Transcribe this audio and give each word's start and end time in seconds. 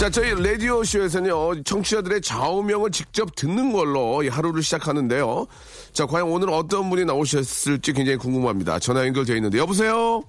자, 0.00 0.08
저희 0.08 0.30
라디오쇼에서는요, 0.30 1.62
청취자들의 1.62 2.22
좌우명을 2.22 2.90
직접 2.90 3.34
듣는 3.36 3.70
걸로 3.70 4.22
이 4.22 4.28
하루를 4.28 4.62
시작하는데요. 4.62 5.46
자, 5.92 6.06
과연 6.06 6.26
오늘 6.28 6.48
어떤 6.48 6.88
분이 6.88 7.04
나오셨을지 7.04 7.92
굉장히 7.92 8.16
궁금합니다. 8.16 8.78
전화 8.78 9.06
연결되어 9.06 9.36
있는데, 9.36 9.58
여보세요? 9.58 10.22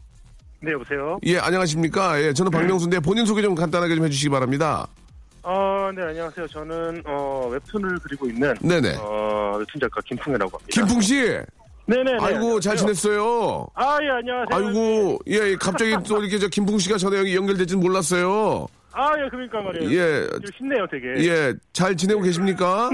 네, 0.60 0.74
여보세요? 0.74 1.18
예, 1.24 1.38
안녕하십니까? 1.40 2.22
예, 2.22 2.34
저는 2.34 2.52
박명수인데 2.52 3.00
본인 3.00 3.26
소개 3.26 3.42
좀 3.42 3.56
간단하게 3.56 3.96
좀 3.96 4.04
해주시기 4.04 4.28
바랍니다. 4.30 4.88
어, 5.42 5.90
네, 5.96 6.02
안녕하세요. 6.04 6.48
저는, 6.50 7.04
어, 7.08 7.48
웹툰을 7.54 7.98
그리고 8.04 8.28
있는, 8.28 8.54
네네. 8.60 8.98
어, 9.00 9.56
웹툰 9.58 9.80
작가 9.80 10.02
김풍이라고 10.06 10.52
합니다. 10.58 10.68
김풍 10.70 11.00
씨! 11.00 11.16
네네네. 11.86 12.18
아이고, 12.20 12.60
잘 12.60 12.74
안녕하세요. 12.74 12.76
지냈어요? 12.78 13.68
아, 13.76 13.98
예, 14.04 14.10
안녕하세요. 14.10 14.48
아이고, 14.52 15.20
예, 15.30 15.52
예, 15.52 15.56
갑자기 15.56 15.96
또 16.06 16.20
이렇게 16.22 16.38
저 16.40 16.50
김풍 16.50 16.78
씨가 16.78 16.98
전화 16.98 17.18
연결- 17.20 17.34
연결될지는 17.36 17.82
몰랐어요. 17.82 18.68
아, 18.94 19.11
예, 19.23 19.30
그러니까 19.30 19.61
말이에요. 19.61 19.92
예. 19.92 20.28
좀 20.30 20.42
쉽네요, 20.58 20.86
되게. 20.92 21.28
예, 21.28 21.53
잘 21.73 21.95
지내고 21.95 22.22
계십니까? 22.22 22.89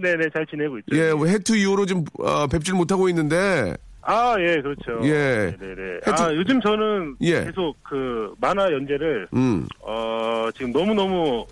네네, 0.00 0.26
잘 0.34 0.46
지내고 0.46 0.78
있죠. 0.80 0.96
예, 0.96 1.10
해투 1.32 1.56
이후로 1.56 1.86
좀, 1.86 2.04
어, 2.18 2.46
뵙질 2.46 2.74
못하고 2.74 3.08
있는데, 3.08 3.74
아, 4.02 4.34
예, 4.40 4.60
그렇죠. 4.60 5.00
예. 5.04 5.56
네네네. 5.58 6.00
하여튼- 6.04 6.24
아, 6.24 6.34
요즘 6.34 6.60
저는 6.60 7.16
예. 7.22 7.44
계속 7.44 7.76
그 7.82 8.34
만화 8.40 8.64
연재를, 8.72 9.28
음, 9.34 9.66
어, 9.80 10.48
지금 10.54 10.72
너무너무 10.72 11.46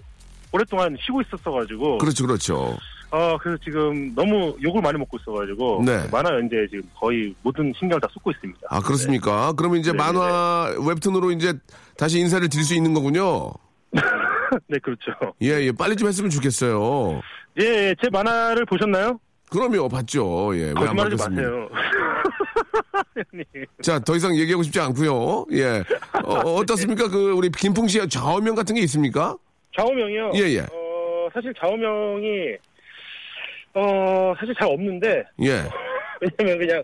오랫동안 0.52 0.96
쉬고 1.00 1.22
있었어가지고. 1.22 1.98
그렇죠, 1.98 2.26
그렇죠. 2.26 2.76
어, 3.12 3.36
그래서 3.40 3.58
지금 3.64 4.14
너무 4.14 4.56
욕을 4.62 4.80
많이 4.82 4.96
먹고 4.98 5.16
있어가지고. 5.20 5.82
네. 5.84 6.06
만화 6.12 6.30
연재에 6.34 6.66
지금 6.68 6.82
거의 6.98 7.34
모든 7.42 7.72
신경을 7.76 8.00
다 8.00 8.08
쏟고 8.12 8.30
있습니다. 8.32 8.60
아, 8.68 8.80
그렇습니까? 8.80 9.52
그러면 9.56 9.78
이제 9.78 9.92
네네네. 9.92 10.12
만화 10.12 10.74
웹툰으로 10.88 11.32
이제 11.32 11.52
다시 11.96 12.18
인사를 12.20 12.48
드릴 12.48 12.64
수 12.64 12.74
있는 12.74 12.94
거군요. 12.94 13.50
네, 14.68 14.78
그렇죠. 14.78 15.12
예, 15.42 15.60
예, 15.60 15.72
빨리 15.72 15.96
좀 15.96 16.08
했으면 16.08 16.30
좋겠어요. 16.30 17.20
예, 17.60 17.64
예, 17.64 17.94
제 18.02 18.08
만화를 18.10 18.64
보셨나요? 18.66 19.18
그럼요, 19.50 19.88
봤죠. 19.88 20.50
예, 20.54 20.66
왜안 20.66 20.74
거짓말하지 20.74 21.16
봤겠습니까? 21.16 21.68
자, 23.82 23.98
더 23.98 24.14
이상 24.14 24.36
얘기하고 24.36 24.62
싶지 24.62 24.78
않고요. 24.80 25.46
예. 25.52 25.82
어, 26.24 26.64
떻습니까그 26.64 27.32
우리 27.32 27.50
김풍 27.50 27.88
씨의 27.88 28.08
좌우명 28.08 28.54
같은 28.54 28.76
게 28.76 28.80
있습니까? 28.82 29.36
좌우명이요? 29.76 30.32
예, 30.34 30.40
예. 30.54 30.60
어, 30.60 31.28
사실 31.34 31.52
좌우명이, 31.54 32.56
어, 33.74 34.34
사실 34.38 34.54
잘 34.58 34.68
없는데, 34.68 35.24
예. 35.42 35.64
왜냐면 36.38 36.58
그냥 36.58 36.82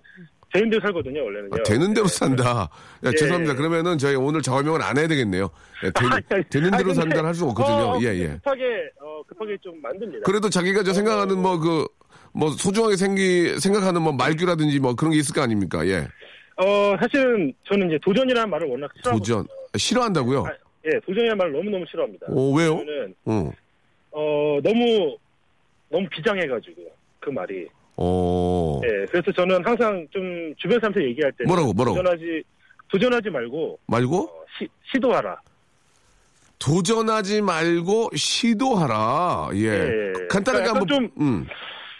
되는 0.57 0.71
대로 0.71 0.81
살거든요, 0.81 1.23
원래는요. 1.25 1.51
아, 1.55 1.63
되는 1.63 1.95
대로 1.95 2.07
산다. 2.07 2.69
야, 3.05 3.11
예. 3.11 3.11
죄송합니다. 3.13 3.55
그러면은 3.55 3.99
저희 3.99 4.15
오늘 4.15 4.41
좌우명을 4.41 4.83
안 4.83 4.97
해야 4.97 5.07
되겠네요. 5.07 5.51
예, 5.85 5.91
되, 5.91 5.93
아니, 6.35 6.45
되는 6.49 6.71
대로 6.71 6.95
산다는 6.95 7.27
할수 7.27 7.45
없거든요. 7.49 7.77
어, 7.77 7.99
예, 8.01 8.07
예. 8.07 8.27
급하게, 8.29 8.65
어, 9.01 9.23
급하게 9.27 9.57
좀 9.63 9.81
만듭니다. 9.83 10.25
그래도 10.25 10.49
자기가 10.49 10.83
저 10.83 10.93
생각하는 10.95 11.41
뭐 11.41 11.59
그, 11.59 11.87
뭐 12.33 12.51
소중하게 12.51 12.97
생기, 12.97 13.59
생각하는 13.61 14.01
뭐 14.03 14.13
말규라든지 14.13 14.81
뭐 14.81 14.95
그런 14.95 15.13
게 15.13 15.19
있을 15.19 15.35
거 15.35 15.43
아닙니까? 15.43 15.87
예. 15.87 16.07
어, 16.57 16.97
사실은 16.99 17.53
저는 17.69 17.89
이제 17.89 17.99
도전이라는 18.03 18.49
말을 18.49 18.67
워낙 18.69 18.91
싫어하고. 18.97 19.19
도전. 19.19 19.47
싫어한다고요? 19.77 20.45
아, 20.47 20.51
예, 20.87 20.99
도전이라는 21.01 21.37
말을 21.37 21.53
너무너무 21.53 21.85
싫어합니다. 21.91 22.27
오, 22.31 22.55
왜요? 22.55 22.79
저는, 22.79 23.15
어. 23.27 23.53
어, 24.13 24.59
너무, 24.63 25.17
너무 25.91 26.09
비장해가지고, 26.09 26.83
그 27.21 27.31
말이. 27.31 27.67
어. 27.97 28.81
예, 28.85 29.07
그래서 29.11 29.33
저는 29.33 29.65
항상 29.65 30.07
좀 30.11 30.55
주변 30.57 30.79
사람한테 30.81 31.09
얘기할 31.09 31.33
때 31.33 31.45
뭐라고, 31.45 31.73
뭐라고? 31.73 31.97
도전하지 31.97 32.43
도전하지 32.89 33.31
말고 33.31 33.79
말고? 33.87 34.25
어, 34.25 34.45
시, 34.59 34.69
시도하라. 34.93 35.41
도전하지 36.59 37.43
말고 37.43 38.11
시도하라. 38.15 39.51
예. 39.55 39.67
예. 39.67 40.13
간단하게 40.29 40.65
그러니까 40.65 40.71
한번. 40.71 40.95
약간 40.95 41.11
음. 41.21 41.47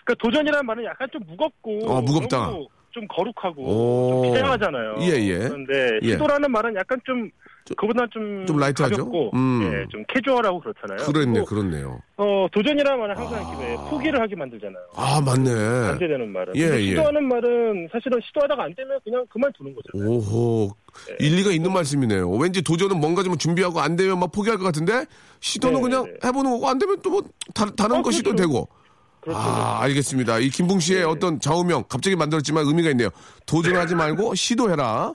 그러니까 0.05 0.15
도전이라는 0.27 0.67
말은 0.67 0.85
약간 0.85 1.09
좀 1.13 1.23
무겁고 1.27 1.91
어, 1.91 2.01
무겁다. 2.01 2.47
너무 2.47 2.67
좀 2.97 3.07
거룩하고 3.09 3.63
오. 3.63 4.11
좀 4.25 4.33
비장하잖아요. 4.33 4.97
예, 5.03 5.07
예. 5.29 5.39
그런데 5.49 5.99
예. 6.03 6.13
시도라는 6.13 6.51
말은 6.51 6.75
약간 6.77 6.99
좀 7.05 7.31
그보다 7.77 8.07
좀, 8.13 8.47
좀 8.47 8.57
라이트하죠? 8.59 8.97
가볍고 8.97 9.33
음. 9.35 9.61
예, 9.65 9.85
좀 9.91 10.03
캐주얼하고 10.09 10.61
그렇잖아요. 10.61 11.07
그렇네, 11.13 11.45
그렇네요. 11.47 12.01
어, 12.17 12.47
도전이라는 12.53 12.99
말은 12.99 13.17
항상 13.19 13.41
이렇게 13.43 13.67
왜 13.67 13.77
포기를 13.91 14.21
하게 14.21 14.35
만들잖아요. 14.37 14.83
아, 14.95 15.21
맞네. 15.21 15.53
반대되는 15.91 16.33
말은. 16.33 16.57
예, 16.57 16.63
예. 16.81 16.87
시도하는 16.91 17.29
말은 17.29 17.89
사실은 17.93 18.19
시도하다가 18.29 18.63
안 18.65 18.75
되면 18.75 18.99
그냥 19.05 19.27
그만 19.29 19.53
두는 19.59 19.75
거잖아요. 19.75 20.11
오호. 20.11 20.71
네. 21.09 21.17
일리가 21.27 21.51
있는 21.51 21.73
말씀이네요. 21.73 22.31
왠지 22.31 22.63
도전은 22.63 22.99
뭔가 22.99 23.23
좀 23.23 23.37
준비하고 23.37 23.81
안 23.81 23.97
되면 23.97 24.19
막 24.19 24.33
포기할 24.33 24.57
것 24.59 24.65
같은데 24.65 25.05
시도는 25.41 25.77
네, 25.77 25.83
그냥 25.83 26.05
네. 26.05 26.13
해보는 26.29 26.51
거고 26.53 26.69
안 26.69 26.79
되면 26.79 26.97
또 27.03 27.11
뭐 27.11 27.23
다른 27.77 27.97
어, 27.99 28.03
거 28.03 28.11
시도 28.11 28.31
그렇죠. 28.31 28.43
되고. 28.49 28.69
그렇죠. 29.27 29.39
아, 29.41 29.83
알겠습니다. 29.83 30.39
이 30.39 30.49
김풍 30.51 30.79
씨의 30.79 31.01
네. 31.01 31.05
어떤 31.05 31.41
좌우명 31.41 31.85
갑자기 31.89 32.15
만들었지만 32.15 32.65
의미가 32.67 32.91
있네요. 32.91 33.09
도전하지 33.45 33.97
말고 33.97 34.35
시도해라. 34.37 35.13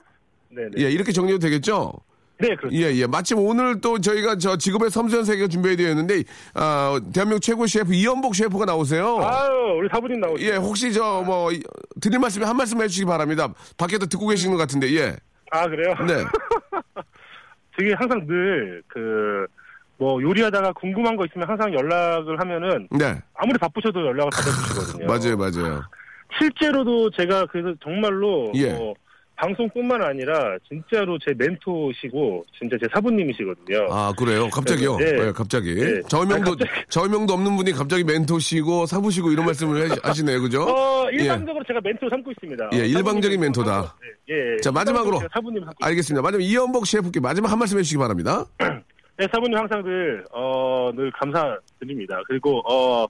네네. 0.50 0.70
예, 0.78 0.90
이렇게 0.90 1.12
정리해도 1.12 1.40
되겠죠? 1.40 1.94
네, 2.38 2.54
그렇죠. 2.56 2.76
예, 2.76 2.92
예. 2.94 3.06
마침 3.06 3.38
오늘 3.38 3.80
또 3.80 3.98
저희가 4.00 4.36
저 4.36 4.56
직업의 4.56 4.90
섬세한 4.90 5.24
세계가 5.24 5.48
준비되어 5.48 5.88
있는데, 5.90 6.24
아, 6.54 7.00
대한민국 7.14 7.40
최고 7.40 7.66
셰프 7.66 7.94
이연복 7.94 8.34
셰프가 8.34 8.64
나오세요. 8.66 9.18
아유, 9.22 9.78
우리 9.78 9.88
사부님 9.90 10.20
나오시죠. 10.20 10.50
예, 10.50 10.56
혹시 10.56 10.92
저 10.92 11.22
뭐 11.24 11.50
드릴 12.00 12.18
말씀에 12.18 12.44
한 12.44 12.56
말씀 12.56 12.82
해주시기 12.82 13.06
바랍니다. 13.06 13.48
밖에서 13.78 14.06
듣고 14.06 14.26
계시는 14.26 14.52
것 14.54 14.58
같은데, 14.58 14.92
예. 14.94 15.16
아, 15.52 15.66
그래요? 15.68 15.94
네. 16.06 16.24
되게 17.78 17.94
항상 17.94 18.26
늘, 18.26 18.82
그, 18.88 19.46
뭐, 20.02 20.20
요리하다가 20.20 20.72
궁금한 20.72 21.14
거 21.14 21.24
있으면 21.26 21.48
항상 21.48 21.72
연락을 21.72 22.40
하면은, 22.40 22.88
네. 22.90 23.14
아무리 23.34 23.56
바쁘셔도 23.56 24.00
연락을 24.00 24.30
받아주시거든요. 24.34 25.06
맞아요, 25.06 25.36
맞아요. 25.36 25.82
실제로도 26.36 27.10
제가 27.10 27.46
그래서 27.46 27.72
정말로, 27.84 28.50
예. 28.56 28.72
뭐, 28.72 28.94
방송뿐만 29.36 30.02
아니라, 30.02 30.56
진짜로 30.68 31.16
제 31.20 31.32
멘토시고, 31.38 32.44
진짜 32.58 32.76
제 32.82 32.88
사부님이시거든요. 32.92 33.86
아, 33.92 34.12
그래요? 34.18 34.48
갑자기요? 34.50 34.96
네. 34.96 35.12
네, 35.12 35.30
갑자기. 35.32 35.72
네. 35.76 36.00
저명도, 36.08 36.56
갑자기. 36.56 36.70
저명도 36.88 37.34
없는 37.34 37.56
분이 37.56 37.70
갑자기 37.70 38.02
멘토시고 38.02 38.86
사부시고 38.86 39.30
이런 39.30 39.46
말씀을 39.46 39.88
하- 39.88 39.94
하시네요, 40.02 40.40
그죠? 40.40 40.62
어, 40.64 41.08
일방적으로 41.12 41.62
제가 41.64 41.80
멘토 41.80 42.08
삼고 42.10 42.32
있습니다. 42.32 42.70
예, 42.72 42.80
어, 42.80 42.84
일방적인 42.84 43.38
멘토다. 43.40 43.94
네, 44.28 44.34
예, 44.34 44.54
예. 44.54 44.56
자, 44.60 44.72
마지막으로. 44.72 45.20
사부님 45.32 45.62
알겠습니다. 45.80 46.22
마지막 46.22 46.42
이연복 46.42 46.86
셰프께 46.88 47.20
마지막 47.20 47.52
한 47.52 47.58
말씀 47.60 47.78
해주시기 47.78 47.98
바랍니다. 47.98 48.44
네, 49.22 49.28
사부님 49.32 49.56
항상 49.56 49.84
늘, 49.84 50.24
어, 50.32 50.90
늘 50.96 51.12
감사드립니다. 51.12 52.20
그리고, 52.26 52.58
어, 52.68 53.06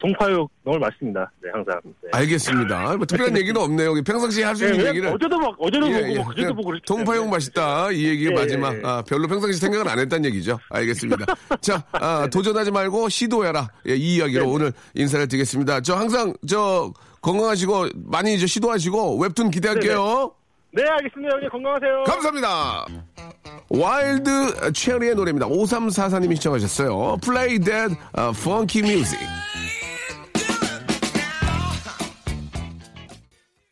동파육 0.00 0.50
너무 0.64 0.76
맛있습니다. 0.78 1.30
네, 1.40 1.50
항상. 1.52 1.80
네. 2.02 2.08
알겠습니다. 2.12 2.96
뭐 2.96 3.06
특별한 3.06 3.36
얘기는 3.38 3.58
없네요. 3.60 3.94
평상시에 4.02 4.42
할수 4.44 4.64
네, 4.64 4.70
있는 4.72 4.78
왜냐면 4.80 4.96
얘기를. 4.96 5.14
어제도 5.14 5.38
막, 5.38 5.54
어제도 5.58 5.88
예, 5.88 5.92
보고, 5.92 6.10
예. 6.12 6.16
뭐, 6.16 6.26
그제도 6.26 6.54
보고 6.54 6.78
동파육. 6.80 7.28
맛있다. 7.28 7.92
이 7.92 8.04
얘기가 8.08 8.32
예, 8.32 8.34
마지막. 8.34 8.74
예. 8.74 8.80
아, 8.84 9.02
별로 9.08 9.28
평상시 9.28 9.58
생각을 9.60 9.88
안 9.88 10.00
했다는 10.00 10.24
얘기죠. 10.26 10.58
알겠습니다. 10.70 11.26
자, 11.62 11.82
아, 11.92 12.26
도전하지 12.30 12.72
말고 12.72 13.08
시도해라. 13.08 13.68
예, 13.88 13.94
이 13.94 14.16
이야기로 14.16 14.40
네, 14.42 14.48
네. 14.48 14.54
오늘 14.54 14.72
인사를 14.94 15.28
드리겠습니다. 15.28 15.80
저 15.82 15.94
항상 15.94 16.34
저 16.48 16.92
건강하시고 17.22 17.86
많이 17.94 18.34
이제 18.34 18.46
시도하시고 18.48 19.18
웹툰 19.22 19.52
기대할게요. 19.52 20.32
네, 20.72 20.82
알겠습니다. 20.82 21.36
형님 21.36 21.48
건강하세요. 21.50 22.04
감사합니다. 22.04 22.86
Wild 23.68 24.72
Cherry의 24.72 25.14
노래입니다. 25.14 25.48
5344님이 25.48 26.36
신청하셨어요. 26.36 27.18
Play 27.22 27.58
that 27.58 27.96
uh, 28.16 28.30
funky 28.30 28.86
music. 28.88 29.18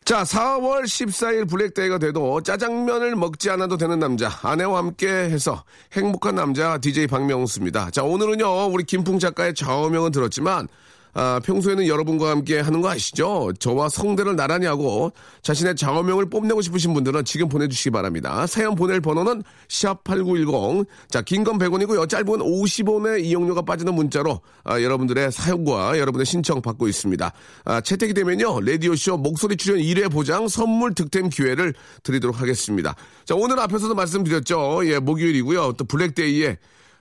자, 0.05 0.23
4월 0.23 0.83
14일 0.85 1.49
블랙데이가 1.49 1.97
돼도 1.97 2.43
짜장면을 2.43 3.17
먹지 3.17 3.49
않아도 3.49 3.79
되는 3.79 3.99
남자, 3.99 4.29
아내와 4.43 4.77
함께 4.77 5.09
해서 5.09 5.65
행복한 5.95 6.35
남자 6.35 6.77
DJ 6.77 7.07
박명수입니다. 7.07 7.91
자, 7.91 8.03
오늘은요, 8.03 8.67
우리 8.67 8.85
김풍 8.85 9.19
작가의 9.19 9.55
좌우명은 9.55 10.13
들었지만, 10.13 10.69
아, 11.15 11.41
평소에는 11.45 11.87
여러분과 11.87 12.31
함께 12.31 12.59
하는 12.61 12.81
거 12.81 12.91
아시죠? 12.91 13.53
저와 13.59 13.89
성대를 13.89 14.35
나란히 14.37 14.67
하고 14.67 15.13
자신의 15.43 15.77
좌우명을 15.77 16.29
뽐내고 16.29 16.61
싶으신 16.61 16.93
분들은 16.93 17.25
지금 17.25 17.49
보내주시기 17.49 17.91
바랍니다. 17.91 18.47
사연 18.47 18.75
보낼 18.75 19.01
번호는 19.01 19.43
샵8910. 19.69 20.87
자, 21.09 21.23
긴 21.23 21.45
건 21.45 21.59
100원이고요. 21.59 22.09
짧은 22.09 22.27
50원의 22.27 23.23
이용료가 23.25 23.63
빠지는 23.63 23.95
문자로 23.95 24.41
아, 24.65 24.81
여러분들의 24.81 25.31
사연과 25.31 25.99
여러분의 25.99 26.27
신청 26.27 26.61
받고 26.63 26.89
있습니다. 26.89 27.33
아, 27.65 27.81
채택이 27.81 28.15
되면요. 28.15 28.61
라디오쇼 28.61 29.19
목소리 29.19 29.57
출연 29.57 29.79
1회 29.81 30.11
보장 30.11 30.49
선물 30.49 30.95
득템 30.95 31.29
기회를 31.29 31.75
드리도록 32.03 32.41
하겠습니다. 32.41 32.95
자, 33.25 33.35
오늘 33.35 33.59
앞에서도 33.61 33.95
말씀드렸죠. 33.95 34.81
예, 34.87 34.99
목요일이고요. 34.99 35.75
또 35.77 35.85
블랙데이에 35.85 36.59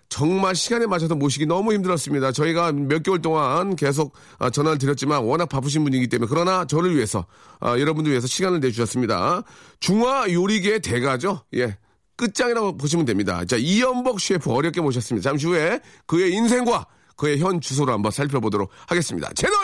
정말 0.10 0.56
시간에 0.56 0.86
맞춰서 0.86 1.16
모시기 1.16 1.46
너무 1.46 1.74
힘들었습니다. 1.74 2.32
저희가 2.32 2.72
몇 2.72 3.02
개월 3.04 3.22
동안 3.22 3.76
계속 3.76 4.14
아, 4.38 4.50
전화를 4.50 4.78
드렸지만 4.78 5.24
워낙 5.24 5.48
바쁘신 5.48 5.84
분이기 5.84 6.08
때문에 6.08 6.28
그러나 6.30 6.66
저를 6.66 6.96
위해서 6.96 7.26
아, 7.60 7.80
여러분들 7.80 8.12
위해서 8.12 8.28
시간을 8.28 8.60
내주셨습니다. 8.60 9.44
중화 9.80 10.32
요리계의 10.32 10.82
대가죠. 10.82 11.42
예. 11.56 11.78
끝장이라고 12.16 12.78
보시면 12.78 13.06
됩니다. 13.06 13.44
자, 13.46 13.56
이연복 13.58 14.20
셰프 14.20 14.52
어렵게 14.52 14.82
모셨습니다. 14.82 15.30
잠시 15.30 15.48
후에 15.48 15.80
그의 16.06 16.32
인생과 16.32 16.86
그의 17.16 17.40
현 17.40 17.60
주소를 17.60 17.94
한번 17.94 18.12
살펴보도록 18.12 18.70
하겠습니다. 18.88 19.32
채널 19.34 19.58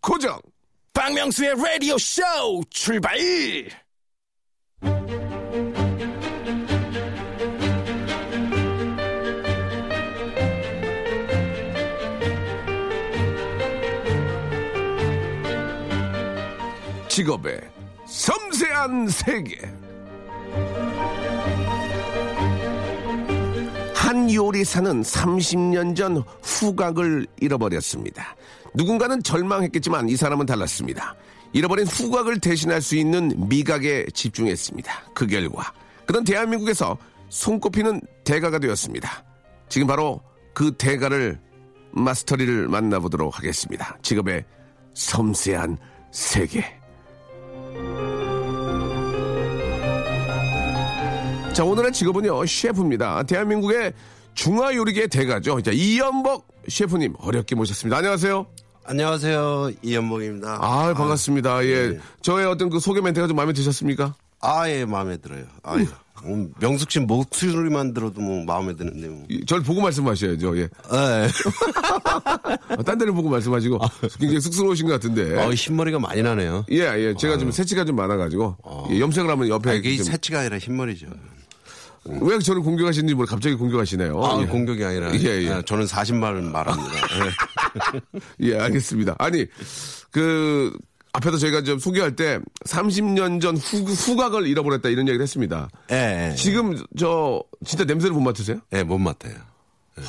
고정! 0.00 0.38
박명수의 0.94 1.54
라디오 1.62 1.98
쇼 1.98 2.22
출발! 2.70 3.18
직업의 17.16 17.58
섬세한 18.04 19.08
세계. 19.08 19.56
한 23.94 24.30
요리사는 24.30 25.00
30년 25.00 25.96
전 25.96 26.22
후각을 26.42 27.26
잃어버렸습니다. 27.40 28.36
누군가는 28.74 29.22
절망했겠지만 29.22 30.10
이 30.10 30.16
사람은 30.16 30.44
달랐습니다. 30.44 31.16
잃어버린 31.54 31.86
후각을 31.86 32.38
대신할 32.38 32.82
수 32.82 32.96
있는 32.96 33.32
미각에 33.48 34.04
집중했습니다. 34.12 34.92
그 35.14 35.26
결과 35.26 35.72
그는 36.04 36.22
대한민국에서 36.22 36.98
손꼽히는 37.30 38.02
대가가 38.24 38.58
되었습니다. 38.58 39.24
지금 39.70 39.86
바로 39.86 40.20
그 40.52 40.76
대가를 40.76 41.40
마스터리를 41.92 42.68
만나보도록 42.68 43.38
하겠습니다. 43.38 43.96
직업의 44.02 44.44
섬세한 44.92 45.78
세계. 46.10 46.75
자, 51.56 51.64
오늘의 51.64 51.90
직업은요, 51.92 52.44
셰프입니다. 52.44 53.22
대한민국의 53.22 53.92
중화요리계 54.34 55.06
대가죠. 55.06 55.62
자, 55.62 55.70
이연복 55.72 56.46
셰프님, 56.68 57.14
어렵게 57.18 57.54
모셨습니다. 57.54 57.96
안녕하세요. 57.96 58.46
안녕하세요. 58.84 59.70
이연목입니다. 59.82 60.58
아, 60.60 60.92
반갑습니다. 60.92 61.64
예. 61.64 61.88
네. 61.92 61.98
저의 62.20 62.46
어떤 62.46 62.68
그 62.68 62.78
소개 62.78 63.00
멘트가 63.00 63.26
좀 63.26 63.36
마음에 63.36 63.54
드셨습니까? 63.54 64.14
아, 64.40 64.68
예, 64.68 64.84
마음에 64.84 65.16
들어요. 65.16 65.44
아유, 65.62 65.86
음, 66.26 66.52
명숙 66.60 66.90
씨 66.90 67.00
목소리만 67.00 67.94
들어도 67.94 68.20
뭐 68.20 68.44
마음에 68.44 68.74
드는데 68.76 69.08
뭐. 69.08 69.24
이- 69.30 69.44
저를 69.46 69.62
보고 69.62 69.80
말씀하셔야죠. 69.80 70.58
예. 70.58 70.62
예. 70.62 70.68
아, 70.90 72.82
딴 72.84 72.98
데를 72.98 73.14
보고 73.14 73.30
말씀하시고 73.30 73.78
굉장히 74.20 74.40
쑥스러우신 74.40 74.86
것 74.86 74.92
같은데. 74.92 75.42
어, 75.42 75.50
흰머리가 75.50 75.98
많이 75.98 76.22
나네요. 76.22 76.66
예, 76.70 76.80
예. 76.98 77.14
제가 77.18 77.38
좀 77.38 77.50
새치가 77.50 77.84
좀 77.86 77.96
많아가지고 77.96 78.56
예, 78.90 79.00
염색을 79.00 79.30
하면 79.30 79.48
옆에 79.48 79.70
아, 79.70 79.72
이게 79.72 79.96
좀- 79.96 80.04
새치가 80.04 80.40
아니라 80.40 80.58
흰머리죠. 80.58 81.06
왜 82.20 82.38
저를 82.38 82.62
공격하시는지 82.62 83.14
모르 83.14 83.26
갑자기 83.26 83.54
공격하시네요. 83.54 84.24
아, 84.24 84.40
예. 84.42 84.46
공격이 84.46 84.84
아니라. 84.84 85.14
예, 85.14 85.42
예. 85.42 85.50
아, 85.50 85.62
저는 85.62 85.86
40말 85.86 86.42
말합니다. 86.42 86.94
예. 88.40 88.50
예, 88.52 88.58
알겠습니다. 88.58 89.16
아니, 89.18 89.46
그, 90.10 90.72
앞에서 91.12 91.38
저희가 91.38 91.62
좀 91.62 91.78
소개할 91.78 92.14
때 92.14 92.38
30년 92.66 93.40
전 93.40 93.56
후, 93.56 93.78
후각을 93.78 94.46
잃어버렸다 94.46 94.88
이런 94.90 95.08
얘기를 95.08 95.22
했습니다. 95.22 95.68
예, 95.90 96.30
예. 96.30 96.34
지금 96.36 96.82
저 96.98 97.42
진짜 97.64 97.84
냄새를 97.84 98.14
못 98.14 98.20
맡으세요? 98.20 98.58
예, 98.72 98.82
못 98.82 98.98
맡아요. 98.98 99.34
예. 99.98 100.02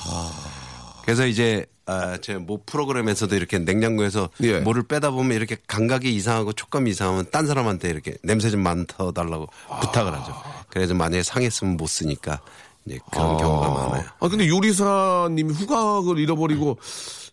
그래서 1.08 1.26
이제 1.26 1.66
아, 1.86 2.18
제모 2.18 2.64
프로그램에서도 2.66 3.34
이렇게 3.34 3.60
냉장고에서 3.60 4.28
예. 4.44 4.60
뭐를 4.60 4.84
빼다 4.84 5.12
보면 5.12 5.38
이렇게 5.38 5.56
감각이 5.66 6.14
이상하고 6.14 6.52
촉감이 6.52 6.92
이상하면 6.92 7.28
딴 7.32 7.48
사람한테 7.48 7.90
이렇게 7.90 8.16
냄새 8.24 8.50
좀 8.50 8.62
맡아달라고 8.62 9.48
부탁을 9.80 10.14
하죠. 10.14 10.36
그래서 10.70 10.94
만약에 10.94 11.24
상했으면 11.24 11.78
못 11.78 11.88
쓰니까 11.88 12.42
이제 12.86 13.00
그런 13.10 13.38
경우가 13.38 13.70
많아요. 13.70 14.04
아, 14.20 14.28
근데 14.28 14.50
요리사님이 14.50 15.54
후각을 15.54 16.20
잃어버리고 16.20 16.78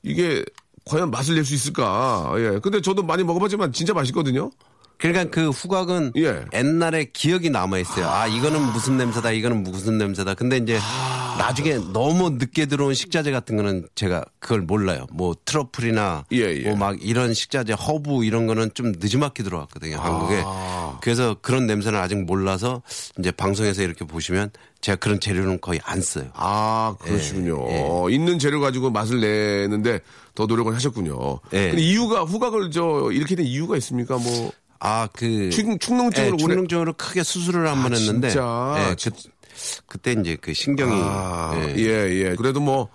이게 0.05 0.44
과연 0.85 1.11
맛을 1.11 1.35
낼 1.35 1.44
수 1.44 1.53
있을까? 1.55 2.32
예. 2.37 2.61
근데 2.62 2.81
저도 2.81 3.03
많이 3.03 3.25
먹어봤지만 3.25 3.73
진짜 3.73 3.93
맛있거든요? 3.93 4.53
그러니까 4.99 5.31
그 5.31 5.50
후각은 5.50 6.12
예. 6.17 6.44
옛날에 6.55 7.06
기억이 7.12 7.50
남아 7.50 7.79
있어요. 7.79 8.08
아 8.08 8.26
이거는 8.26 8.61
무슨 8.73 8.96
냄새다, 8.96 9.32
이거는 9.32 9.62
무슨 9.62 9.99
냄새다. 9.99 10.35
근데 10.35 10.56
이제 10.56 10.79
아. 10.81 11.37
나중에 11.38 11.79
너무 11.93 12.31
늦게 12.31 12.67
들어온 12.67 12.94
식자재 12.94 13.31
같은 13.31 13.56
거는 13.56 13.88
제가 13.94 14.25
그걸 14.38 14.62
몰라요. 14.62 15.06
뭐 15.12 15.35
트러플이나 15.44 16.25
예, 16.32 16.38
예. 16.38 16.69
뭐막 16.69 16.99
이런 17.02 17.35
식자재 17.35 17.75
허브 17.75 18.25
이런 18.25 18.46
거는 18.46 18.70
좀 18.75 18.93
늦지막히 18.99 19.43
들어왔거든요 19.43 19.96
한국에. 19.96 20.43
아. 20.44 20.99
그래서 21.02 21.37
그런 21.41 21.67
냄새는 21.67 21.99
아직 21.99 22.17
몰라서 22.25 22.82
이제 23.19 23.31
방송에서 23.31 23.82
이렇게 23.82 24.05
보시면 24.05 24.50
제가 24.81 24.96
그런 24.96 25.19
재료는 25.19 25.63
거의 25.63 25.81
안 25.82 26.03
써요. 26.03 26.27
아, 26.34 26.94
그러시군요. 27.01 27.67
예, 27.70 27.82
어, 27.82 28.10
있는 28.10 28.39
재료 28.39 28.60
가지고 28.60 28.91
맛을 28.91 29.19
내는데 29.19 30.01
더 30.34 30.44
노력을 30.44 30.74
하셨군요. 30.74 31.41
예. 31.55 31.69
근데 31.69 31.81
이유가, 31.81 32.22
후각을 32.24 32.70
저, 32.70 33.08
이렇게 33.10 33.34
된 33.34 33.46
이유가 33.46 33.79
있습니까? 33.79 34.19
뭐, 34.19 34.53
아그 34.84 35.50
축- 35.50 35.81
축농증으로 35.81 36.34
예, 36.34 36.36
축농증으로 36.36 36.93
크게 36.94 37.22
수술을 37.22 37.67
한번 37.69 37.93
아, 37.93 37.96
했는데 37.96 38.29
진짜? 38.29 38.74
예, 38.79 38.94
그, 39.10 39.10
그때 39.86 40.12
이제 40.20 40.36
그 40.41 40.53
신경이 40.53 40.93
아, 41.03 41.53
예. 41.56 41.74
예, 41.79 42.10
예. 42.31 42.34
그래도 42.36 42.60
뭐, 42.60 42.91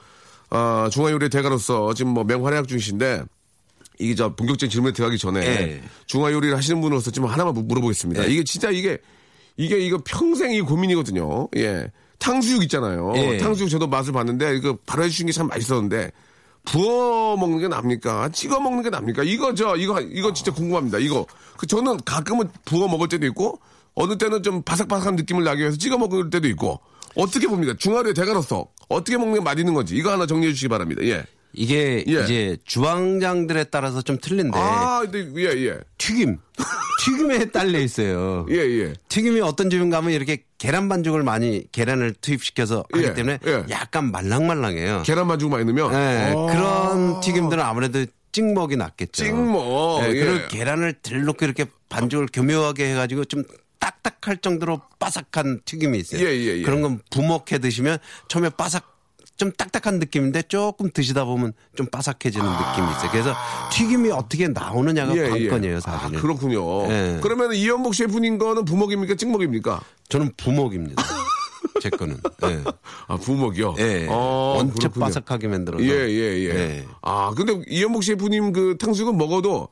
아, 0.52 0.88
중화요리 0.92 1.30
대가로서 1.30 1.94
지금 1.96 2.14
뭐 2.14 2.24
맹활약 2.24 2.68
중이신데, 2.68 3.24
이게 3.98 4.14
저 4.16 4.36
본격적인 4.36 4.70
질문에 4.70 4.94
들어가기 4.94 5.18
전에 5.18 5.46
예. 5.46 5.82
중화요리를 6.06 6.56
하시는 6.56 6.80
분으로서 6.80 7.12
지금 7.12 7.28
하나만 7.28 7.54
물- 7.54 7.64
물어보겠습니다. 7.64 8.26
예. 8.26 8.32
이게 8.32 8.44
진짜 8.44 8.70
이게, 8.70 8.98
이게 9.58 9.80
이거 9.80 10.00
평생 10.06 10.52
이 10.52 10.62
고민이거든요. 10.62 11.48
예. 11.58 11.88
탕수육 12.20 12.62
있잖아요. 12.64 13.14
예. 13.16 13.38
탕수육 13.38 13.70
저도 13.70 13.88
맛을 13.88 14.14
봤는데, 14.14 14.56
이거 14.58 14.78
바로 14.86 15.04
해주신 15.06 15.26
게 15.28 15.32
참 15.34 15.48
맛있었는데, 15.48 16.12
부어 16.72 17.36
먹는 17.38 17.60
게 17.60 17.68
납니까? 17.68 18.30
찍어 18.30 18.60
먹는 18.60 18.84
게 18.84 18.90
납니까? 18.90 19.24
이거 19.24 19.54
저, 19.56 19.76
이거, 19.76 20.00
이거 20.02 20.32
진짜 20.34 20.54
궁금합니다. 20.54 21.00
이거. 21.00 21.26
그 21.58 21.66
저는 21.66 21.98
가끔은 22.06 22.50
부어 22.66 22.88
먹을 22.88 23.08
때도 23.08 23.26
있고, 23.28 23.60
어느 23.96 24.18
때는 24.18 24.44
좀 24.44 24.62
바삭바삭한 24.62 25.16
느낌을 25.16 25.44
나기 25.44 25.62
위해서 25.62 25.78
찍어 25.78 25.98
먹을 25.98 26.30
때도 26.30 26.48
있고, 26.50 26.80
어떻게 27.16 27.48
봅니까? 27.48 27.74
중화로의 27.78 28.14
대가로서 28.14 28.68
어떻게 28.88 29.18
먹는 29.18 29.36
게 29.36 29.42
맛있는 29.42 29.74
건지, 29.74 29.96
이거 29.96 30.12
하나 30.12 30.28
정리해 30.28 30.54
주시기 30.54 30.70
바랍니다. 30.70 31.04
예. 31.04 31.26
이게 31.54 32.04
예. 32.08 32.24
이제 32.24 32.58
주방장들에 32.66 33.66
따라서 33.66 34.02
좀 34.02 34.18
틀린데 34.20 34.58
아, 34.58 35.02
근데, 35.02 35.32
예, 35.42 35.68
예. 35.68 35.80
튀김 35.98 36.38
튀김에 37.04 37.46
딸려 37.52 37.80
있어요. 37.80 38.46
예, 38.50 38.56
예. 38.58 38.94
튀김이 39.08 39.42
어떤 39.42 39.70
집인 39.70 39.90
가면 39.90 40.12
이렇게 40.12 40.44
계란 40.58 40.90
반죽을 40.90 41.24
많이 41.24 41.64
계란을 41.72 42.16
투입시켜서 42.22 42.84
하기 42.92 43.06
예, 43.06 43.14
때문에 43.14 43.40
예. 43.46 43.64
약간 43.70 44.12
말랑말랑해요. 44.12 45.04
계란 45.06 45.28
반죽 45.28 45.50
많이 45.50 45.66
넣으면. 45.66 45.94
예, 45.94 46.34
아. 46.36 46.46
그런 46.54 47.20
튀김들은 47.22 47.64
아무래도 47.64 48.06
찍먹이 48.32 48.76
낫겠죠. 48.76 49.24
찍먹, 49.24 50.04
예, 50.04 50.10
예. 50.10 50.20
그리고 50.20 50.48
계란을 50.50 50.94
들놓고 51.02 51.46
이렇게 51.46 51.66
반죽을 51.88 52.28
교묘하게 52.32 52.92
해가지고 52.92 53.26
좀 53.26 53.44
딱딱할 53.80 54.38
정도로 54.38 54.82
바삭한 55.00 55.62
튀김이 55.66 55.98
있어요. 55.98 56.22
예, 56.22 56.32
예, 56.32 56.58
예. 56.58 56.62
그런 56.62 56.82
건 56.82 57.00
부먹해 57.10 57.60
드시면 57.60 57.98
처음에 58.28 58.50
바삭 58.50 58.99
좀 59.40 59.54
딱딱한 59.54 60.00
느낌인데 60.00 60.44
조금 60.44 60.92
드시다 60.92 61.24
보면 61.24 61.54
좀 61.74 61.88
바삭해지는 61.88 62.46
느낌이 62.46 62.92
있어요. 62.92 63.10
그래서 63.10 63.34
튀김이 63.72 64.12
어떻게 64.12 64.50
나오느냐가 64.50 65.14
관건이에요, 65.14 65.80
사실은. 65.80 66.18
아, 66.18 66.22
그렇군요. 66.22 66.92
예. 66.92 67.20
그러면 67.24 67.54
이연복 67.54 67.96
셰프님 67.96 68.38
거는 68.38 68.66
부먹입니까? 68.66 69.16
찍먹입니까? 69.16 69.82
저는 70.10 70.34
부먹입니다. 70.36 71.02
제 71.82 71.90
거는. 71.90 72.18
예. 72.44 72.64
아, 73.08 73.16
부먹이요? 73.16 73.76
예. 73.80 74.08
어, 74.10 74.56
원체 74.58 74.74
그렇군요. 74.90 75.06
바삭하게 75.06 75.48
만들어서. 75.48 75.86
예, 75.86 75.90
예, 75.90 76.40
예. 76.40 76.50
예. 76.50 76.86
아, 77.02 77.32
근데 77.36 77.62
이연복 77.70 78.04
셰프님 78.04 78.52
그 78.52 78.78
탕수육은 78.78 79.18
먹어도 79.18 79.70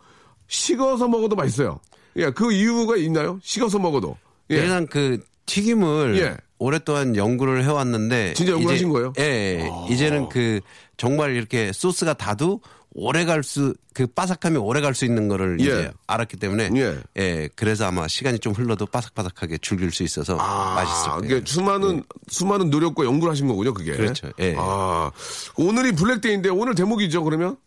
식어서 0.48 1.10
먹어도 1.10 1.36
맛있어요. 1.36 1.82
예, 2.16 2.30
그 2.30 2.54
이유가 2.54 2.96
있나요? 2.96 3.38
식어서 3.44 3.80
먹어도. 3.80 4.16
예. 4.50 4.56
일단 4.60 4.88
그 4.88 5.22
튀김을 5.46 6.18
예. 6.22 6.38
오랫동안 6.60 7.16
연구를 7.16 7.64
해왔는데 7.64 8.34
진짜 8.34 8.54
연구하신 8.54 8.88
이제- 8.88 8.94
거예요? 8.94 9.14
아. 9.18 9.22
예, 9.22 9.60
예. 9.90 9.94
이제는 9.94 10.30
그 10.30 10.60
정말 10.98 11.36
이렇게 11.36 11.72
소스가 11.74 12.14
다도 12.14 12.62
오래 12.94 13.26
갈 13.26 13.42
수 13.44 13.74
그 13.94 14.06
바삭함이 14.06 14.58
오래 14.58 14.80
갈 14.80 14.94
수 14.94 15.06
있는 15.06 15.28
거를 15.28 15.60
예. 15.60 15.64
이제 15.64 15.92
알았기 16.06 16.38
때문에 16.38 16.70
예. 16.76 16.98
예. 17.18 17.50
그래서 17.56 17.86
아마 17.88 18.08
시간이 18.08 18.38
좀 18.40 18.54
흘러도 18.54 18.86
바삭바삭하게 18.86 19.58
즐길 19.60 19.92
수 19.92 20.04
있어서 20.04 20.36
맛있을 20.36 21.10
아, 21.10 21.16
거예요. 21.18 21.22
그게 21.22 21.42
수많은 21.46 22.04
수많은 22.28 22.70
노력과 22.70 23.06
연구를 23.06 23.32
하신 23.32 23.48
거군요, 23.48 23.74
그게. 23.74 23.94
그렇죠. 23.94 24.30
예. 24.40 24.56
아, 24.58 25.12
오늘이 25.58 25.94
블랙데이인데 25.94 26.50
오늘 26.50 26.76
대목이죠, 26.76 27.24
그러면? 27.24 27.58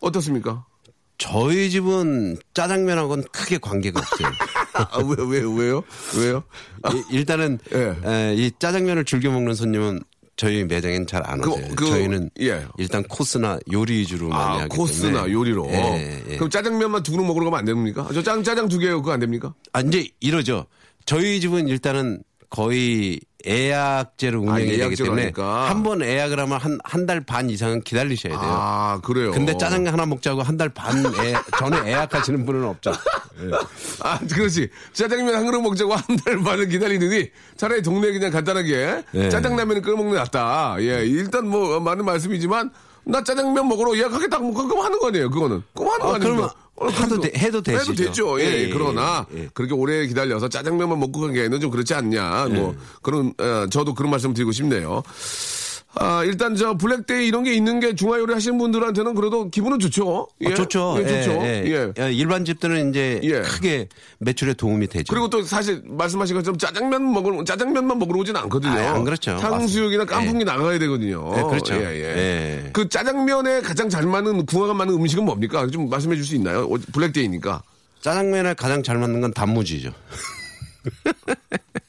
어떻습니까? 0.00 0.64
저희 1.18 1.70
집은 1.70 2.36
짜장면하고는 2.54 3.24
크게 3.32 3.58
관계가 3.58 4.00
없어요. 4.00 4.28
아, 4.74 4.98
왜, 4.98 5.16
왜, 5.40 5.40
왜요? 5.64 5.82
왜요? 6.18 6.42
이- 6.92 7.14
일단은 7.16 7.58
예. 7.72 7.96
에, 8.04 8.34
이 8.34 8.50
짜장면을 8.58 9.04
즐겨 9.06 9.30
먹는 9.30 9.54
손님은 9.54 10.00
저희 10.36 10.64
매장엔 10.64 11.06
잘안 11.06 11.40
그- 11.40 11.50
오세요. 11.52 11.72
그- 11.74 11.86
저희는 11.86 12.30
예. 12.42 12.66
일단 12.76 13.02
코스나 13.04 13.58
요리 13.72 14.00
위주로 14.00 14.28
많이 14.28 14.58
아, 14.58 14.62
하기 14.64 14.76
코스나 14.76 15.12
때문에 15.24 15.32
요리로. 15.32 15.66
예, 15.70 16.22
예. 16.28 16.36
그럼 16.36 16.50
짜장면만 16.50 17.02
두 17.02 17.12
그릇 17.12 17.24
먹으러 17.24 17.46
가면 17.46 17.58
안 17.60 17.64
됩니까? 17.64 18.06
저 18.12 18.22
짜, 18.22 18.42
짜장 18.42 18.68
두 18.68 18.78
개요, 18.78 19.00
그거 19.00 19.12
안 19.12 19.20
됩니까? 19.20 19.54
아, 19.72 19.80
이제 19.80 20.06
이러죠. 20.20 20.66
저희 21.06 21.40
집은 21.40 21.68
일단은 21.68 22.22
거의 22.56 23.20
예약제로 23.46 24.40
운영이 24.40 24.60
되기 24.66 24.82
아, 24.82 24.86
예약제로 24.86 25.14
때문에. 25.14 25.32
한 25.68 25.82
번 25.82 26.00
예약을 26.00 26.38
하면 26.40 26.58
한 26.58 26.78
한 26.84 27.06
달 27.06 27.20
반 27.20 27.50
이상은 27.50 27.82
기다리셔야 27.82 28.32
돼요. 28.32 28.50
아, 28.50 28.98
그래요. 29.04 29.30
근데 29.30 29.56
짜장면 29.58 29.92
하나 29.92 30.06
먹자고 30.06 30.42
한 30.42 30.56
달 30.56 30.70
반 30.70 31.02
전에 31.58 31.86
예약하시는 31.90 32.46
분은 32.46 32.64
없죠. 32.64 32.92
아, 34.02 34.18
그렇지. 34.20 34.68
짜장면 34.94 35.34
한 35.34 35.44
그릇 35.46 35.60
먹자고 35.60 35.94
한 35.94 36.02
달 36.24 36.38
반을 36.42 36.68
기다리더니 36.68 37.30
차라리 37.56 37.82
동네에 37.82 38.12
그냥 38.12 38.30
간단하게 38.30 39.02
예. 39.14 39.28
짜장라면을 39.28 39.82
끓여 39.82 39.96
먹는 39.96 40.12
게 40.12 40.18
낫다. 40.18 40.76
예, 40.80 41.04
일단 41.04 41.46
뭐 41.46 41.78
맞는 41.78 42.04
말씀이지만 42.06 42.70
나 43.04 43.22
짜장면 43.22 43.68
먹으러 43.68 43.96
예약하겠다고 43.96 44.44
뭐 44.50 44.66
그럼 44.66 44.82
하는 44.84 44.98
거 44.98 45.08
아니에요, 45.08 45.30
그거는. 45.30 45.62
그럼 45.74 45.90
하는 45.92 46.06
거 46.06 46.14
아? 46.14 46.18
그 46.18 46.50
러면 46.78 47.02
해도 47.02 47.20
돼- 47.20 47.32
해도 47.36 47.58
해도 47.58 47.62
되시죠. 47.62 47.94
됐죠. 47.94 48.40
예, 48.40 48.44
예, 48.44 48.52
예. 48.52 48.62
예, 48.64 48.68
그러나 48.70 49.26
예. 49.34 49.48
그렇게 49.54 49.72
오래 49.74 50.06
기다려서 50.06 50.48
짜장면만 50.48 50.98
먹고 51.00 51.20
가기에는 51.20 51.60
좀 51.60 51.70
그렇지 51.70 51.94
않냐. 51.94 52.48
뭐 52.50 52.74
예. 52.74 52.78
그런 53.02 53.32
어, 53.38 53.66
저도 53.70 53.94
그런 53.94 54.10
말씀 54.10 54.34
드리고 54.34 54.52
싶네요. 54.52 55.02
아, 55.98 56.22
일단 56.24 56.54
저 56.56 56.76
블랙데이 56.76 57.26
이런 57.26 57.42
게 57.42 57.54
있는 57.54 57.80
게 57.80 57.94
중화요리 57.94 58.32
하시는 58.34 58.58
분들한테는 58.58 59.14
그래도 59.14 59.48
기분은 59.48 59.78
좋죠. 59.78 60.28
예. 60.42 60.48
어, 60.48 60.54
좋죠. 60.54 60.96
예, 61.00 61.06
좋죠. 61.06 61.40
예, 61.42 61.62
예. 61.66 61.92
예. 61.98 62.12
일반 62.12 62.44
집들은 62.44 62.90
이제 62.90 63.18
예. 63.24 63.40
크게 63.40 63.88
매출에 64.18 64.52
도움이 64.54 64.88
되죠. 64.88 65.10
그리고 65.10 65.30
또 65.30 65.42
사실 65.42 65.82
말씀하신 65.86 66.36
것처럼 66.36 66.58
짜장면 66.58 67.12
먹으러 67.12 67.42
짜장면만 67.44 67.98
먹으러 67.98 68.20
오진 68.20 68.36
않거든요. 68.36 68.72
아, 68.72 68.94
안 68.94 69.04
그렇죠. 69.04 69.36
탕수육이나 69.38 70.04
깐풍기 70.04 70.44
나가야 70.44 70.78
되거든요. 70.80 71.32
네, 71.34 71.42
그렇죠. 71.42 71.74
예, 71.76 71.80
예. 71.80 72.02
예. 72.66 72.70
그 72.74 72.88
짜장면에 72.90 73.62
가장 73.62 73.88
잘 73.88 74.04
맞는 74.04 74.44
궁합 74.44 74.76
맞는 74.76 74.92
음식은 74.94 75.24
뭡니까? 75.24 75.66
좀 75.68 75.88
말씀해 75.88 76.14
줄 76.16 76.24
수 76.26 76.34
있나요? 76.34 76.64
어, 76.64 76.76
블랙데이니까. 76.92 77.62
짜장면에 78.02 78.52
가장 78.54 78.82
잘 78.82 78.98
맞는 78.98 79.20
건 79.22 79.32
단무지죠. 79.32 79.92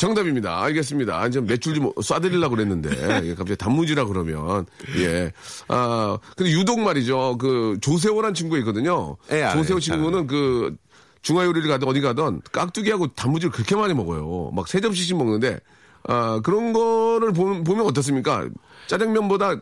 정답입니다. 0.00 0.62
알겠습니다. 0.62 1.28
좀 1.28 1.44
몇줄 1.44 1.74
좀 1.74 1.92
쏴드리려고 1.92 2.50
그랬는데, 2.52 2.88
예, 3.28 3.34
갑자기 3.34 3.56
단무지라 3.56 4.06
그러면, 4.06 4.64
예. 4.96 5.30
아, 5.68 6.16
근데 6.36 6.52
유독 6.52 6.80
말이죠. 6.80 7.36
그, 7.38 7.76
조세호란 7.82 8.32
친구가 8.32 8.58
있거든요. 8.60 9.18
예, 9.30 9.42
알아요. 9.42 9.58
조세호 9.58 9.78
잘 9.78 9.96
친구는 9.98 10.26
그, 10.26 10.74
중화요리를 11.20 11.68
가든 11.68 11.86
어디 11.86 12.00
가든 12.00 12.40
깍두기하고 12.50 13.08
단무지를 13.08 13.52
그렇게 13.52 13.76
많이 13.76 13.92
먹어요. 13.92 14.50
막 14.54 14.68
세 14.68 14.80
접시씩 14.80 15.18
먹는데, 15.18 15.60
아, 16.08 16.40
그런 16.42 16.72
거를 16.72 17.34
보, 17.34 17.62
보면 17.62 17.84
어떻습니까? 17.84 18.48
짜장면보다 18.86 19.56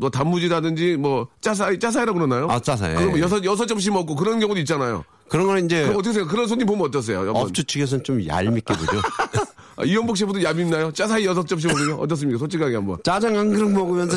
뭐 0.00 0.08
단무지라든지 0.08 0.96
뭐 0.96 1.28
짜사이, 1.42 1.78
짜사이라고 1.78 2.18
그러나요? 2.18 2.48
아, 2.50 2.58
짜사이. 2.58 2.94
그럼 2.96 3.18
여섯, 3.18 3.44
여섯 3.44 3.66
접시 3.66 3.90
먹고 3.90 4.16
그런 4.16 4.40
경우도 4.40 4.58
있잖아요. 4.60 5.04
그런 5.28 5.46
거는 5.46 5.66
이제 5.66 5.82
그럼 5.82 5.96
어떻게 5.96 6.14
생각해요? 6.14 6.30
그런 6.32 6.48
손님 6.48 6.66
보면 6.66 6.86
어떠세요? 6.86 7.30
업주 7.34 7.62
측에서는 7.64 8.04
좀 8.04 8.26
얄밉게 8.26 8.74
보죠. 8.74 9.00
아, 9.76 9.84
이현복 9.84 10.16
셰프도 10.16 10.42
얇있나요? 10.42 10.92
짜사이 10.92 11.24
여섯 11.24 11.46
접시 11.46 11.66
먹으면 11.66 11.98
어떻습니까? 12.00 12.38
솔직하게 12.38 12.76
한번. 12.76 12.98
짜장 13.02 13.36
한 13.36 13.52
그릇 13.52 13.68
먹으면서 13.70 14.16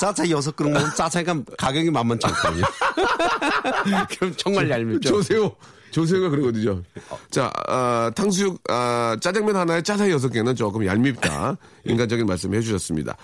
짜차 0.00 0.28
여섯 0.30 0.54
그릇 0.56 0.70
먹으면 0.70 0.94
짜차가 0.94 1.34
가격이 1.58 1.90
만만치 1.90 2.26
않거든요. 2.26 2.64
그럼 4.10 4.34
정말 4.36 4.70
얄밉죠. 4.70 5.08
조세호. 5.08 5.56
조세호가 5.92 6.30
그러거든요. 6.30 6.82
자, 7.30 7.52
아, 7.68 8.10
탕수육, 8.16 8.62
아, 8.70 9.16
짜장면 9.20 9.56
하나에 9.56 9.82
짜사이 9.82 10.10
여섯 10.10 10.30
개는 10.30 10.56
조금 10.56 10.84
얄밉다. 10.86 11.56
인간적인 11.84 12.24
말씀 12.26 12.54
해주셨습니다. 12.54 13.14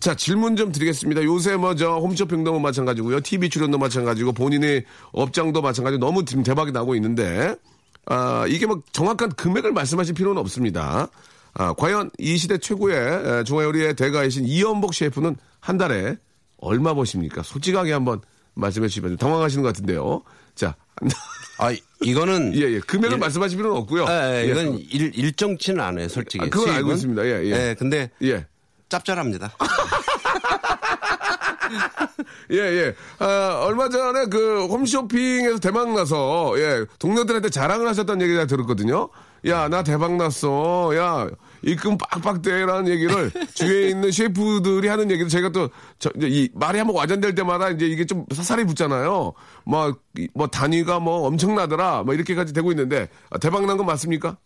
자, 0.00 0.14
질문 0.14 0.56
좀 0.56 0.72
드리겠습니다. 0.72 1.22
요새 1.22 1.56
뭐, 1.56 1.76
저, 1.76 1.98
홈쇼핑도 1.98 2.50
뭐 2.50 2.60
마찬가지고요. 2.60 3.20
TV 3.20 3.48
출연도 3.48 3.78
마찬가지고, 3.78 4.32
본인의 4.32 4.84
업장도 5.12 5.62
마찬가지고, 5.62 6.04
너무 6.04 6.24
지금 6.24 6.42
대박이 6.42 6.72
나고 6.72 6.96
있는데, 6.96 7.54
아, 8.06 8.44
이게 8.48 8.66
뭐 8.66 8.82
정확한 8.92 9.30
금액을 9.30 9.72
말씀하실 9.72 10.14
필요는 10.14 10.40
없습니다. 10.40 11.08
아, 11.54 11.72
과연 11.74 12.10
이 12.18 12.36
시대 12.36 12.58
최고의 12.58 12.96
에, 13.40 13.44
중화요리의 13.44 13.94
대가이신 13.96 14.44
이연복 14.46 14.94
셰프는 14.94 15.36
한 15.60 15.78
달에 15.78 16.16
얼마 16.58 16.94
버십니까? 16.94 17.42
솔직하게 17.42 17.92
한번 17.92 18.20
말씀해 18.54 18.88
주시면 18.88 19.10
좀 19.12 19.16
당황하시는 19.18 19.62
것 19.62 19.68
같은데요. 19.68 20.22
자, 20.54 20.74
아, 21.58 21.74
이거는. 22.02 22.54
예, 22.60 22.60
예. 22.74 22.80
금액을 22.80 23.12
일- 23.16 23.18
말씀하실 23.18 23.56
필요는 23.58 23.76
없고요. 23.78 24.06
예, 24.08 24.44
예, 24.44 24.46
예. 24.48 24.50
이건 24.52 24.78
일, 24.78 25.12
일정치는 25.14 25.80
않아요, 25.80 26.08
솔직히. 26.08 26.44
아, 26.44 26.48
그건 26.48 26.60
수익은. 26.66 26.76
알고 26.76 26.92
있습니다. 26.92 27.24
예, 27.26 27.44
예. 27.44 27.74
근데 27.78 28.10
예. 28.22 28.46
짭짤합니다. 28.88 29.52
예, 32.52 32.56
예. 32.58 32.94
아, 33.18 33.62
얼마 33.64 33.88
전에 33.88 34.26
그 34.26 34.66
홈쇼핑에서 34.66 35.58
대박 35.58 35.92
나서, 35.92 36.54
예, 36.58 36.84
동료들한테 36.98 37.50
자랑을 37.50 37.86
하셨다는 37.88 38.22
얘기를 38.22 38.46
들었거든요. 38.46 39.08
야, 39.46 39.68
나 39.68 39.82
대박 39.82 40.16
났어. 40.16 40.90
야, 40.96 41.28
입금 41.62 41.98
빡빡 41.98 42.42
대라는 42.42 42.88
얘기를 42.88 43.30
주위에 43.54 43.88
있는 43.90 44.10
셰프들이 44.10 44.88
하는 44.88 45.10
얘기를 45.10 45.28
제가 45.28 45.50
또, 45.50 45.70
저, 45.98 46.10
이제 46.16 46.28
이 46.28 46.48
말이 46.54 46.78
한번 46.78 46.96
와전될 46.96 47.34
때마다 47.34 47.70
이제 47.70 47.86
이게 47.86 48.04
좀 48.06 48.24
사살이 48.34 48.64
붙잖아요. 48.64 49.32
막, 49.64 49.98
이- 50.18 50.28
뭐 50.34 50.46
단위가 50.48 50.98
뭐 51.00 51.26
엄청나더라. 51.26 52.02
뭐 52.04 52.14
이렇게까지 52.14 52.52
되고 52.52 52.70
있는데, 52.72 53.08
아, 53.30 53.38
대박 53.38 53.64
난 53.66 53.76
건 53.76 53.86
맞습니까? 53.86 54.36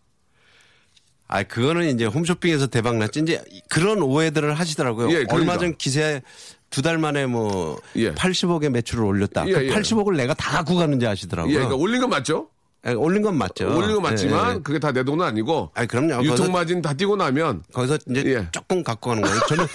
아, 1.28 1.44
그거는 1.44 1.94
이제 1.94 2.06
홈쇼핑에서 2.06 2.66
대박 2.66 2.96
났지. 2.96 3.20
이제 3.20 3.40
그런 3.68 4.02
오해들을 4.02 4.52
하시더라고요. 4.52 5.08
예, 5.10 5.12
그러니까. 5.24 5.36
얼마 5.36 5.58
전 5.58 5.76
기사에 5.76 6.22
두 6.70 6.82
달 6.82 6.98
만에 6.98 7.26
뭐 7.26 7.78
예. 7.96 8.12
80억의 8.14 8.68
매출을 8.70 9.04
올렸다. 9.04 9.46
예, 9.48 9.52
그 9.52 9.66
예. 9.66 9.70
80억을 9.70 10.16
내가 10.16 10.34
다 10.34 10.52
갖고 10.52 10.76
가는지 10.76 11.06
아시더라고요. 11.06 11.50
예, 11.52 11.56
그러니까 11.56 11.76
올린 11.76 12.00
건 12.00 12.10
맞죠? 12.10 12.48
예, 12.86 12.92
올린 12.92 13.22
건 13.22 13.36
맞죠. 13.36 13.76
올린 13.76 13.92
건 13.94 14.02
맞지만 14.02 14.50
예, 14.52 14.54
예. 14.56 14.60
그게 14.62 14.78
다 14.78 14.92
내 14.92 15.02
돈은 15.04 15.24
아니고 15.26 15.70
아니, 15.74 15.86
그럼요. 15.88 16.24
유통 16.24 16.52
마진 16.52 16.80
다 16.80 16.94
띄고 16.94 17.16
나면 17.16 17.62
거기서 17.72 17.98
이제 18.10 18.22
예. 18.26 18.48
조금 18.52 18.82
갖고 18.84 19.10
가는 19.10 19.22
거예요. 19.22 19.40
저는 19.48 19.66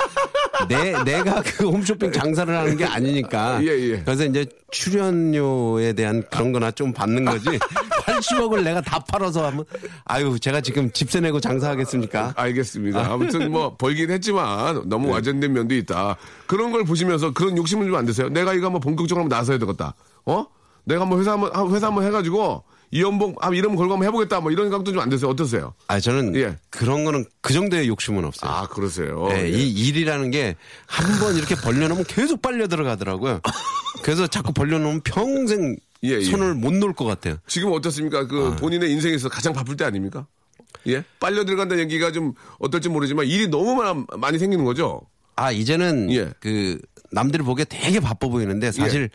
내, 0.67 1.03
내가 1.03 1.41
그 1.41 1.67
홈쇼핑 1.69 2.12
장사를 2.12 2.55
하는 2.55 2.77
게 2.77 2.86
아니니까. 2.86 3.60
예, 3.65 3.67
예. 3.67 4.00
그래서 4.03 4.25
이제 4.25 4.45
출연료에 4.72 5.93
대한 5.93 6.24
그런 6.31 6.51
거나 6.51 6.72
좀 6.72 6.91
받는 6.93 7.25
거지. 7.25 7.45
80억을 8.05 8.63
내가 8.63 8.81
다 8.81 9.00
팔아서 9.00 9.45
하면, 9.48 9.65
아유, 10.05 10.39
제가 10.39 10.62
지금 10.62 10.91
집세 10.91 11.19
내고 11.19 11.39
장사하겠습니까? 11.39 12.34
알겠습니다. 12.36 13.12
아무튼 13.12 13.51
뭐 13.51 13.75
벌긴 13.77 14.12
했지만 14.12 14.88
너무 14.88 15.10
와전된 15.12 15.51
면도 15.53 15.75
있다. 15.75 16.15
그런 16.48 16.72
걸 16.72 16.84
보시면서 16.86 17.31
그런 17.34 17.57
욕심은 17.57 17.88
좀안 17.88 18.05
드세요? 18.05 18.29
내가 18.29 18.53
이거 18.53 18.67
한번 18.67 18.79
본격적으로 18.81 19.24
한번 19.24 19.38
나서야 19.38 19.57
되겠다. 19.57 19.95
어? 20.25 20.45
내가 20.86 21.01
한번 21.01 21.19
회사 21.19 21.31
한번 21.34 21.51
한- 21.53 21.74
회사 21.74 21.88
한번 21.88 22.03
해가지고 22.05 22.63
이연봉 22.91 23.35
아 23.41 23.49
이름 23.53 23.75
걸고 23.75 23.93
한번 23.93 24.07
해보겠다. 24.07 24.39
뭐 24.39 24.51
이런 24.51 24.65
생각도 24.67 24.91
좀 24.91 25.01
안 25.01 25.09
드세요? 25.09 25.29
어떠세요? 25.29 25.73
아, 25.87 25.99
저는 25.99 26.35
예. 26.35 26.55
그런 26.69 27.03
거는 27.03 27.25
그 27.41 27.53
정도의 27.53 27.87
욕심은 27.87 28.23
없어요. 28.25 28.49
아 28.51 28.67
그러세요. 28.67 29.27
네, 29.29 29.45
예. 29.45 29.57
이 29.57 29.87
일이라는 29.87 30.31
게 30.31 30.55
한 30.87 31.19
번 31.19 31.35
이렇게 31.35 31.55
벌려놓으면 31.55 32.05
계속 32.05 32.41
빨려 32.41 32.67
들어가더라고요. 32.67 33.41
그래서 34.01 34.27
자꾸 34.27 34.53
벌려놓으면 34.53 35.01
평생 35.01 35.75
예, 36.03 36.09
예. 36.09 36.21
손을 36.23 36.53
못 36.53 36.73
놓을 36.73 36.93
것 36.93 37.05
같아요. 37.05 37.37
지금 37.47 37.71
어떻습니까? 37.71 38.27
그 38.27 38.53
아. 38.53 38.55
본인의 38.57 38.91
인생에서 38.91 39.29
가장 39.29 39.53
바쁠 39.53 39.75
때 39.75 39.83
아닙니까? 39.85 40.27
예? 40.87 41.03
빨려 41.19 41.43
들어간다는 41.45 41.83
얘기가 41.85 42.11
좀 42.11 42.33
어떨지 42.59 42.89
모르지만 42.89 43.25
일이 43.25 43.47
너무 43.47 43.75
많- 43.75 44.05
많이 44.19 44.37
생기는 44.37 44.63
거죠. 44.63 45.01
아 45.35 45.51
이제는 45.51 46.11
예. 46.13 46.31
그 46.39 46.79
남들이 47.11 47.43
보기에 47.43 47.65
되게 47.65 47.99
바빠 47.99 48.27
보이는데 48.27 48.71
사실 48.71 49.09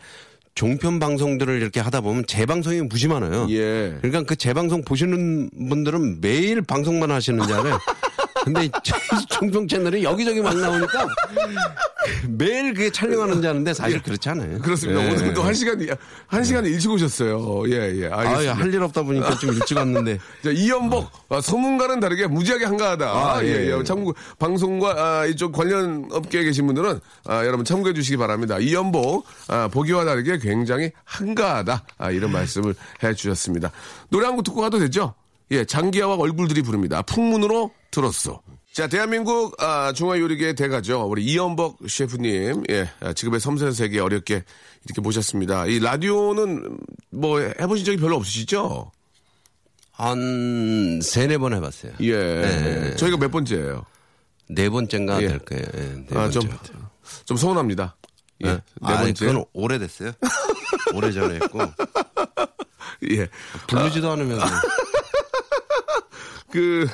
종편 0.55 0.99
방송들을 0.99 1.61
이렇게 1.61 1.79
하다 1.79 2.01
보면 2.01 2.25
재방송이 2.27 2.81
무지 2.81 3.07
많아요. 3.07 3.47
예. 3.49 3.97
그러니까 4.01 4.23
그 4.23 4.35
재방송 4.35 4.83
보시는 4.83 5.49
분들은 5.69 6.21
매일 6.21 6.61
방송만 6.61 7.11
하시는 7.11 7.45
줄 7.45 7.55
알아요. 7.55 7.79
근데 8.43 8.65
이 8.65 8.71
종편 9.29 9.67
채널이 9.67 10.03
여기저기 10.03 10.41
막 10.41 10.55
나오니까 10.55 11.07
매일 12.29 12.73
그게 12.73 12.89
촬영하는 12.91 13.41
줄 13.41 13.49
아는데 13.51 13.73
사실 13.73 14.01
그렇지 14.01 14.29
않아요. 14.29 14.59
그렇습니다. 14.59 15.03
예. 15.05 15.11
오늘도 15.11 15.43
한 15.43 15.53
시간, 15.53 15.79
한 16.27 16.43
시간 16.43 16.65
일찍 16.65 16.89
오셨어요. 16.91 17.63
예, 17.69 18.01
예. 18.01 18.07
아, 18.11 18.19
알겠습니다. 18.19 18.53
할일 18.53 18.83
없다 18.83 19.03
보니까 19.03 19.37
좀 19.37 19.53
일찍 19.53 19.77
왔는데. 19.77 20.17
자, 20.43 20.49
이연복, 20.51 21.09
아, 21.29 21.41
소문과는 21.41 21.99
다르게 21.99 22.27
무지하게 22.27 22.65
한가하다. 22.65 23.05
아, 23.05 23.43
예, 23.43 23.47
예, 23.47 23.71
예. 23.71 23.77
예. 23.77 23.83
참, 23.83 24.05
방송과 24.39 24.95
아, 25.21 25.25
이쪽 25.25 25.51
관련 25.51 26.07
업계에 26.11 26.43
계신 26.43 26.65
분들은 26.65 26.99
아, 27.25 27.45
여러분 27.45 27.63
참고해 27.65 27.93
주시기 27.93 28.17
바랍니다. 28.17 28.57
이연복, 28.59 29.25
아, 29.49 29.67
보기와 29.67 30.05
다르게 30.05 30.39
굉장히 30.39 30.91
한가하다. 31.03 31.83
아, 31.97 32.11
이런 32.11 32.31
말씀을 32.31 32.73
해 33.03 33.13
주셨습니다. 33.13 33.71
노래 34.09 34.25
한 34.25 34.31
곡 34.35 34.43
듣고 34.43 34.61
가도 34.61 34.79
되죠? 34.79 35.13
예, 35.51 35.65
장기하와 35.65 36.15
얼굴들이 36.15 36.61
부릅니다. 36.61 37.01
풍문으로 37.01 37.71
들었어. 37.91 38.41
자, 38.73 38.87
대한민국 38.87 39.61
아, 39.61 39.91
중화요리계의 39.91 40.55
대가죠. 40.55 41.03
우리 41.03 41.25
이연복 41.25 41.79
셰프님, 41.89 42.63
예, 42.69 42.89
아, 43.01 43.11
직업의 43.11 43.41
섬세한 43.41 43.73
세계 43.73 43.99
어렵게 43.99 44.45
이렇게 44.85 45.01
모셨습니다. 45.01 45.65
이 45.65 45.79
라디오는 45.79 46.77
뭐 47.09 47.39
해보신 47.39 47.85
적이 47.85 47.97
별로 47.97 48.15
없으시죠? 48.15 48.91
한 49.91 50.99
세네 51.03 51.37
번 51.37 51.53
해봤어요. 51.53 51.91
예. 51.99 52.15
네. 52.15 52.95
저희가 52.95 53.17
몇 53.17 53.29
번째예요? 53.29 53.85
네 54.49 54.69
번째인가 54.69 55.21
예. 55.21 55.27
될 55.27 55.39
거예요. 55.39 55.65
예, 55.75 55.81
네 55.81 56.05
아, 56.11 56.21
번째 56.21 56.39
좀, 56.39 56.49
같아요. 56.49 56.89
좀 57.25 57.37
서운합니다. 57.37 57.97
예. 58.43 58.47
네. 58.47 58.53
네 58.53 58.61
아니, 58.81 59.13
번째. 59.13 59.25
그건 59.25 59.45
오래됐어요. 59.53 60.13
오래전에 60.93 61.35
했고. 61.35 61.59
예. 63.11 63.27
부르지도 63.67 64.11
않으면. 64.11 64.39
그, 66.51 66.87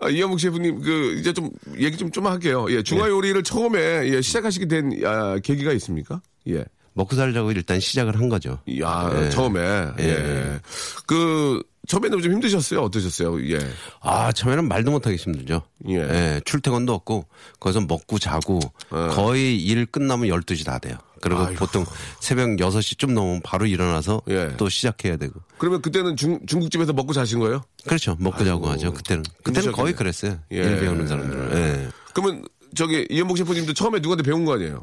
아, 0.00 0.08
이현묵 0.08 0.38
셰프님, 0.38 0.80
그, 0.80 1.16
이제 1.18 1.32
좀, 1.32 1.50
얘기 1.78 1.96
좀, 1.96 2.10
좀 2.10 2.26
할게요. 2.26 2.66
예. 2.70 2.82
중화 2.82 3.08
요리를 3.08 3.42
처음에, 3.42 3.78
예, 4.08 4.22
시작하시게 4.22 4.66
된, 4.66 4.92
아, 5.04 5.38
계기가 5.42 5.72
있습니까? 5.72 6.20
예. 6.48 6.64
먹고 6.94 7.16
살자고 7.16 7.50
일단 7.52 7.80
시작을 7.80 8.16
한 8.18 8.28
거죠. 8.28 8.60
야, 8.80 9.10
예. 9.14 9.30
처음에. 9.30 9.60
예. 9.98 10.60
그, 11.06 11.62
처음에는 11.88 12.20
좀 12.20 12.32
힘드셨어요? 12.34 12.82
어떠셨어요? 12.82 13.40
예. 13.50 13.58
아, 14.00 14.30
처음에는 14.30 14.68
말도 14.68 14.90
못하기 14.90 15.16
힘들죠. 15.16 15.62
예. 15.88 16.40
출퇴근도 16.44 16.92
없고, 16.94 17.26
거기서 17.58 17.80
먹고 17.82 18.18
자고, 18.18 18.60
어. 18.90 19.08
거의 19.12 19.60
일 19.60 19.86
끝나면 19.86 20.28
12시 20.28 20.64
다 20.64 20.78
돼요. 20.78 20.96
그리고 21.20 21.40
아이고. 21.42 21.54
보통 21.58 21.84
새벽 22.20 22.48
6시쯤 22.50 23.12
넘으면 23.12 23.40
바로 23.42 23.66
일어나서 23.66 24.22
예. 24.28 24.54
또 24.56 24.68
시작해야 24.68 25.16
되고. 25.16 25.40
그러면 25.58 25.82
그때는 25.82 26.16
중, 26.16 26.44
중국집에서 26.46 26.92
먹고 26.92 27.12
자신 27.12 27.38
거예요? 27.38 27.62
그렇죠. 27.86 28.16
먹고 28.18 28.44
자고 28.44 28.68
하죠. 28.70 28.92
그때는. 28.92 29.24
그때는 29.42 29.72
거의. 29.72 29.94
그랬어요. 29.94 30.38
예. 30.52 30.56
일 30.56 30.80
배우는 30.80 31.06
사람들은. 31.06 31.56
예. 31.56 31.88
그러면, 32.14 32.44
저기, 32.74 33.06
이현묵 33.10 33.38
셰프님도 33.38 33.74
처음에 33.74 33.98
누구한테 34.00 34.22
배운 34.22 34.44
거 34.44 34.54
아니에요? 34.54 34.82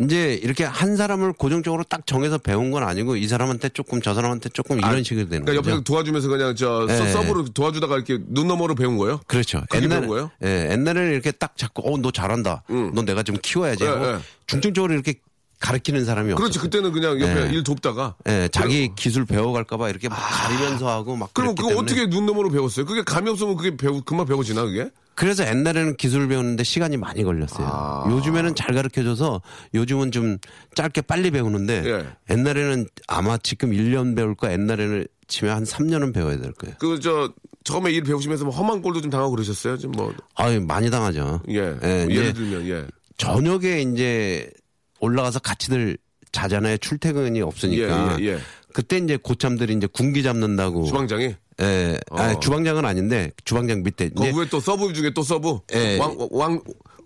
이제 0.00 0.34
이렇게 0.42 0.64
한 0.64 0.96
사람을 0.96 1.34
고정적으로 1.34 1.84
딱 1.84 2.06
정해서 2.06 2.38
배운 2.38 2.70
건 2.70 2.82
아니고 2.82 3.16
이 3.16 3.28
사람한테 3.28 3.68
조금 3.70 4.00
저 4.00 4.14
사람한테 4.14 4.48
조금 4.48 4.78
이런 4.78 5.04
식으로 5.04 5.28
되는 5.28 5.44
그러니까 5.44 5.60
거죠. 5.62 5.70
옆에서 5.70 5.84
도와주면서 5.84 6.28
그냥 6.28 6.56
저 6.56 6.86
서- 6.88 7.06
예. 7.06 7.10
서브로 7.12 7.44
도와주다가 7.50 7.96
이렇게 7.96 8.18
눈 8.26 8.48
너머로 8.48 8.74
배운 8.74 8.96
거예요? 8.96 9.20
그렇죠. 9.26 9.62
옛날에, 9.74 10.06
거예요? 10.06 10.30
예, 10.44 10.70
옛날에는 10.72 11.12
이렇게 11.12 11.30
딱 11.30 11.56
잡고, 11.58 11.82
어, 11.94 11.98
너 11.98 12.10
잘한다. 12.10 12.62
너 12.68 13.02
내가 13.02 13.22
좀 13.22 13.36
키워야지. 13.42 13.84
예, 13.84 13.88
예. 13.88 14.18
중점적으로 14.46 14.94
이렇게 14.94 15.14
가르치는 15.62 16.04
사람이 16.04 16.34
그렇지. 16.34 16.58
없어요. 16.58 16.62
그때는 16.62 16.92
그냥 16.92 17.20
옆에 17.20 17.48
예. 17.48 17.52
일 17.52 17.62
돕다가. 17.62 18.16
예, 18.28 18.48
자기 18.52 18.90
기술 18.96 19.24
배워갈까봐 19.24 19.88
이렇게 19.88 20.08
막 20.08 20.16
가리면서 20.16 20.90
하고 20.90 21.16
막. 21.16 21.26
아. 21.26 21.32
그럼 21.32 21.54
그거 21.54 21.68
때문에. 21.68 21.82
어떻게 21.84 22.10
눈 22.10 22.26
너머로 22.26 22.50
배웠어요? 22.50 22.84
그게 22.84 23.02
감이 23.02 23.30
없으면 23.30 23.56
그게 23.56 23.76
배우, 23.76 24.02
금방 24.02 24.26
배워지나, 24.26 24.64
그게? 24.64 24.90
그래서 25.14 25.46
옛날에는 25.46 25.96
기술을 25.96 26.26
배우는데 26.28 26.64
시간이 26.64 26.96
많이 26.96 27.22
걸렸어요. 27.22 27.66
아. 27.70 28.06
요즘에는 28.10 28.54
잘 28.54 28.74
가르쳐줘서 28.74 29.40
요즘은 29.74 30.10
좀 30.10 30.38
짧게 30.74 31.02
빨리 31.02 31.30
배우는데 31.30 31.82
예. 31.84 32.34
옛날에는 32.34 32.86
아마 33.08 33.38
지금 33.38 33.70
1년 33.70 34.16
배울 34.16 34.34
거 34.34 34.50
옛날에는 34.50 35.06
치면 35.28 35.54
한 35.54 35.64
3년은 35.64 36.12
배워야 36.12 36.38
될 36.38 36.52
거예요. 36.52 36.76
그, 36.78 36.98
저, 36.98 37.32
처음에 37.64 37.92
일 37.92 38.02
배우시면서 38.02 38.44
뭐 38.44 38.54
험한 38.54 38.82
꼴도 38.82 39.00
좀 39.02 39.10
당하고 39.10 39.30
그러셨어요? 39.30 39.78
좀 39.78 39.92
뭐, 39.92 40.12
아유, 40.34 40.60
많이 40.60 40.90
당하죠. 40.90 41.40
예. 41.50 41.76
예, 41.82 42.04
뭐 42.04 42.14
예를 42.14 42.32
들면, 42.32 42.66
예. 42.68 42.86
저녁에 43.18 43.82
이제 43.82 44.50
올라가서 45.02 45.40
같이들 45.40 45.98
자잖아요. 46.30 46.78
출퇴근이 46.78 47.42
없으니까. 47.42 48.16
예, 48.18 48.24
예, 48.24 48.28
예. 48.30 48.38
그때 48.72 48.96
이제 48.96 49.18
고참들이 49.18 49.74
이제 49.74 49.86
군기 49.86 50.22
잡는다고. 50.22 50.84
주방장이? 50.84 51.34
예. 51.60 51.98
아니, 52.10 52.36
어. 52.36 52.40
주방장은 52.40 52.86
아닌데 52.86 53.32
주방장 53.44 53.82
밑에. 53.82 54.08
그 54.08 54.26
이제 54.26 54.48
또 54.50 54.60
sub 54.60 54.92
중에 54.94 55.10
또 55.12 55.22
sub? 55.22 55.58
예. 55.74 55.98
왕, 55.98 56.16
왕, 56.30 56.60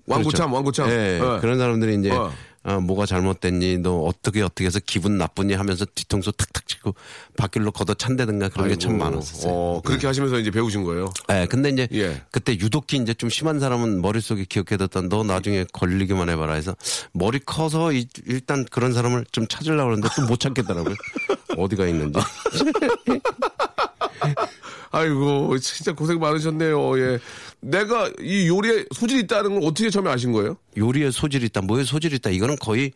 왕고참, 0.07 0.51
그렇죠. 0.51 0.55
왕고참. 0.55 0.91
예. 0.91 1.21
예. 1.21 1.41
그런 1.41 1.59
사람들이 1.59 1.99
이제 1.99 2.11
어. 2.13 2.31
어, 2.67 2.81
뭐가 2.81 3.07
잘못됐니, 3.07 3.79
너 3.79 4.01
어떻게 4.01 4.43
어떻게 4.43 4.67
해서 4.67 4.81
기분 4.85 5.19
나쁘니 5.19 5.55
하면서 5.55 5.85
뒤통수 5.95 6.33
탁탁 6.33 6.67
치고 6.67 6.95
발길로 7.37 7.71
걷어 7.71 7.95
찬다든가 7.95 8.49
그런 8.49 8.69
게 8.69 8.77
참 8.77 8.99
많았었어요. 8.99 9.53
어, 9.53 9.81
그렇게 9.85 10.07
하시면서 10.09 10.39
이제 10.41 10.51
배우신 10.51 10.83
거예요? 10.83 11.13
예, 11.31 11.47
근데 11.49 11.69
이제 11.71 11.87
예. 11.93 12.21
그때 12.33 12.53
유독히 12.59 12.97
이제 12.97 13.15
좀 13.15 13.31
심한 13.31 13.61
사람은 13.61 14.03
머릿속에 14.03 14.45
기억해뒀던 14.49 15.09
너 15.09 15.23
나중에 15.23 15.65
걸리기만 15.73 16.29
해봐라 16.29 16.55
해서 16.55 16.75
머리 17.13 17.39
커서 17.39 17.93
이- 17.93 18.09
일단 18.27 18.65
그런 18.65 18.93
사람을 18.93 19.27
좀 19.31 19.47
찾으려고 19.47 19.85
그러는데 19.91 20.09
또 20.17 20.27
못 20.27 20.41
찾겠더라고요. 20.41 20.95
어디가 21.57 21.87
있는지. 21.87 22.19
아이고, 24.91 25.59
진짜 25.59 25.93
고생 25.93 26.19
많으셨네요. 26.19 26.99
예. 26.99 27.19
내가 27.61 28.11
이 28.21 28.49
요리에 28.49 28.87
소질이 28.95 29.21
있다는 29.23 29.61
걸 29.61 29.69
어떻게 29.69 29.91
처음에 29.91 30.11
아신 30.11 30.33
거예요? 30.33 30.57
요리에 30.77 31.11
소질이 31.11 31.47
있다, 31.47 31.63
뭐에 31.63 31.85
소질이 31.85 32.17
있다, 32.17 32.31
이거는 32.31 32.57
거의, 32.57 32.93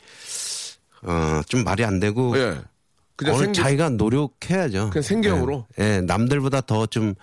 어, 1.03 1.41
좀 1.49 1.65
말이 1.65 1.85
안 1.85 2.01
되고. 2.01 2.37
예. 2.39 2.59
그냥 3.17 3.35
어느 3.35 3.45
생기, 3.45 3.61
자기가 3.61 3.91
노력해야죠. 3.91 4.91
그냥 4.91 5.03
생경으로? 5.03 5.67
예, 5.79 5.97
예, 5.97 6.01
남들보다 6.01 6.63
더 6.63 6.87
좀 6.87 7.15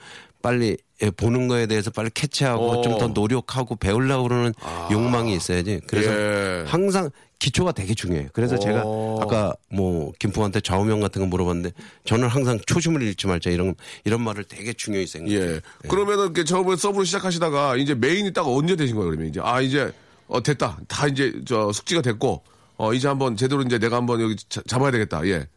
빨리 0.44 0.78
예, 1.02 1.10
보는 1.12 1.48
거에 1.48 1.66
대해서 1.66 1.90
빨리 1.92 2.10
캐치하고 2.12 2.70
어. 2.72 2.80
아. 2.80 2.82
좀더 2.84 3.08
노력하고 3.08 3.76
배우려고 3.76 4.28
그러는 4.28 4.54
욕망이 4.92 5.36
있어야지. 5.36 5.82
그래서 5.88 6.12
예. 6.12 6.66
항상 6.68 7.10
기초가 7.40 7.72
되게 7.72 7.94
중요해요. 7.94 8.30
그래서 8.34 8.56
어. 8.56 8.60
제가 8.60 8.80
아까 9.22 9.54
뭐 9.70 10.12
김풍한테 10.20 10.60
좌우명 10.62 11.00
같은 11.00 11.22
거 11.22 11.28
물어봤는데 11.28 11.72
저는 12.04 12.28
항상 12.28 12.60
초심을 12.66 13.02
잃지 13.04 13.28
말자 13.28 13.50
이런 13.52 13.76
이런 14.06 14.22
말을 14.24 14.44
되게 14.46 14.74
중요히 14.74 15.06
생각해요. 15.06 15.40
예. 15.56 15.62
그러면은 15.88 16.26
이렇게 16.26 16.44
처음에 16.44 16.76
서브로 16.76 17.04
시작하시다가 17.04 17.78
이제 17.78 17.94
메인이 17.94 18.34
딱 18.34 18.48
언제 18.48 18.76
되신 18.76 18.96
거예요, 18.96 19.12
그러면 19.12 19.30
이제? 19.30 19.40
아, 19.44 19.62
이제, 19.62 19.92
어, 20.28 20.42
됐다. 20.42 20.80
다 20.88 21.08
이제, 21.08 21.32
저, 21.46 21.72
숙지가 21.72 22.02
됐고, 22.02 22.44
어, 22.78 22.94
이제 22.94 23.08
한번 23.08 23.36
제대로 23.38 23.62
이제 23.62 23.78
내가 23.78 23.98
한번 23.98 24.20
여기 24.22 24.36
자- 24.50 24.62
잡아야 24.68 24.90
되겠다. 24.92 25.26
예. 25.28 25.48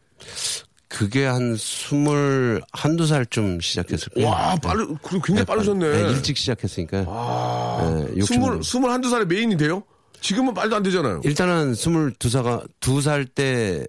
그게 0.88 1.24
한 1.24 1.56
스물 1.56 2.60
한두 2.72 3.06
살쯤 3.06 3.60
시작했을 3.60 4.08
거예요. 4.10 4.28
와, 4.28 4.56
빠르, 4.56 4.86
그리고 5.02 5.22
굉장히 5.22 5.46
빠르셨네. 5.46 5.86
예, 5.86 6.10
일찍 6.10 6.36
시작했으니까. 6.36 6.98
예, 6.98 8.18
욕심도 8.18 8.46
스물, 8.46 8.64
스물 8.64 8.90
한두 8.90 9.08
살에 9.08 9.24
메인이 9.24 9.56
돼요? 9.56 9.82
지금은 10.20 10.54
말도 10.54 10.76
안 10.76 10.83
되잖아요. 10.83 11.20
일단은 11.24 11.74
스물두 11.74 12.28
살가 12.28 12.62
두살때 12.80 13.87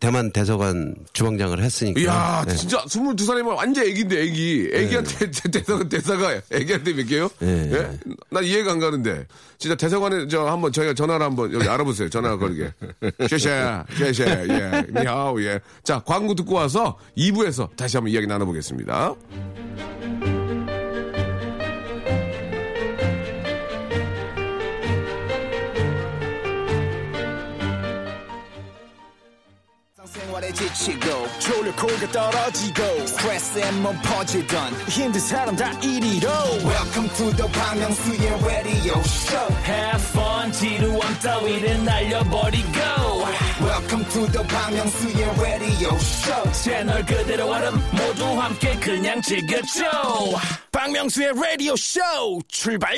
대만 0.00 0.32
대사관 0.32 0.94
주방장을 1.12 1.62
했으니까. 1.62 2.00
이야, 2.00 2.44
예. 2.48 2.54
진짜 2.54 2.82
스물두 2.88 3.24
살이면 3.24 3.54
완전 3.54 3.84
애기인데, 3.84 4.22
애기. 4.22 4.70
애기한테 4.72 5.30
대사가, 5.50 5.88
대사가 5.88 6.40
애기한테 6.50 6.94
몇 6.94 7.06
개요? 7.06 7.30
예. 7.42 7.70
예? 7.72 7.98
난 8.30 8.44
이해가 8.44 8.72
안 8.72 8.78
가는데. 8.78 9.26
진짜 9.58 9.74
대사관에 9.74 10.26
저 10.28 10.46
한번 10.46 10.72
저희가 10.72 10.94
전화를 10.94 11.26
한번 11.26 11.52
여기 11.52 11.68
알아보세요. 11.68 12.08
전화 12.08 12.36
걸게. 12.36 12.72
쉐쉐, 13.28 13.84
쉐쉐, 13.98 14.46
예. 14.48 14.86
니하오, 15.00 15.42
예. 15.42 15.60
자, 15.82 16.00
광고 16.04 16.34
듣고 16.34 16.54
와서 16.54 16.96
2부에서 17.16 17.68
다시 17.76 17.96
한번 17.96 18.12
이야기 18.12 18.26
나눠보겠습니다. 18.26 19.14
지치고, 30.52 31.28
떨어지고, 32.10 33.06
퍼지던, 34.02 34.74
welcome 36.64 37.08
to 37.16 37.30
the 37.36 37.48
Bang 37.52 37.78
Myung-soo's 37.78 38.44
radio 38.44 39.00
show 39.02 39.48
Have 39.64 40.02
fun 40.02 40.52
지루함 40.52 41.18
따위를 41.20 41.84
날려버리고 41.84 42.78
welcome 43.60 44.04
to 44.10 44.26
the 44.32 44.42
Bang 44.48 44.74
Myung-soo's 44.74 45.40
radio 45.40 45.94
show 45.98 46.52
모두 47.92 48.40
함께 48.40 48.74
그냥 48.80 49.20
즐겨줘 49.22 49.84
박명수의 50.72 51.32
라디오 51.34 51.76
쇼 51.76 52.00
출발 52.48 52.96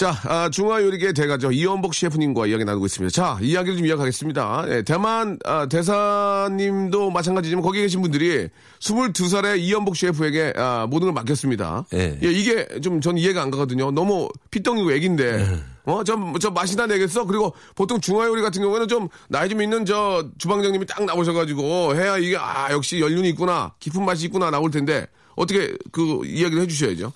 자, 0.00 0.18
아, 0.24 0.48
중화요리계 0.48 1.12
대가죠. 1.12 1.52
이연복 1.52 1.94
셰프님과 1.94 2.46
이야기 2.46 2.64
나누고 2.64 2.86
있습니다. 2.86 3.12
자, 3.12 3.38
이야기를 3.42 3.76
좀 3.76 3.86
이어가겠습니다. 3.86 4.64
예, 4.68 4.80
대만, 4.82 5.38
아, 5.44 5.66
대사님도 5.66 7.10
마찬가지지만 7.10 7.62
거기 7.62 7.82
계신 7.82 8.00
분들이 8.00 8.48
22살의 8.78 9.58
이연복 9.58 9.94
셰프에게 9.98 10.54
아, 10.56 10.86
모든 10.88 11.08
걸 11.08 11.12
맡겼습니다. 11.12 11.84
예. 11.92 12.18
이게 12.22 12.66
좀 12.80 13.02
전 13.02 13.18
이해가 13.18 13.42
안 13.42 13.50
가거든요. 13.50 13.90
너무 13.90 14.30
피덩이고 14.50 14.90
애긴데. 14.90 15.60
어, 15.84 16.02
저, 16.02 16.16
저 16.40 16.50
맛이나 16.50 16.86
내겠어? 16.86 17.26
그리고 17.26 17.52
보통 17.74 18.00
중화요리 18.00 18.40
같은 18.40 18.62
경우에는 18.62 18.88
좀 18.88 19.10
나이 19.28 19.50
좀 19.50 19.60
있는 19.60 19.84
저 19.84 20.26
주방장님이 20.38 20.86
딱 20.86 21.04
나오셔가지고 21.04 21.94
해야 21.94 22.16
이게 22.16 22.38
아, 22.38 22.72
역시 22.72 23.00
연륜이 23.00 23.28
있구나. 23.28 23.74
깊은 23.80 24.02
맛이 24.02 24.24
있구나 24.24 24.50
나올 24.50 24.70
텐데 24.70 25.06
어떻게 25.36 25.76
그 25.92 26.22
이야기를 26.24 26.62
해주셔야죠. 26.62 27.12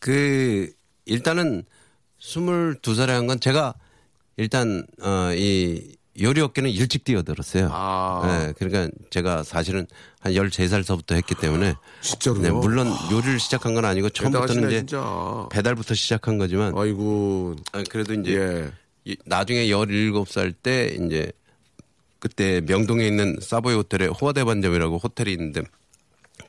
그 0.00 0.72
일단은 1.06 1.64
22살에 2.24 3.08
한 3.08 3.26
건 3.26 3.38
제가 3.40 3.74
일단 4.36 4.86
어 5.02 5.32
이 5.34 5.96
요리 6.22 6.40
업계는 6.40 6.70
일찍 6.70 7.02
뛰어들었어요. 7.02 7.70
아. 7.72 8.22
네, 8.46 8.52
그러니까 8.56 8.88
제가 9.10 9.42
사실은 9.42 9.84
한 10.20 10.32
13살서부터 10.32 11.14
했기 11.16 11.34
때문에 11.34 11.74
진짜로요? 12.02 12.40
네, 12.40 12.50
물론 12.52 12.86
요리를 13.10 13.40
시작한 13.40 13.74
건 13.74 13.84
아니고 13.84 14.10
처음부터는 14.10 14.68
이제 14.68 14.76
진짜. 14.78 15.48
배달부터 15.50 15.94
시작한 15.94 16.38
거지만 16.38 16.72
아이고. 16.78 17.56
아, 17.72 17.82
그래도 17.90 18.14
이제 18.14 18.32
예. 18.36 18.70
이- 19.04 19.16
나중에 19.26 19.66
17살 19.66 20.54
때 20.62 20.96
이제 21.04 21.32
그때 22.20 22.60
명동에 22.60 23.04
있는 23.08 23.36
사보이 23.42 23.74
호텔에 23.74 24.06
호화대반점이라고 24.06 24.98
호텔이 24.98 25.32
있는데 25.32 25.62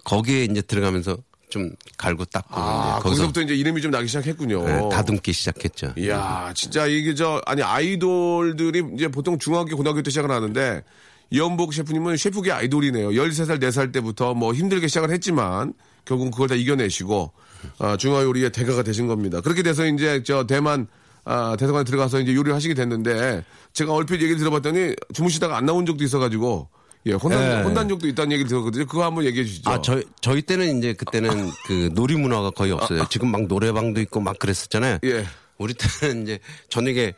거기에 0.03 0.43
이제 0.43 0.61
들어가면서 0.61 1.17
좀 1.55 1.71
갈고 1.97 2.25
닦고 2.25 2.53
아, 2.53 2.99
거기서부터 2.99 3.41
이제 3.41 3.55
이름이 3.55 3.81
좀 3.81 3.89
나기 3.89 4.09
시작했군요. 4.09 4.67
네, 4.67 4.89
다듬기 4.91 5.31
시작했죠. 5.31 5.93
이야, 5.97 6.51
진짜 6.53 6.85
이게 6.85 7.15
저, 7.15 7.41
아니, 7.45 7.63
아이돌들이 7.63 8.83
이제 8.93 9.07
보통 9.07 9.39
중학교, 9.39 9.77
고등학교 9.77 10.01
때 10.01 10.11
시작을 10.11 10.31
하는데, 10.31 10.83
이연복 11.29 11.73
셰프님은 11.73 12.17
셰프계 12.17 12.51
아이돌이네요. 12.51 13.11
13살, 13.11 13.61
4살 13.61 13.93
때부터 13.93 14.33
뭐 14.33 14.53
힘들게 14.53 14.89
시작을 14.89 15.11
했지만, 15.11 15.73
결국은 16.03 16.29
그걸 16.29 16.49
다 16.49 16.55
이겨내시고, 16.55 17.31
아, 17.79 17.95
중화 17.95 18.23
요리의 18.23 18.51
대가가 18.51 18.83
되신 18.83 19.07
겁니다. 19.07 19.39
그렇게 19.39 19.63
돼서 19.63 19.85
이제 19.85 20.23
저 20.23 20.45
대만, 20.45 20.87
아, 21.23 21.55
대사관에 21.57 21.85
들어가서 21.85 22.19
이제 22.19 22.35
요리를 22.35 22.53
하시게 22.53 22.73
됐는데, 22.73 23.45
제가 23.71 23.93
얼핏 23.93 24.15
얘기를 24.15 24.37
들어봤더니 24.39 24.93
주무시다가 25.13 25.55
안 25.55 25.65
나온 25.65 25.85
적도 25.85 26.03
있어가지고, 26.03 26.67
예, 27.07 27.11
네. 27.11 27.61
혼난 27.61 27.87
적도 27.87 28.07
있다는 28.07 28.31
얘기를 28.31 28.49
들었거든요. 28.49 28.85
그거 28.85 29.03
한번 29.05 29.25
얘기해 29.25 29.45
주시죠. 29.45 29.69
아, 29.69 29.81
저희, 29.81 30.03
저희 30.21 30.41
때는 30.41 30.79
이제 30.79 30.93
그때는 30.93 31.51
그 31.67 31.89
놀이 31.93 32.15
문화가 32.15 32.49
거의 32.49 32.71
없어요. 32.71 33.05
지금 33.09 33.31
막 33.31 33.45
노래방도 33.47 34.01
있고 34.01 34.19
막 34.19 34.39
그랬었잖아요. 34.39 34.99
예. 35.03 35.25
우리 35.57 35.73
때는 35.73 36.23
이제 36.23 36.39
저녁에 36.69 37.13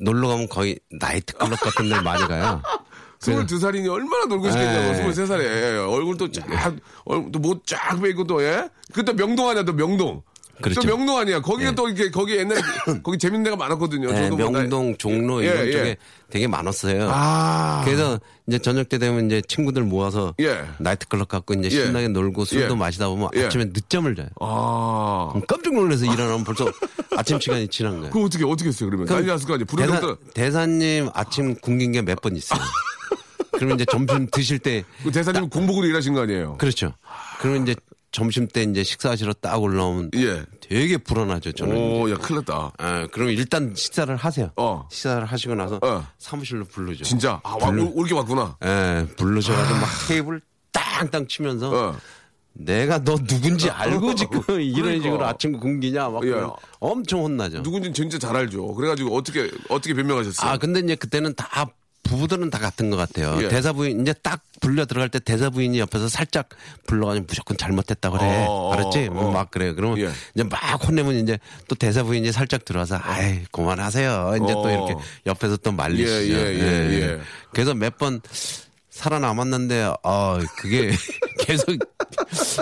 놀러 0.00 0.28
가면 0.28 0.48
거의 0.48 0.78
나이트클럽 0.90 1.58
같은 1.58 1.88
데 1.88 2.00
많이 2.00 2.22
가요. 2.28 2.60
22살이니 3.20 3.90
얼마나 3.90 4.26
놀고 4.26 4.50
싶겠냐고, 4.50 4.92
네. 4.92 5.06
23살에. 5.08 5.90
얼굴도 5.92 6.30
쫙, 6.32 6.74
얼굴도 7.06 7.38
못 7.38 7.66
쫙 7.66 8.00
빼고 8.00 8.24
또, 8.24 8.42
예? 8.42 8.68
그또 8.92 9.14
명동 9.14 9.48
아니야, 9.48 9.64
또 9.64 9.72
명동. 9.72 10.22
그렇죠. 10.62 10.80
또 10.80 10.86
명동 10.86 11.18
아니야. 11.18 11.40
거기가 11.40 11.70
예. 11.70 11.74
또 11.74 11.88
이렇게, 11.88 12.10
거기 12.10 12.36
옛날에, 12.36 12.60
거기 13.02 13.18
재밌는 13.18 13.44
데가 13.44 13.56
많았거든요. 13.56 14.10
네, 14.10 14.22
저도 14.24 14.36
뭐 14.36 14.50
나- 14.50 14.58
명동, 14.60 14.96
종로 14.96 15.42
예, 15.44 15.48
이런 15.48 15.66
예. 15.66 15.72
쪽에 15.72 15.96
되게 16.30 16.46
많았어요. 16.46 17.08
아. 17.10 17.82
그래서 17.84 18.18
이제 18.46 18.58
저녁 18.58 18.88
때 18.88 18.98
되면 18.98 19.26
이제 19.26 19.42
친구들 19.46 19.82
모아서 19.82 20.34
예. 20.40 20.64
나이트클럽 20.78 21.28
갖고 21.28 21.54
이제 21.54 21.66
예. 21.66 21.84
신나게 21.84 22.08
놀고 22.08 22.44
술도 22.44 22.74
예. 22.74 22.78
마시다 22.78 23.08
보면 23.08 23.28
예. 23.36 23.44
아침에 23.46 23.66
늦잠을 23.66 24.14
자요. 24.16 24.28
아. 24.40 25.32
깜짝 25.46 25.74
놀라서 25.74 26.04
일어나면 26.06 26.44
벌써 26.44 26.66
아침 27.16 27.38
시간이 27.40 27.68
지난 27.68 27.98
거예요. 27.98 28.10
그거 28.12 28.24
어떻게, 28.24 28.44
어떻게 28.44 28.68
했어요, 28.68 28.88
그러면? 28.90 29.06
난리 29.06 29.26
났을 29.26 29.46
거 29.46 29.54
아니에요. 29.54 29.66
대사. 29.66 30.16
대사님 30.34 31.10
아침 31.14 31.54
굶긴 31.56 31.92
게 31.92 32.02
몇 32.02 32.20
번 32.20 32.36
있어요. 32.36 32.60
그러면 33.52 33.76
이제 33.76 33.86
점심 33.90 34.26
드실 34.30 34.58
때 34.58 34.84
그 35.02 35.10
대사님 35.10 35.48
공복으로 35.48 35.86
일하신 35.86 36.12
거 36.14 36.22
아니에요? 36.22 36.56
그렇죠. 36.58 36.92
그러면 37.40 37.62
이제 37.62 37.74
점심 38.12 38.48
때 38.48 38.62
이제 38.62 38.82
식사하시러 38.82 39.34
딱 39.34 39.60
올라오면 39.62 40.10
예. 40.16 40.42
되게 40.60 40.96
불안하죠. 40.96 41.52
저는. 41.52 41.76
오, 41.76 42.10
야, 42.10 42.16
큰일 42.16 42.36
났다. 42.46 42.72
아, 42.78 43.06
그럼 43.12 43.28
일단 43.30 43.74
식사를 43.76 44.14
하세요. 44.16 44.50
어. 44.56 44.88
식사를 44.90 45.24
하시고 45.26 45.54
나서 45.54 45.78
어. 45.82 46.06
사무실로 46.18 46.64
부르죠. 46.64 47.04
진짜. 47.04 47.40
아, 47.44 47.50
와, 47.60 47.70
불러- 47.70 47.84
올- 47.84 47.92
올게 47.94 48.14
왔구나. 48.14 48.56
예, 48.64 49.06
부르셔가지고 49.16 49.78
막 49.78 49.88
테이블 50.08 50.40
땅땅 50.72 51.28
치면서 51.28 51.70
어. 51.90 51.96
내가 52.54 53.04
너 53.04 53.16
누군지 53.16 53.68
알고 53.68 54.14
지금 54.14 54.40
이런 54.62 54.72
그러니까. 54.82 55.02
식으로 55.02 55.26
아침 55.26 55.60
굶기냐 55.60 56.08
막 56.08 56.26
예. 56.26 56.32
엄청 56.80 57.22
혼나죠. 57.22 57.58
누군지는 57.60 57.92
진짜 57.92 58.18
잘 58.18 58.34
알죠. 58.34 58.74
그래가지고 58.74 59.14
어떻게, 59.14 59.50
어떻게 59.68 59.92
변명하셨어요? 59.92 60.50
아 60.50 60.56
근데 60.56 60.80
이제 60.80 60.94
그때는 60.94 61.34
다 61.34 61.66
부부들은 62.08 62.50
다 62.50 62.58
같은 62.58 62.90
것 62.90 62.96
같아요. 62.96 63.38
예. 63.42 63.48
대사 63.48 63.72
부인 63.72 64.00
이제 64.00 64.12
딱 64.22 64.40
불려 64.60 64.84
들어갈 64.86 65.08
때 65.08 65.18
대사 65.18 65.50
부인이 65.50 65.78
옆에서 65.78 66.08
살짝 66.08 66.48
불러가지고 66.86 67.26
무조건 67.28 67.56
잘못했다 67.56 68.10
그래. 68.10 68.22
어, 68.46 68.50
어, 68.50 68.72
알았지? 68.74 69.08
어. 69.08 69.12
뭐막 69.12 69.50
그래. 69.50 69.72
그러면 69.74 69.98
예. 69.98 70.10
이제 70.34 70.44
막 70.44 70.58
혼내면 70.86 71.14
이제 71.16 71.38
또 71.68 71.74
대사 71.74 72.02
부인이 72.02 72.30
살짝 72.32 72.64
들어와서 72.64 72.98
아이 73.02 73.44
그만하세요. 73.52 74.38
이제 74.42 74.52
어. 74.52 74.62
또 74.62 74.68
이렇게 74.70 74.94
옆에서 75.26 75.56
또 75.58 75.72
말리시죠. 75.72 76.32
예, 76.34 76.54
예, 76.54 76.60
예, 76.60 77.00
예. 77.02 77.20
그래서 77.52 77.74
몇 77.74 77.96
번 77.98 78.20
살아남았는데 78.90 79.92
아 80.02 80.38
그게 80.58 80.90
계속 81.40 81.66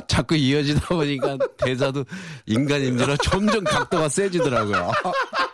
자꾸 0.09 0.35
이어지다 0.35 0.89
보니까 0.89 1.39
대사도 1.59 2.05
인간인지라 2.47 3.17
점점 3.23 3.63
각도가 3.65 4.09
세지더라고요. 4.09 4.91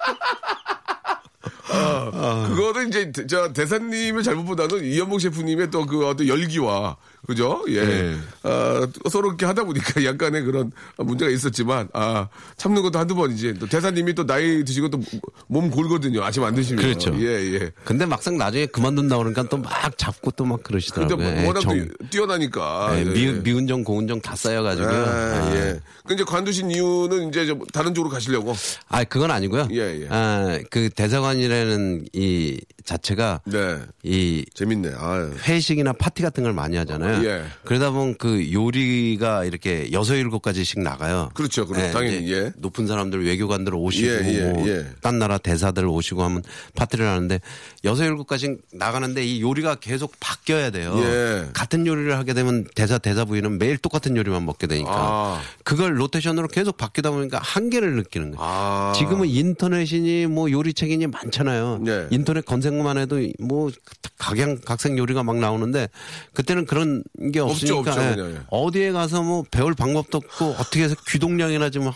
그거는 2.48 2.88
이제 2.88 3.12
대- 3.12 3.26
저 3.26 3.52
대사님의 3.52 4.22
잘못보다는 4.24 4.84
이현복 4.84 5.20
셰프님의 5.20 5.70
또 5.70 5.86
그 5.86 6.06
어떤 6.06 6.26
열기와 6.26 6.96
그죠? 7.30 7.64
예. 7.68 7.84
네. 7.84 8.16
아, 8.42 8.86
서로 9.10 9.28
이렇게 9.28 9.46
하다 9.46 9.64
보니까 9.64 10.02
약간의 10.04 10.42
그런 10.42 10.72
문제가 10.98 11.30
있었지만 11.30 11.88
아 11.92 12.28
참는 12.56 12.82
것도 12.82 12.98
한두 12.98 13.14
번이지. 13.14 13.54
또 13.54 13.66
대사님이 13.66 14.14
또 14.14 14.26
나이 14.26 14.64
드시고 14.64 14.88
또 14.90 15.00
몸 15.46 15.68
골거든요. 15.70 16.22
아침 16.22 16.44
안 16.44 16.54
드시면. 16.54 16.82
그렇죠. 16.84 17.12
예 17.20 17.54
예. 17.54 17.70
근데 17.84 18.06
막상 18.06 18.36
나중에 18.38 18.66
그만둔다 18.66 19.16
그러니까 19.18 19.42
또 19.44 19.56
막 19.58 19.96
잡고 19.98 20.30
또막 20.32 20.58
근데 20.58 20.68
그러시더라고요. 20.68 21.16
뭐 21.16 21.42
예, 21.42 21.46
워낙 21.46 21.60
정- 21.60 21.78
또 21.88 22.06
뛰어나니까. 22.10 22.90
예, 22.94 23.00
예, 23.00 23.04
미, 23.04 23.26
예. 23.26 23.32
미운정 23.32 23.82
고운정 23.84 24.20
다 24.20 24.34
쌓여가지고요. 24.36 24.90
아, 24.90 25.10
아, 25.10 25.52
예. 25.56 25.80
그 26.06 26.14
이제 26.14 26.24
관두신 26.24 26.70
이유는 26.70 27.28
이제 27.28 27.46
좀 27.46 27.64
다른 27.72 27.94
쪽으로 27.94 28.12
가시려고. 28.12 28.54
아, 28.88 29.04
그건 29.04 29.30
아니고요. 29.30 29.68
예, 29.72 30.02
예. 30.02 30.06
아, 30.10 30.58
그 30.70 30.88
대사관이라는 30.90 32.06
이 32.12 32.60
자체가 32.84 33.40
네. 33.44 33.78
이 34.02 34.44
재밌네. 34.54 34.92
아 34.96 35.30
회식이나 35.48 35.92
파티 35.92 36.22
같은 36.22 36.42
걸 36.44 36.52
많이 36.52 36.76
하잖아요. 36.76 37.19
예. 37.24 37.44
그러다 37.64 37.90
보면 37.90 38.16
그 38.18 38.52
요리가 38.52 39.44
이렇게 39.44 39.90
여섯 39.92 40.14
일곱 40.16 40.40
가지씩 40.40 40.80
나가요. 40.80 41.30
그렇죠. 41.34 41.66
그렇죠. 41.66 41.92
당연히, 41.92 42.24
이제 42.24 42.34
예. 42.34 42.52
높은 42.56 42.86
사람들 42.86 43.24
외교관들 43.26 43.74
오시고 43.74 44.08
예, 44.08 44.34
예, 44.34 44.52
뭐 44.52 44.68
예. 44.68 44.86
딴 45.00 45.18
나라 45.18 45.38
대사들 45.38 45.86
오시고 45.86 46.22
하면 46.22 46.42
파티를 46.74 47.06
하는데 47.06 47.40
여섯 47.84 48.04
일곱 48.04 48.26
가지씩 48.26 48.58
나가는데 48.72 49.24
이 49.24 49.40
요리가 49.40 49.76
계속 49.76 50.14
바뀌어야 50.20 50.70
돼요. 50.70 50.94
예. 50.98 51.48
같은 51.52 51.86
요리를 51.86 52.16
하게 52.16 52.34
되면 52.34 52.66
대사 52.74 52.98
대사 52.98 53.24
부인은 53.24 53.58
매일 53.58 53.78
똑같은 53.78 54.16
요리만 54.16 54.44
먹게 54.44 54.66
되니까 54.66 54.90
아. 54.92 55.40
그걸 55.64 56.00
로테이션으로 56.00 56.48
계속 56.48 56.76
바뀌다 56.76 57.10
보니까 57.10 57.38
한계를 57.42 57.96
느끼는 57.96 58.32
거예요. 58.32 58.38
아. 58.42 58.92
지금은 58.96 59.28
인터넷이니 59.28 60.26
뭐 60.26 60.50
요리책이니 60.50 61.06
많잖아요. 61.08 61.80
네. 61.82 62.06
인터넷 62.10 62.44
검색만 62.44 62.98
해도 62.98 63.20
뭐 63.38 63.70
각양 64.18 64.58
각색 64.64 64.98
요리가 64.98 65.22
막 65.22 65.36
나오는데 65.36 65.88
그때는 66.34 66.66
그런 66.66 67.02
게 67.32 67.40
없죠, 67.40 67.78
없으니까 67.78 67.90
없죠, 67.90 68.02
예. 68.02 68.14
그냥, 68.14 68.30
예. 68.32 68.40
어디에 68.50 68.92
가서 68.92 69.22
뭐 69.22 69.44
배울 69.50 69.74
방법도 69.74 70.18
없고 70.18 70.44
어떻게 70.58 70.84
해서 70.84 70.94
귀동량이나 71.08 71.70
좀 71.70 71.88
하- 71.88 71.94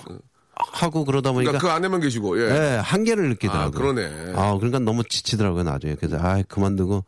하고 0.57 1.05
그러다 1.05 1.33
보니까 1.33 1.53
그러니까 1.53 1.69
그 1.69 1.73
안에만 1.75 2.01
계시고. 2.01 2.41
예. 2.41 2.51
예, 2.51 2.77
한계를 2.77 3.29
느끼더라고요. 3.31 3.67
아, 3.67 3.71
그러네. 3.71 4.33
아, 4.37 4.55
그러니까 4.57 4.79
너무 4.81 5.03
지치더라고요, 5.05 5.63
나중에. 5.65 5.95
그래서 5.95 6.17
아, 6.19 6.43
그만두고 6.47 7.05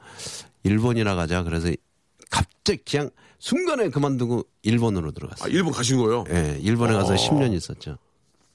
일본이나 0.64 1.14
가자. 1.14 1.42
그래서 1.42 1.71
갑자기 2.31 2.81
그냥 2.88 3.11
순간에 3.38 3.88
그만두고 3.90 4.45
일본으로 4.62 5.09
아, 5.09 5.12
들어갔어요. 5.12 5.53
일본 5.53 5.73
가신 5.73 5.99
거예요? 5.99 6.25
예, 6.31 6.59
일본에 6.61 6.92
가서 6.95 7.14
10년 7.14 7.53
있었죠. 7.55 7.99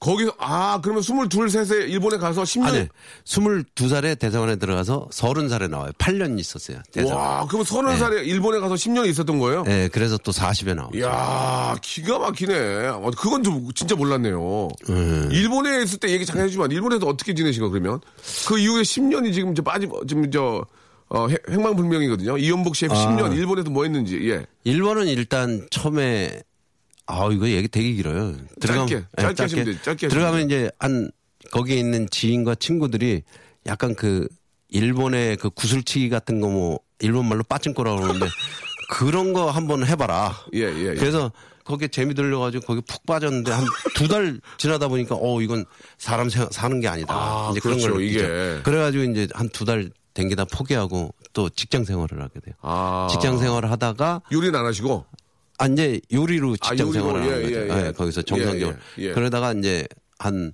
거기서 0.02 0.32
아 0.38 0.80
그러면 0.82 1.00
22, 1.00 1.28
3세 1.28 1.88
일본에 1.88 2.16
가서 2.16 2.42
10년 2.42 2.64
아니, 2.64 2.88
22살에 3.24 4.18
대사관에 4.18 4.56
들어가서 4.56 5.08
30살에 5.12 5.70
나와요. 5.70 5.92
8년 5.96 6.40
있었어요. 6.40 6.78
대사관. 6.92 7.16
와 7.16 7.46
그럼 7.46 7.64
30살에 7.64 8.26
일본에 8.26 8.58
가서 8.58 8.74
10년 8.74 9.06
있었던 9.08 9.38
거예요? 9.38 9.62
예, 9.68 9.88
그래서 9.92 10.18
또 10.18 10.32
40에 10.32 10.74
나오죠. 10.74 10.98
이야 10.98 11.76
기가 11.80 12.18
막히네. 12.18 12.88
어, 12.88 13.10
그건 13.16 13.44
좀 13.44 13.70
진짜 13.74 13.94
몰랐네요. 13.94 14.68
음. 14.90 15.28
일본에 15.30 15.82
있을 15.84 15.98
때 16.00 16.08
얘기 16.10 16.26
잠깐 16.26 16.46
해주면 16.46 16.72
일본에서 16.72 17.06
어떻게 17.06 17.32
지내신 17.32 17.62
거 17.62 17.68
그러면? 17.70 18.00
그 18.48 18.58
이후에 18.58 18.82
10년이 18.82 19.32
지금 19.32 19.54
저 19.54 19.62
빠지 19.62 19.88
지금 20.08 20.28
저 20.32 20.64
어, 21.10 21.28
해- 21.28 21.36
행방불명이거든요. 21.48 22.38
이연복 22.38 22.74
셰프 22.74 22.94
아. 22.94 23.06
10년 23.06 23.34
일본에서 23.36 23.70
뭐 23.70 23.84
했는지 23.84 24.18
예. 24.30 24.46
일본은 24.64 25.06
일단 25.06 25.66
처음에 25.70 26.42
아 27.12 27.28
이거 27.32 27.48
얘기 27.48 27.68
되게 27.68 27.92
길어요. 27.92 28.34
들어가면 28.60 28.88
짧게, 28.88 29.06
짧게 29.20 29.42
하시면 29.42 29.64
돼요. 29.66 29.74
짧게 29.82 30.06
하시면 30.06 30.10
들어가면 30.10 30.46
이제 30.46 30.70
한 30.78 31.10
거기에 31.50 31.76
있는 31.78 32.08
지인과 32.08 32.54
친구들이 32.56 33.22
약간 33.66 33.94
그 33.94 34.26
일본의 34.70 35.36
그 35.36 35.50
구슬치기 35.50 36.08
같은 36.08 36.40
거 36.40 36.48
뭐 36.48 36.78
일본 37.00 37.26
말로 37.28 37.42
빠찡꼬라고 37.42 38.00
그러는데 38.00 38.26
그런 38.90 39.32
거 39.32 39.50
한번 39.50 39.84
해봐라. 39.86 40.36
예, 40.54 40.60
예, 40.60 40.90
예. 40.90 40.94
그래서 40.94 41.32
거기에 41.64 41.88
재미 41.88 42.14
들려가지고 42.14 42.64
거기 42.66 42.80
푹 42.86 43.04
빠졌는데 43.06 43.50
한 43.52 43.64
두 43.94 44.08
달 44.08 44.40
지나다 44.58 44.88
보니까 44.88 45.16
어 45.20 45.40
이건 45.42 45.64
사람 45.98 46.28
생- 46.28 46.48
사는 46.50 46.80
게 46.80 46.88
아니다. 46.88 47.14
아, 47.14 47.48
이제 47.52 47.60
그런 47.60 47.78
그렇죠, 47.78 47.94
걸 47.94 48.02
느끼죠. 48.04 48.18
이게. 48.20 48.60
그래가지고 48.62 49.04
이제 49.04 49.28
한 49.34 49.48
두 49.50 49.64
달 49.64 49.90
댕기다 50.14 50.44
포기하고 50.46 51.14
또 51.32 51.48
직장 51.50 51.84
생활을 51.84 52.20
하게 52.22 52.38
돼요. 52.40 52.54
아. 52.60 53.08
직장 53.10 53.38
생활을 53.38 53.70
하다가 53.70 54.22
요리는 54.30 54.54
안 54.58 54.64
하시고 54.66 55.06
아, 55.62 55.66
이제 55.66 56.00
요리로 56.12 56.56
직장 56.56 56.88
요리로, 56.88 56.92
생활을 56.92 57.20
하는 57.22 57.38
예, 57.38 57.42
거죠. 57.42 57.54
예, 57.54 57.82
예. 57.82 57.86
예, 57.86 57.92
거기서 57.92 58.22
정상적으로. 58.22 58.76
예, 58.98 59.02
예, 59.02 59.08
예. 59.08 59.12
그러다가 59.12 59.52
이제 59.52 59.86
한 60.18 60.52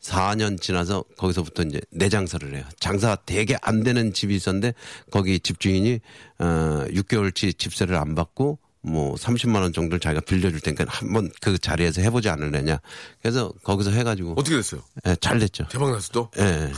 4년 0.00 0.60
지나서 0.60 1.04
거기서부터 1.16 1.62
이제 1.64 1.80
내 1.90 2.08
장사를 2.08 2.54
해요. 2.54 2.64
장사 2.78 3.16
되게 3.26 3.56
안 3.62 3.82
되는 3.82 4.12
집이 4.12 4.34
있었는데 4.34 4.74
거기 5.10 5.40
집주인이 5.40 6.00
어 6.38 6.84
6개월치 6.88 7.58
집세를 7.58 7.96
안 7.96 8.14
받고 8.14 8.58
뭐 8.80 9.14
30만 9.16 9.60
원 9.60 9.72
정도를 9.72 9.98
자기가 10.00 10.20
빌려줄 10.22 10.60
테니까 10.60 10.84
한번 10.88 11.30
그 11.40 11.58
자리에서 11.58 12.00
해보지 12.00 12.28
않을래냐. 12.28 12.78
그래서 13.20 13.52
거기서 13.64 13.90
해가지고 13.90 14.34
어떻게 14.36 14.56
됐어요? 14.56 14.80
예, 15.06 15.16
잘 15.20 15.38
됐죠. 15.38 15.66
대박 15.68 15.90
났어 15.90 16.10
또? 16.12 16.30
예. 16.38 16.70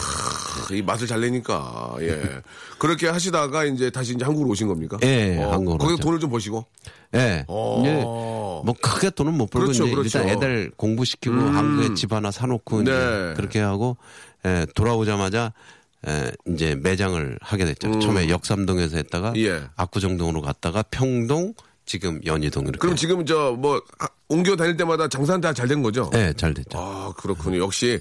이 0.75 0.83
맛을 0.83 1.07
잘 1.07 1.21
내니까 1.21 1.95
예 2.01 2.41
그렇게 2.79 3.09
하시다가 3.09 3.65
이제 3.65 3.91
다시 3.91 4.15
이제 4.15 4.25
한국으로 4.25 4.51
오신 4.51 4.69
겁니까? 4.69 4.99
예, 5.03 5.37
한국으로 5.39 5.79
거기서 5.79 5.93
왔죠. 5.93 6.03
돈을 6.03 6.21
좀 6.21 6.31
버시고 6.31 6.67
예. 7.15 7.45
어. 7.49 7.81
이제 7.81 7.95
뭐 8.03 8.75
크게 8.81 9.11
돈은 9.11 9.35
못 9.35 9.51
벌고 9.51 9.67
그렇죠, 9.67 9.85
이제 9.85 9.95
그렇죠. 9.95 10.19
일단 10.19 10.29
애들 10.29 10.73
공부시키고 10.77 11.35
한국에 11.35 11.95
집 11.95 12.13
하나 12.13 12.31
사놓고 12.31 12.83
이제 12.83 12.91
네. 12.93 13.35
그렇게 13.35 13.61
하고 13.61 13.97
예, 14.47 14.67
돌아오자마자 14.75 15.53
예, 16.09 16.33
이제 16.49 16.75
매장을 16.77 17.39
하게 17.43 17.67
됐죠. 17.67 17.99
처음에 17.99 18.31
역삼동에서 18.31 18.97
했다가 18.97 19.31
음. 19.31 19.37
예. 19.37 19.63
압구정동으로 19.77 20.41
갔다가 20.41 20.83
평동 20.91 21.53
지금 21.91 22.21
연희동 22.25 22.63
이렇게. 22.65 22.79
그럼 22.79 22.95
지금 22.95 23.27
저 23.27 23.53
뭐 23.59 23.83
옮겨 24.29 24.55
다닐 24.55 24.77
때마다 24.77 25.09
장사는 25.09 25.41
다 25.41 25.53
잘 25.53 25.67
된 25.67 25.83
거죠? 25.83 26.09
예, 26.15 26.33
잘 26.37 26.55
됐죠. 26.55 26.79
아 26.79 27.13
그렇군요. 27.17 27.59
역시 27.59 27.99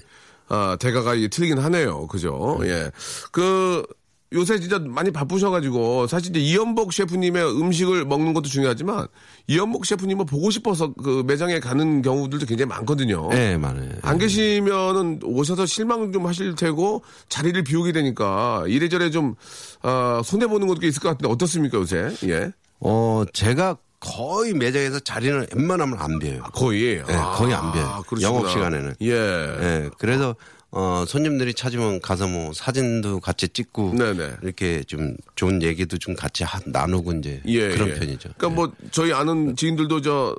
아 0.48 0.76
대가가 0.78 1.14
이게 1.14 1.26
틀리긴 1.28 1.58
하네요. 1.58 2.06
그죠? 2.06 2.58
예. 2.62 2.90
그 3.32 3.84
요새 4.32 4.60
진짜 4.60 4.78
많이 4.78 5.10
바쁘셔가지고 5.10 6.06
사실 6.06 6.30
이제 6.30 6.38
이연복 6.38 6.92
셰프님의 6.92 7.60
음식을 7.60 8.04
먹는 8.04 8.32
것도 8.32 8.48
중요하지만 8.48 9.08
이연복 9.48 9.84
셰프님을 9.86 10.24
보고 10.26 10.52
싶어서 10.52 10.92
그 10.92 11.24
매장에 11.26 11.58
가는 11.58 12.00
경우들도 12.00 12.46
굉장히 12.46 12.68
많거든요. 12.68 13.28
예, 13.32 13.56
많아요. 13.56 13.90
안 14.02 14.18
계시면은 14.18 15.18
오셔서 15.24 15.66
실망 15.66 16.12
좀 16.12 16.26
하실 16.28 16.54
테고 16.54 17.02
자리를 17.28 17.60
비우게 17.64 17.90
되니까 17.90 18.62
이래저래 18.68 19.10
좀 19.10 19.34
아, 19.82 20.22
손해 20.24 20.46
보는 20.46 20.68
것도 20.68 20.86
있을 20.86 21.02
것 21.02 21.08
같은데 21.08 21.28
어떻습니까 21.28 21.78
요새? 21.78 22.14
예, 22.28 22.52
어, 22.80 23.24
제가 23.32 23.76
거의 24.00 24.54
매장에서 24.54 25.00
자리는 25.00 25.46
웬만하면 25.54 25.98
안 25.98 26.18
비어요. 26.18 26.42
거의 26.54 26.82
예, 26.96 27.02
거의 27.02 27.52
안 27.54 27.72
비어요. 27.72 28.02
그러시구나. 28.08 28.22
영업 28.22 28.50
시간에는. 28.50 28.94
예, 29.02 29.10
예, 29.12 29.90
그래서 29.98 30.34
어 30.72 31.04
손님들이 31.06 31.52
찾으면 31.52 32.00
가서 32.00 32.26
뭐 32.28 32.52
사진도 32.54 33.20
같이 33.20 33.48
찍고 33.48 33.94
네네. 33.96 34.36
이렇게 34.42 34.82
좀 34.84 35.16
좋은 35.34 35.62
얘기도 35.62 35.98
좀 35.98 36.14
같이 36.14 36.44
하- 36.44 36.60
나누고 36.64 37.12
이제 37.14 37.42
예, 37.46 37.68
그런 37.70 37.90
예. 37.90 37.94
편이죠. 37.94 38.30
그러니까 38.38 38.48
뭐 38.48 38.72
저희 38.90 39.12
아는 39.12 39.54
지인들도 39.56 40.00
저 40.00 40.34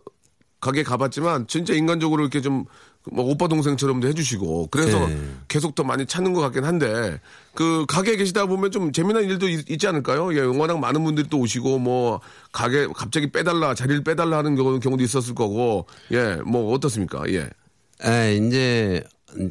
가게 0.59 0.81
가봤지만 0.83 1.47
진짜 1.47 1.73
인간적으로 1.73 2.23
이렇게 2.23 2.41
좀 2.41 2.65
뭐 3.09 3.25
오빠 3.25 3.47
동생처럼도 3.47 4.07
해주시고 4.07 4.67
그래서 4.69 5.07
네. 5.07 5.17
계속 5.47 5.73
더 5.73 5.83
많이 5.83 6.05
찾는 6.05 6.33
것 6.33 6.41
같긴 6.41 6.63
한데 6.65 7.19
그 7.55 7.85
가게에 7.87 8.15
계시다 8.15 8.45
보면 8.45 8.71
좀 8.71 8.91
재미난 8.91 9.23
일도 9.23 9.49
있, 9.49 9.79
지 9.79 9.87
않을까요? 9.87 10.35
예, 10.35 10.41
워낙 10.41 10.79
많은 10.79 11.03
분들이 11.03 11.27
또 11.29 11.39
오시고 11.39 11.79
뭐 11.79 12.21
가게 12.51 12.87
갑자기 12.93 13.31
빼달라 13.31 13.73
자리를 13.73 14.03
빼달라 14.03 14.37
하는 14.37 14.55
경우, 14.55 14.79
경우도 14.79 15.03
있었을 15.03 15.33
거고 15.33 15.87
예, 16.11 16.35
뭐 16.45 16.73
어떻습니까? 16.73 17.23
예, 17.29 17.49
예, 18.05 18.35
이제 18.35 19.03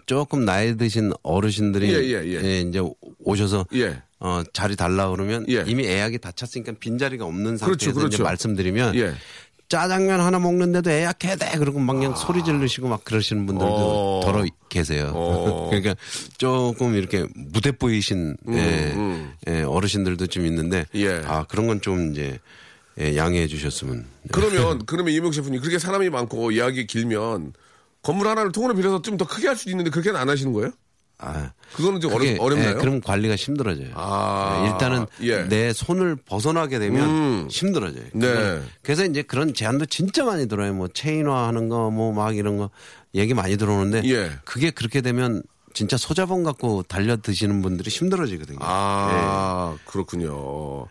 조금 0.07 0.45
나이 0.45 0.77
드신 0.77 1.13
어르신들이 1.23 1.93
예, 1.93 1.97
예, 1.97 2.43
예. 2.45 2.61
이제 2.61 2.81
오셔서 3.25 3.67
예. 3.75 4.03
어, 4.21 4.43
자리 4.53 4.77
달라 4.77 5.09
그러면 5.09 5.47
예. 5.49 5.65
이미 5.67 5.85
예약이 5.85 6.19
다 6.19 6.31
찼으니까 6.31 6.73
빈 6.79 6.99
자리가 6.99 7.25
없는 7.25 7.57
그렇죠, 7.57 7.67
상태에서 7.67 7.99
그렇죠. 7.99 8.15
이제 8.17 8.23
말씀드리면 8.23 8.95
예. 8.97 9.15
짜장면 9.70 10.20
하나 10.20 10.38
먹는데도 10.38 10.90
예약해야 10.90 11.37
돼. 11.37 11.56
그러고 11.59 11.78
막 11.78 11.94
그냥 11.94 12.14
소리 12.16 12.44
지르시고 12.44 12.88
막 12.88 13.04
그러시는 13.04 13.46
분들도 13.46 13.72
어. 13.72 14.20
더러 14.22 14.44
계세요. 14.68 15.12
어. 15.14 15.68
그러니까 15.72 15.94
조금 16.37 16.94
이렇게 16.96 17.24
무대 17.35 17.72
보이신 17.72 18.37
예, 18.50 18.94
예, 19.48 19.62
어르신들도 19.62 20.26
좀 20.26 20.44
있는데 20.44 20.85
음, 20.94 21.00
예. 21.00 21.22
아 21.24 21.44
그런 21.48 21.66
건 21.66 21.80
좀 21.80 22.11
이제 22.12 22.38
예, 23.00 23.16
양해해 23.16 23.46
주셨으면. 23.46 24.04
그러면 24.33 24.83
그러면 24.87 25.14
이명 25.14 25.33
셰프님 25.33 25.61
그렇게 25.61 25.78
사람이 25.78 26.11
많고 26.11 26.52
예약이 26.52 26.87
길면 26.88 27.52
건물 28.02 28.26
하나를 28.28 28.52
통으로 28.52 28.74
빌려서 28.74 29.00
좀 29.02 29.16
더 29.16 29.26
크게 29.26 29.46
할 29.46 29.56
수도 29.56 29.70
있는데 29.70 29.90
그렇게는 29.90 30.18
안 30.18 30.28
하시는 30.28 30.52
거예요? 30.52 30.72
아, 31.22 31.52
그거는 31.74 32.00
좀 32.00 32.12
그게, 32.12 32.33
어렵, 32.33 32.40
어렵 32.40 32.59
나요? 32.59 32.70
예, 32.70 32.74
그럼 32.74 33.00
관리가 33.00 33.37
힘들어져요. 33.37 33.88
아, 33.94 34.62
예, 34.64 34.70
일단은 34.70 35.06
예. 35.22 35.42
내 35.48 35.72
손을 35.72 36.16
벗어나게 36.16 36.78
되면 36.78 37.09
음. 37.09 37.48
힘들어져요. 37.50 38.04
네. 38.14 38.62
그래서 38.83 39.04
이제 39.04 39.22
그런 39.22 39.52
제안도 39.54 39.87
진짜 39.87 40.24
많이 40.24 40.48
들어요. 40.48 40.72
뭐 40.74 40.88
체인화 40.88 41.46
하는 41.48 41.68
거 41.68 41.90
뭐 41.90 42.12
막 42.12 42.37
이런 42.37 42.56
거 42.56 42.70
얘기 43.14 43.35
많이 43.35 43.56
들어오는데 43.56 44.02
예. 44.09 44.30
그게 44.44 44.70
그렇게 44.70 45.00
되면 45.02 45.42
진짜 45.74 45.96
소자본 45.96 46.42
갖고 46.42 46.83
달려 46.83 47.16
드시는 47.16 47.62
분들이 47.62 47.90
힘들어지거든요. 47.90 48.59
아, 48.62 49.74
예. 49.76 49.78
그렇군요. 49.90 50.87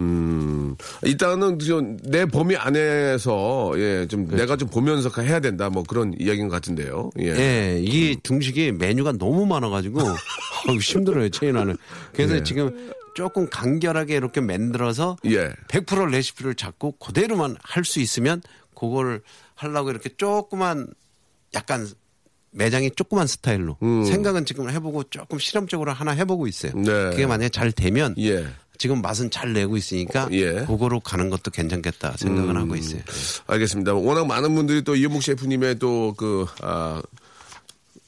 음, 0.00 0.76
일단은 1.02 1.58
좀내 1.58 2.26
범위 2.26 2.56
안에서, 2.56 3.72
예, 3.76 4.06
좀 4.06 4.28
내가 4.28 4.56
좀 4.56 4.68
보면서 4.68 5.10
해야 5.20 5.40
된다, 5.40 5.68
뭐 5.70 5.82
그런 5.82 6.14
이야기인 6.18 6.48
것 6.48 6.54
같은데요. 6.54 7.10
예. 7.20 7.26
예, 7.36 7.80
이 7.82 8.16
중식이 8.22 8.72
메뉴가 8.72 9.12
너무 9.12 9.46
많아가지고 9.46 10.00
힘들어요 10.80 11.28
체인화는. 11.30 11.76
그래서 12.12 12.36
예. 12.36 12.42
지금 12.42 12.92
조금 13.14 13.48
간결하게 13.50 14.14
이렇게 14.14 14.40
만들어서 14.40 15.16
예. 15.26 15.52
100% 15.68 16.10
레시피를 16.10 16.54
잡고 16.54 16.92
그대로만 16.98 17.56
할 17.62 17.84
수 17.84 18.00
있으면 18.00 18.42
그걸 18.76 19.22
하려고 19.54 19.90
이렇게 19.90 20.10
조그만 20.16 20.86
약간 21.54 21.88
매장이 22.50 22.92
조그만 22.92 23.26
스타일로 23.26 23.76
생각은 24.06 24.44
지금 24.44 24.70
해보고 24.70 25.04
조금 25.04 25.38
실험적으로 25.38 25.92
하나 25.92 26.12
해보고 26.12 26.46
있어요. 26.46 26.72
음. 26.76 26.84
네. 26.84 27.10
그게 27.10 27.26
만약에 27.26 27.48
잘 27.48 27.72
되면 27.72 28.14
예. 28.18 28.46
지금 28.78 29.02
맛은 29.02 29.30
잘 29.30 29.52
내고 29.52 29.76
있으니까 29.76 30.28
예. 30.32 30.64
그거로 30.64 31.00
가는 31.00 31.28
것도 31.30 31.50
괜찮겠다 31.50 32.16
생각은 32.16 32.56
하고 32.56 32.76
있어요. 32.76 33.02
알겠습니다. 33.46 33.94
워낙 33.94 34.26
많은 34.26 34.54
분들이 34.54 34.82
또 34.82 34.94
이현복 34.96 35.22
셰프님의 35.22 35.78
또 35.80 36.14
그, 36.16 36.46
아, 36.62 37.02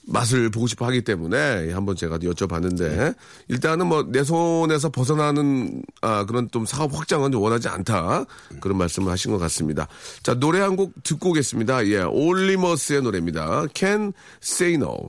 맛을 0.07 0.51
보고 0.51 0.67
싶어 0.67 0.87
하기 0.87 1.03
때문에 1.03 1.71
한번 1.73 1.95
제가 1.95 2.19
여쭤봤는데 2.19 3.15
일단은 3.49 3.87
뭐 3.87 4.03
내 4.11 4.25
손에서 4.25 4.89
벗어나는 4.91 5.83
아, 6.01 6.25
그런 6.25 6.49
좀 6.51 6.67
사업 6.67 6.93
확장은 6.97 7.33
원하지 7.35 7.69
않다 7.69 8.25
그런 8.61 8.77
말씀을 8.79 9.13
하신 9.13 9.31
것 9.31 9.39
같습니다. 9.39 9.87
자 10.23 10.35
노래 10.35 10.61
한 10.61 10.75
곡 10.77 10.95
듣고 11.05 11.31
오겠습니다. 11.31 11.87
예, 11.89 12.01
올리머스의 12.03 13.03
노래입니다. 13.03 13.67
Can 13.75 14.13
Say 14.43 14.75
No. 14.75 15.09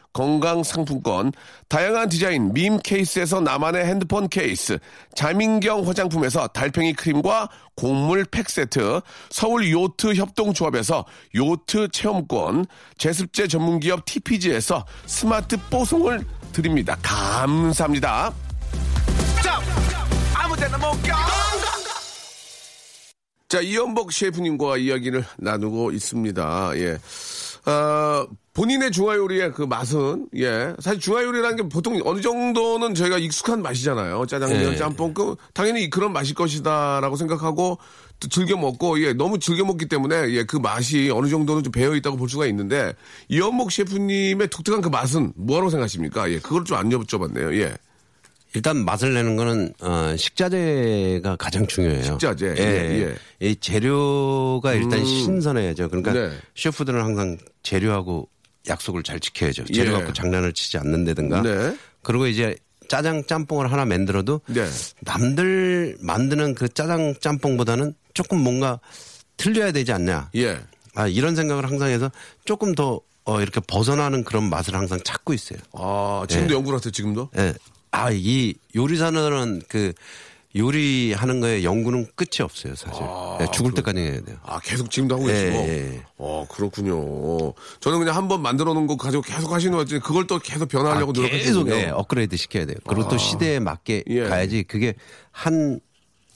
건강 0.13 0.63
상품권, 0.63 1.31
다양한 1.67 2.09
디자인 2.09 2.53
밈 2.53 2.79
케이스에서 2.79 3.39
나만의 3.39 3.85
핸드폰 3.85 4.27
케이스, 4.27 4.77
자민경 5.15 5.87
화장품에서 5.87 6.47
달팽이 6.47 6.93
크림과 6.93 7.49
곡물 7.75 8.25
팩 8.25 8.49
세트, 8.49 9.01
서울 9.29 9.71
요트 9.71 10.15
협동조합에서 10.15 11.05
요트 11.35 11.89
체험권, 11.89 12.65
제습제 12.97 13.47
전문기업 13.47 14.05
TPG에서 14.05 14.85
스마트 15.05 15.57
뽀송을 15.69 16.25
드립니다. 16.51 16.97
감사합니다. 17.01 18.33
자, 23.47 23.59
이연복 23.59 24.13
셰프님과 24.13 24.77
이야기를 24.77 25.25
나누고 25.37 25.91
있습니다. 25.91 26.71
예. 26.75 26.97
어, 27.65 28.25
본인의 28.53 28.91
중화 28.91 29.15
요리의 29.15 29.53
그 29.53 29.61
맛은 29.61 30.27
예. 30.35 30.73
사실 30.79 30.99
중화 30.99 31.23
요리라는 31.23 31.55
게 31.55 31.63
보통 31.69 31.99
어느 32.03 32.19
정도는 32.19 32.95
저희가 32.95 33.17
익숙한 33.17 33.61
맛이잖아요. 33.61 34.25
짜장면 34.25 34.73
예. 34.73 34.75
짬뽕 34.75 35.13
그 35.13 35.35
당연히 35.53 35.89
그런 35.89 36.11
맛일 36.11 36.35
것이다라고 36.35 37.15
생각하고 37.15 37.77
또 38.19 38.27
즐겨 38.27 38.57
먹고 38.57 39.01
예 39.03 39.13
너무 39.13 39.39
즐겨 39.39 39.63
먹기 39.63 39.87
때문에 39.87 40.31
예 40.33 40.43
그 40.43 40.57
맛이 40.57 41.09
어느 41.13 41.27
정도는 41.27 41.63
좀 41.63 41.71
배어 41.71 41.95
있다고 41.95 42.17
볼 42.17 42.27
수가 42.29 42.45
있는데 42.47 42.93
이연목 43.29 43.71
셰프님의 43.71 44.49
독특한 44.49 44.81
그 44.81 44.89
맛은 44.89 45.31
뭐라고 45.37 45.69
생각하십니까? 45.69 46.29
예 46.29 46.39
그걸 46.39 46.65
좀 46.65 46.77
안 46.77 46.89
여쭤봤네요. 46.89 47.55
예 47.57 47.77
일단 48.53 48.83
맛을 48.83 49.13
내는 49.13 49.35
거는 49.35 49.73
어, 49.81 50.15
식자재가 50.17 51.37
가장 51.37 51.65
중요해요. 51.67 52.03
식자재. 52.03 52.55
예. 52.57 52.61
예, 52.61 53.15
예. 53.41 53.47
이 53.47 53.55
재료가 53.55 54.73
일단 54.73 54.99
음. 54.99 55.05
신선해야죠. 55.05 55.89
그러니까 55.89 56.13
네. 56.13 56.37
셰프들은 56.55 57.01
항상 57.01 57.37
재료하고 57.63 58.27
약속을 58.67 59.03
잘 59.03 59.19
지켜야죠. 59.19 59.65
재료 59.65 59.91
예. 59.91 59.97
갖고 59.97 60.13
장난을 60.13 60.53
치지 60.53 60.77
않는다든가. 60.77 61.41
네. 61.41 61.77
그리고 62.03 62.27
이제 62.27 62.55
짜장 62.89 63.23
짬뽕을 63.25 63.71
하나 63.71 63.85
만들어도 63.85 64.41
네. 64.47 64.67
남들 65.01 65.97
만드는 66.01 66.55
그 66.55 66.67
짜장 66.67 67.15
짬뽕보다는 67.19 67.93
조금 68.13 68.39
뭔가 68.39 68.79
틀려야 69.37 69.71
되지 69.71 69.93
않냐. 69.93 70.29
예. 70.35 70.59
아, 70.93 71.07
이런 71.07 71.37
생각을 71.37 71.65
항상 71.65 71.89
해서 71.89 72.11
조금 72.43 72.75
더 72.75 72.99
어, 73.23 73.39
이렇게 73.39 73.61
벗어나는 73.65 74.23
그런 74.23 74.49
맛을 74.49 74.75
항상 74.75 74.99
찾고 75.03 75.33
있어요. 75.33 75.59
아 75.73 76.25
지금도 76.27 76.53
예. 76.53 76.57
연구를 76.57 76.77
하세요 76.77 76.91
지금도 76.91 77.29
예. 77.37 77.53
아, 77.91 78.09
이 78.11 78.53
요리사는 78.75 79.61
그 79.67 79.93
요리하는 80.55 81.39
거에 81.39 81.63
연구는 81.63 82.07
끝이 82.15 82.41
없어요, 82.41 82.75
사실. 82.75 83.01
예, 83.39 83.47
죽을 83.53 83.73
때까지 83.73 83.99
해야 83.99 84.21
돼요. 84.21 84.37
아 84.43 84.59
계속 84.59 84.91
지금도 84.91 85.15
하고 85.15 85.29
예, 85.29 85.33
계시고 85.33 85.57
예. 85.69 86.03
어 86.17 86.45
그렇군요 86.49 87.53
저는 87.79 87.99
그냥 87.99 88.15
한 88.17 88.27
번 88.27 88.41
만들어 88.41 88.73
놓은 88.73 88.85
거 88.85 88.97
가지고 88.97 89.23
계속 89.23 89.51
하시는 89.53 89.75
거지 89.77 89.99
그걸 89.99 90.27
또 90.27 90.39
계속 90.39 90.67
변화하려고 90.67 91.11
아, 91.11 91.13
노력하시는 91.13 91.43
계속 91.65 91.69
예, 91.69 91.87
업그레이드 91.89 92.35
시켜야 92.35 92.65
돼요. 92.65 92.75
그리고 92.85 93.07
또 93.07 93.17
시대에 93.17 93.59
맞게 93.59 94.03
예. 94.07 94.23
가야지 94.27 94.63
그게 94.63 94.93
한 95.31 95.79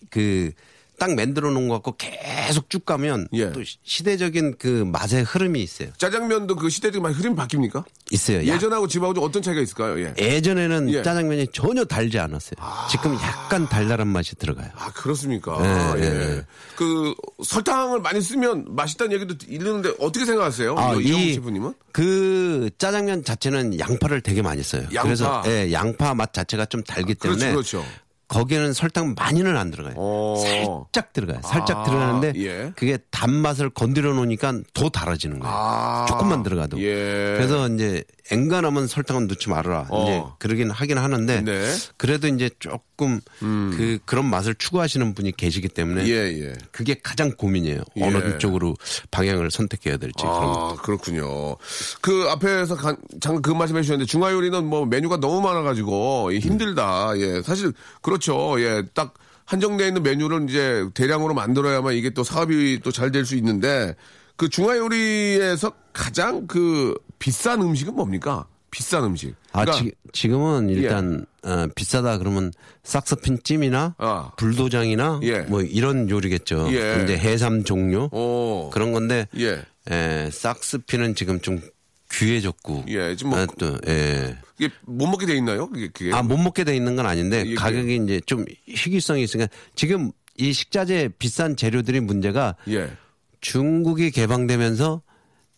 그 0.09 0.51
딱 0.97 1.13
만들어 1.13 1.49
놓은 1.51 1.67
거 1.67 1.75
갖고 1.75 1.95
계속 1.97 2.69
쭉 2.69 2.85
가면 2.85 3.27
예. 3.33 3.51
또 3.51 3.63
시- 3.63 3.77
시대적인 3.83 4.55
그 4.57 4.67
맛의 4.85 5.23
흐름이 5.23 5.61
있어요. 5.61 5.89
짜장면도 5.97 6.55
그 6.55 6.69
시대적 6.69 7.01
많이 7.01 7.15
흐름이 7.15 7.35
바뀝니까? 7.35 7.83
있어요. 8.11 8.47
약- 8.47 8.55
예전하고 8.55 8.87
지금하고 8.87 9.13
좀 9.15 9.23
어떤 9.23 9.41
차이가 9.41 9.61
있을까요? 9.61 9.99
예. 9.99 10.13
예전에는 10.17 10.89
예. 10.93 11.03
짜장면이 11.03 11.47
전혀 11.53 11.83
달지 11.85 12.19
않았어요. 12.19 12.55
지금 12.89 13.13
약간 13.15 13.67
달달한 13.67 14.07
맛이 14.07 14.35
들어가요. 14.35 14.69
아 14.75 14.91
그렇습니까? 14.93 15.95
예, 15.97 16.01
예. 16.01 16.05
예. 16.37 16.45
그 16.75 17.13
설탕을 17.43 17.99
많이 18.01 18.21
쓰면 18.21 18.75
맛있다는 18.75 19.13
얘기도 19.13 19.35
있는데 19.49 19.93
어떻게 19.99 20.25
생각하세요? 20.25 20.75
아, 20.77 20.95
이 20.95 21.33
셰프님은? 21.33 21.73
그 21.91 22.69
짜장면 22.77 23.23
자체는 23.23 23.79
양파를 23.79 24.21
되게 24.21 24.41
많이 24.41 24.61
써요. 24.63 24.83
양파. 24.93 25.03
그래서 25.03 25.43
예, 25.47 25.71
양파 25.71 26.13
맛 26.13 26.33
자체가 26.33 26.65
좀 26.65 26.83
달기 26.83 27.13
그렇죠, 27.13 27.39
때문에 27.39 27.51
그렇죠. 27.53 27.85
거기에는 28.35 28.73
설탕 28.73 29.15
많이는 29.17 29.55
안 29.55 29.71
들어가요. 29.71 29.93
어. 29.97 30.35
살짝 30.37 31.13
들어가요. 31.13 31.39
살짝 31.43 31.79
아, 31.79 31.83
들어가는데 31.83 32.33
예. 32.37 32.71
그게 32.75 32.97
단맛을 33.11 33.69
건드려 33.69 34.13
놓으니까 34.13 34.61
더 34.73 34.89
달아지는 34.89 35.39
거예요. 35.39 35.55
아. 35.55 36.05
조금만 36.07 36.43
들어가도. 36.43 36.79
예. 36.81 37.35
그래서 37.37 37.69
이제 37.69 38.03
엔간하면 38.31 38.87
설탕은 38.87 39.27
넣지 39.27 39.49
말아라. 39.49 39.85
어. 39.89 40.03
이제 40.03 40.23
그러긴 40.39 40.71
하긴 40.71 40.97
하는데 40.97 41.41
네. 41.41 41.73
그래도 41.97 42.27
이제 42.27 42.49
조금 42.59 43.21
그 43.39 43.99
그런 44.05 44.25
맛을 44.29 44.55
추구하시는 44.55 45.13
분이 45.13 45.33
계시기 45.37 45.67
때문에 45.69 46.07
예, 46.07 46.13
예. 46.41 46.53
그게 46.71 46.95
가장 47.03 47.31
고민이에요. 47.31 47.81
예. 47.97 48.03
어느 48.03 48.37
쪽으로 48.39 48.75
방향을 49.11 49.51
선택해야 49.51 49.97
될지. 49.97 50.23
아, 50.25 50.75
그렇군요. 50.81 51.55
그 52.01 52.25
앞에서 52.29 52.75
간- 52.75 52.97
잠깐 53.21 53.41
그 53.43 53.51
말씀 53.51 53.77
해 53.77 53.81
주셨는데 53.83 54.09
중화 54.09 54.31
요리는 54.31 54.65
뭐 54.65 54.85
메뉴가 54.85 55.17
너무 55.17 55.41
많아가지고 55.41 56.31
이 56.31 56.39
힘들다. 56.39 57.13
예, 57.17 57.41
사실 57.43 57.73
그렇죠. 58.01 58.59
예, 58.59 58.81
딱 58.95 59.13
한정되어 59.45 59.87
있는 59.87 60.01
메뉴를 60.01 60.49
이제 60.49 60.83
대량으로 60.95 61.35
만들어야만 61.35 61.93
이게 61.93 62.09
또 62.09 62.23
사업이 62.23 62.79
또 62.83 62.91
잘 62.91 63.11
될 63.11 63.23
수 63.25 63.35
있는데 63.35 63.95
그 64.37 64.49
중화 64.49 64.75
요리에서 64.77 65.71
가장 65.93 66.47
그 66.47 66.95
비싼 67.19 67.61
음식은 67.61 67.95
뭡니까? 67.95 68.45
비싼 68.71 69.03
음식. 69.05 69.35
아, 69.53 69.63
그러니까 69.63 69.95
지, 70.11 70.27
금은 70.27 70.69
일단 70.69 71.25
어, 71.43 71.65
비싸다 71.75 72.17
그러면 72.17 72.51
싹스핀 72.83 73.39
찜이나 73.43 73.95
아. 73.97 74.31
불도장이나 74.37 75.21
예. 75.23 75.39
뭐 75.41 75.61
이런 75.61 76.09
요리겠죠. 76.09 76.67
예. 76.73 77.03
이제 77.03 77.17
해삼 77.17 77.63
종류 77.63 78.09
오. 78.11 78.69
그런 78.73 78.91
건데 78.91 79.27
예. 79.37 79.63
에, 79.89 80.29
싹스핀은 80.29 81.15
지금 81.15 81.39
좀 81.39 81.61
귀해졌고 82.11 82.85
예, 82.89 83.15
지금 83.15 83.31
뭐 83.31 83.39
아, 83.39 83.47
또 83.57 83.77
예. 83.87 84.37
이게 84.59 84.73
못 84.85 85.07
먹게 85.07 85.25
돼 85.25 85.35
있나요? 85.37 85.69
그게, 85.69 85.87
그게? 85.87 86.13
아, 86.13 86.21
못 86.21 86.37
먹게 86.37 86.63
돼 86.65 86.75
있는 86.75 86.95
건 86.97 87.05
아닌데 87.05 87.43
이게- 87.45 87.55
가격이 87.55 87.95
이제 88.03 88.21
좀 88.25 88.43
희귀성이 88.67 89.23
있으니까 89.23 89.49
지금 89.75 90.11
이 90.37 90.51
식자재 90.51 91.11
비싼 91.17 91.55
재료들이 91.55 92.01
문제가 92.01 92.55
예. 92.67 92.91
중국이 93.41 94.11
개방되면서 94.11 95.01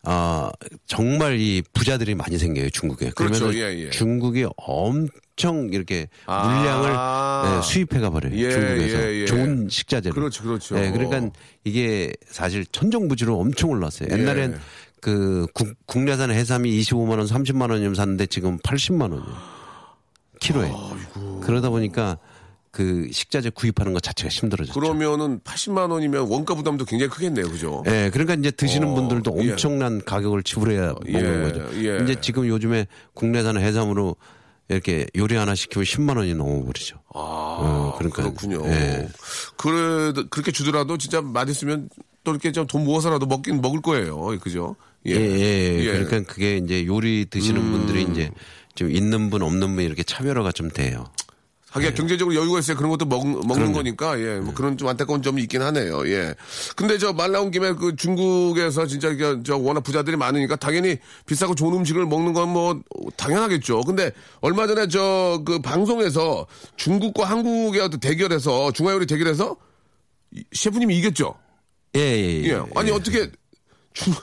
어, 0.09 0.49
정말 0.85 1.37
이 1.37 1.61
부자들이 1.73 2.15
많이 2.15 2.37
생겨요 2.37 2.69
중국에. 2.69 3.09
그렇죠. 3.09 3.43
그러면서 3.43 3.59
예, 3.59 3.77
예. 3.77 3.89
중국이 3.89 4.47
엄청 4.55 5.67
이렇게 5.73 6.07
아. 6.25 6.47
물량을 6.47 7.57
예, 7.57 7.61
수입해 7.61 7.99
가 7.99 8.09
버려요 8.09 8.33
예, 8.33 8.49
중국에서 8.49 8.97
예, 8.99 9.21
예. 9.21 9.25
좋은 9.25 9.67
식자재를. 9.69 10.13
그렇죠, 10.13 10.43
그렇죠. 10.43 10.79
예, 10.79 10.91
그러니까 10.91 11.29
이게 11.65 12.13
사실 12.25 12.65
천정부지로 12.67 13.37
엄청 13.37 13.71
올랐어요. 13.71 14.07
옛날엔 14.09 14.53
예. 14.53 14.57
그 15.01 15.45
국, 15.53 15.75
국내산 15.85 16.31
해삼이 16.31 16.71
25만 16.79 17.17
원, 17.17 17.25
30만 17.25 17.69
원이면 17.69 17.93
샀는데 17.93 18.27
지금 18.27 18.57
80만 18.59 19.11
원이에요. 19.11 19.57
키로에. 20.39 20.71
그러다 21.41 21.69
보니까 21.69 22.17
그 22.77 23.09
식자재 23.11 23.49
구입하는 23.55 23.91
것 23.91 24.03
자체가 24.03 24.29
힘들어졌죠. 24.29 24.79
그러면은 24.79 25.39
80만 25.39 25.89
원이면 25.89 26.27
원가 26.27 26.53
부담도 26.53 26.85
굉장히 26.85 27.09
크겠네요. 27.09 27.49
그죠? 27.49 27.83
예, 27.87 28.11
그러니까 28.13 28.35
이제 28.35 28.51
드시는 28.51 28.89
어, 28.89 28.93
분들도 28.93 29.35
예. 29.41 29.51
엄청난 29.51 29.99
가격을 30.05 30.43
지불해야 30.43 30.93
먹는 30.93 31.07
예, 31.07 31.41
거죠. 31.41 31.67
예. 31.83 32.03
이제 32.03 32.21
지금 32.21 32.47
요즘에 32.47 32.85
국내산 33.15 33.57
해삼으로 33.57 34.15
이렇게 34.69 35.07
요리 35.15 35.35
하나 35.35 35.55
시키면 35.55 35.85
10만 35.85 36.17
원이 36.17 36.35
넘어버리죠. 36.35 36.97
아, 37.15 37.19
어, 37.19 37.95
그러니까, 37.97 38.21
그렇군요. 38.21 38.61
예. 38.67 39.09
그래도 39.57 40.27
그렇게 40.29 40.51
주더라도 40.51 40.99
진짜 40.99 41.19
맛있으면 41.19 41.89
또 42.23 42.29
이렇게 42.29 42.51
좀 42.51 42.67
돈 42.67 42.85
모아서라도 42.85 43.25
먹긴 43.25 43.59
먹을 43.59 43.81
거예요. 43.81 44.37
그죠? 44.39 44.75
예, 45.07 45.13
예. 45.13 45.79
예. 45.79 45.83
그러니까 46.03 46.31
그게 46.31 46.57
이제 46.57 46.85
요리 46.85 47.25
드시는 47.27 47.59
음. 47.59 47.71
분들이 47.71 48.03
이제 48.03 48.29
좀 48.75 48.91
있는 48.91 49.31
분 49.31 49.41
없는 49.41 49.75
분 49.75 49.83
이렇게 49.83 50.03
차별화가 50.03 50.51
좀 50.51 50.69
돼요. 50.69 51.05
하기가 51.77 51.93
경제적으로 51.95 52.35
여유가 52.35 52.59
있어야 52.59 52.75
그런 52.77 52.89
것도 52.91 53.05
먹, 53.05 53.25
먹는 53.25 53.47
예. 53.49 53.53
그럼요. 53.55 53.73
거니까, 53.73 54.19
예, 54.19 54.39
뭐 54.39 54.53
그런 54.53 54.77
좀 54.77 54.87
안타까운 54.87 55.21
점이 55.21 55.41
있긴 55.43 55.61
하네요, 55.61 56.07
예. 56.09 56.35
근데 56.75 56.97
저 56.97 57.13
말 57.13 57.31
나온 57.31 57.49
김에 57.51 57.73
그 57.73 57.95
중국에서 57.95 58.85
진짜 58.87 59.09
저 59.45 59.57
워낙 59.57 59.81
부자들이 59.81 60.17
많으니까 60.17 60.55
당연히 60.57 60.97
비싸고 61.25 61.55
좋은 61.55 61.73
음식을 61.79 62.05
먹는 62.05 62.33
건 62.33 62.49
뭐 62.49 62.79
당연하겠죠. 63.17 63.81
근데 63.81 64.11
얼마 64.41 64.67
전에 64.67 64.87
저 64.87 65.41
그 65.45 65.59
방송에서 65.59 66.45
중국과 66.77 67.25
한국의 67.25 67.81
어떤 67.81 67.99
대결에서 67.99 68.71
중화요리 68.71 69.05
대결에서 69.05 69.55
이- 70.31 70.43
셰프님이 70.53 70.97
이겼죠. 70.97 71.35
예, 71.95 71.99
예. 72.01 72.43
예. 72.49 72.63
아니 72.75 72.91
어떻게 72.91 73.29
중, 73.93 74.13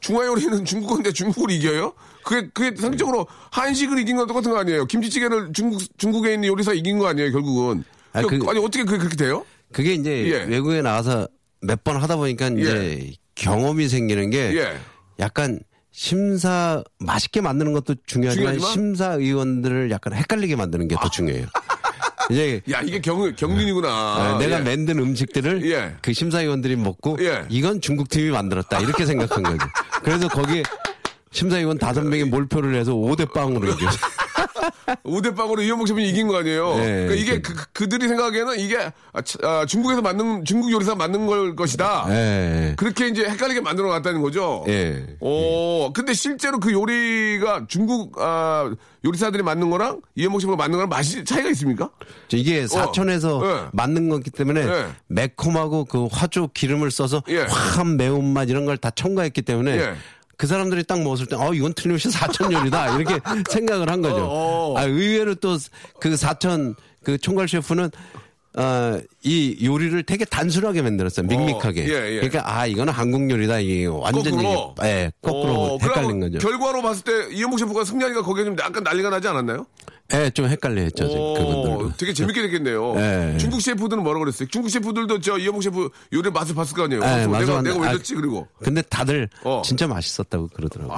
중화요리는 0.00 0.64
중국 0.64 0.88
건데 0.88 1.12
중국을 1.12 1.50
이겨요? 1.50 1.92
그게 2.24 2.48
그게 2.52 2.74
상적으로 2.80 3.26
한식을 3.52 3.98
이긴 3.98 4.16
건 4.16 4.26
똑같은 4.26 4.50
거 4.50 4.58
아니에요? 4.58 4.86
김치찌개를 4.86 5.52
중국 5.52 5.80
중국에 5.98 6.34
있는 6.34 6.48
요리사 6.48 6.72
이긴 6.72 6.98
거 6.98 7.06
아니에요? 7.08 7.30
결국은. 7.32 7.84
아, 8.12 8.22
그, 8.22 8.38
그- 8.38 8.48
아니 8.48 8.58
어떻게 8.58 8.84
그, 8.84 8.96
그렇게 8.98 9.16
돼요? 9.16 9.44
그게 9.72 9.92
이제 9.94 10.26
예. 10.28 10.44
외국에 10.44 10.82
나가서 10.82 11.28
몇 11.60 11.82
번 11.84 11.96
하다 11.96 12.16
보니까 12.16 12.48
이제 12.48 13.12
경험이 13.34 13.88
생기는 13.88 14.30
게 14.30 14.56
예. 14.56 14.76
약간 15.18 15.58
심사 15.90 16.82
맛있게 16.98 17.40
만드는 17.40 17.72
것도 17.72 17.94
중요하지만, 18.06 18.54
중요하지만? 18.58 18.72
심사위원들을 18.72 19.90
약간 19.90 20.12
헷갈리게 20.14 20.56
만드는 20.56 20.88
게더 20.88 21.08
중요해요. 21.10 21.46
이제 22.30 22.60
야 22.70 22.80
이게 22.82 23.00
경 23.00 23.34
경륜이구나. 23.34 23.88
아, 23.88 24.38
내가 24.38 24.60
예. 24.60 24.62
만든 24.62 24.98
음식들을 24.98 25.70
예. 25.70 25.94
그 26.02 26.12
심사위원들이 26.12 26.76
먹고 26.76 27.16
예. 27.20 27.44
이건 27.48 27.80
중국 27.80 28.08
팀이 28.08 28.30
만들었다 28.30 28.80
이렇게 28.80 29.04
생각한 29.06 29.42
거죠. 29.42 29.58
그래서 30.02 30.28
거기에 30.28 30.62
심사위원 31.38 31.78
다섯 31.78 32.02
명이 32.04 32.24
몰표를 32.24 32.76
해서 32.76 32.92
5대 32.92 33.30
빵으로 33.32 33.68
이겨. 33.68 33.86
5대 35.04 35.34
빵으로 35.36 35.62
이현복 35.62 35.88
셰프님 35.88 36.08
이긴 36.08 36.28
거 36.28 36.38
아니에요? 36.38 36.74
예, 36.78 36.82
그러니까 37.06 37.14
이게 37.14 37.40
그- 37.40 37.54
그, 37.54 37.64
그들이 37.72 38.06
생각에는 38.08 38.58
이게 38.58 38.76
아, 39.12 39.20
차- 39.22 39.38
아, 39.42 39.66
중국에서 39.66 40.00
만든 40.00 40.44
중국 40.44 40.70
요리사 40.70 40.94
만든 40.94 41.26
걸 41.26 41.56
것이다. 41.56 42.06
예. 42.10 42.74
그렇게 42.76 43.08
이제 43.08 43.24
헷갈리게 43.24 43.60
만들어 43.60 43.88
놨다는 43.88 44.22
거죠. 44.22 44.64
예. 44.68 45.16
오, 45.20 45.92
근데 45.92 46.12
실제로 46.14 46.60
그 46.60 46.72
요리가 46.72 47.64
중국 47.68 48.16
아, 48.20 48.72
요리사들이 49.04 49.42
만든 49.42 49.70
거랑 49.70 50.00
이현복 50.14 50.40
셰프가 50.40 50.56
만든 50.56 50.76
거랑 50.78 50.88
맛이 50.88 51.24
차이가 51.24 51.48
있습니까? 51.50 51.90
저 52.28 52.36
이게 52.36 52.66
사천에서 52.66 53.40
예. 53.44 53.68
만든 53.72 54.08
거기 54.08 54.30
때문에 54.30 54.60
예. 54.66 54.86
매콤하고 55.08 55.86
그 55.86 56.06
화조 56.10 56.50
기름을 56.54 56.90
써서 56.92 57.22
예. 57.28 57.40
화한 57.40 57.96
매운맛 57.96 58.48
이런 58.50 58.64
걸 58.66 58.76
다 58.76 58.90
첨가했기 58.90 59.42
때문에 59.42 59.78
예. 59.78 59.94
그 60.36 60.46
사람들이 60.46 60.84
딱 60.84 61.00
먹었을 61.02 61.26
때, 61.26 61.36
어, 61.36 61.52
이건 61.54 61.74
틀림없이 61.74 62.10
사천 62.10 62.52
요리다. 62.52 62.96
이렇게 62.98 63.20
생각을 63.50 63.88
한 63.90 64.02
거죠. 64.02 64.16
어, 64.24 64.72
어. 64.74 64.78
아, 64.78 64.84
의외로 64.84 65.34
또 65.34 65.56
그 66.00 66.16
사천 66.16 66.74
그 67.02 67.18
총괄 67.18 67.48
셰프는 67.48 67.90
어, 68.56 69.00
이 69.24 69.58
요리를 69.66 70.02
되게 70.04 70.24
단순하게 70.24 70.82
만들었어요. 70.82 71.26
밍밍하게. 71.26 71.88
예, 71.88 71.88
예. 71.88 72.14
그러니까 72.20 72.42
아, 72.44 72.66
이거는 72.66 72.92
한국 72.92 73.28
요리다. 73.28 73.58
이게 73.60 73.86
완전히 73.86 74.30
거꾸로? 74.30 74.74
예, 74.84 75.10
거꾸로 75.22 75.52
어, 75.54 75.78
헷갈린 75.82 76.20
거죠. 76.20 76.38
결과로 76.38 76.80
봤을 76.82 77.02
때 77.02 77.34
이현복 77.34 77.58
셰프가 77.58 77.84
승리하니까 77.84 78.22
거기에 78.22 78.44
좀 78.44 78.56
약간 78.60 78.84
난리가 78.84 79.10
나지 79.10 79.26
않았나요? 79.28 79.66
예, 80.12 80.28
좀 80.30 80.46
헷갈려 80.46 80.82
했죠. 80.82 81.06
오, 81.06 81.34
그분들도. 81.34 81.92
되게 81.96 82.12
재밌게 82.12 82.42
됐겠네요. 82.42 82.94
예. 82.96 83.38
중국 83.38 83.60
셰프들은 83.62 84.02
뭐라 84.02 84.18
그랬어요? 84.20 84.46
중국 84.50 84.68
셰프들도 84.68 85.20
저 85.20 85.38
이현복 85.38 85.62
셰프 85.62 85.88
요리 86.12 86.30
맛을 86.30 86.54
봤을 86.54 86.76
거 86.76 86.84
아니에요. 86.84 87.00
예, 87.02 87.26
맞아, 87.26 87.26
내가, 87.26 87.38
맞아. 87.38 87.62
내가 87.62 87.78
왜 87.80 87.88
아, 87.88 87.92
줬지? 87.92 88.14
그리고. 88.14 88.46
근데 88.62 88.82
다들 88.82 89.28
어. 89.44 89.62
진짜 89.64 89.86
맛있었다고 89.86 90.48
그러더라고요. 90.48 90.96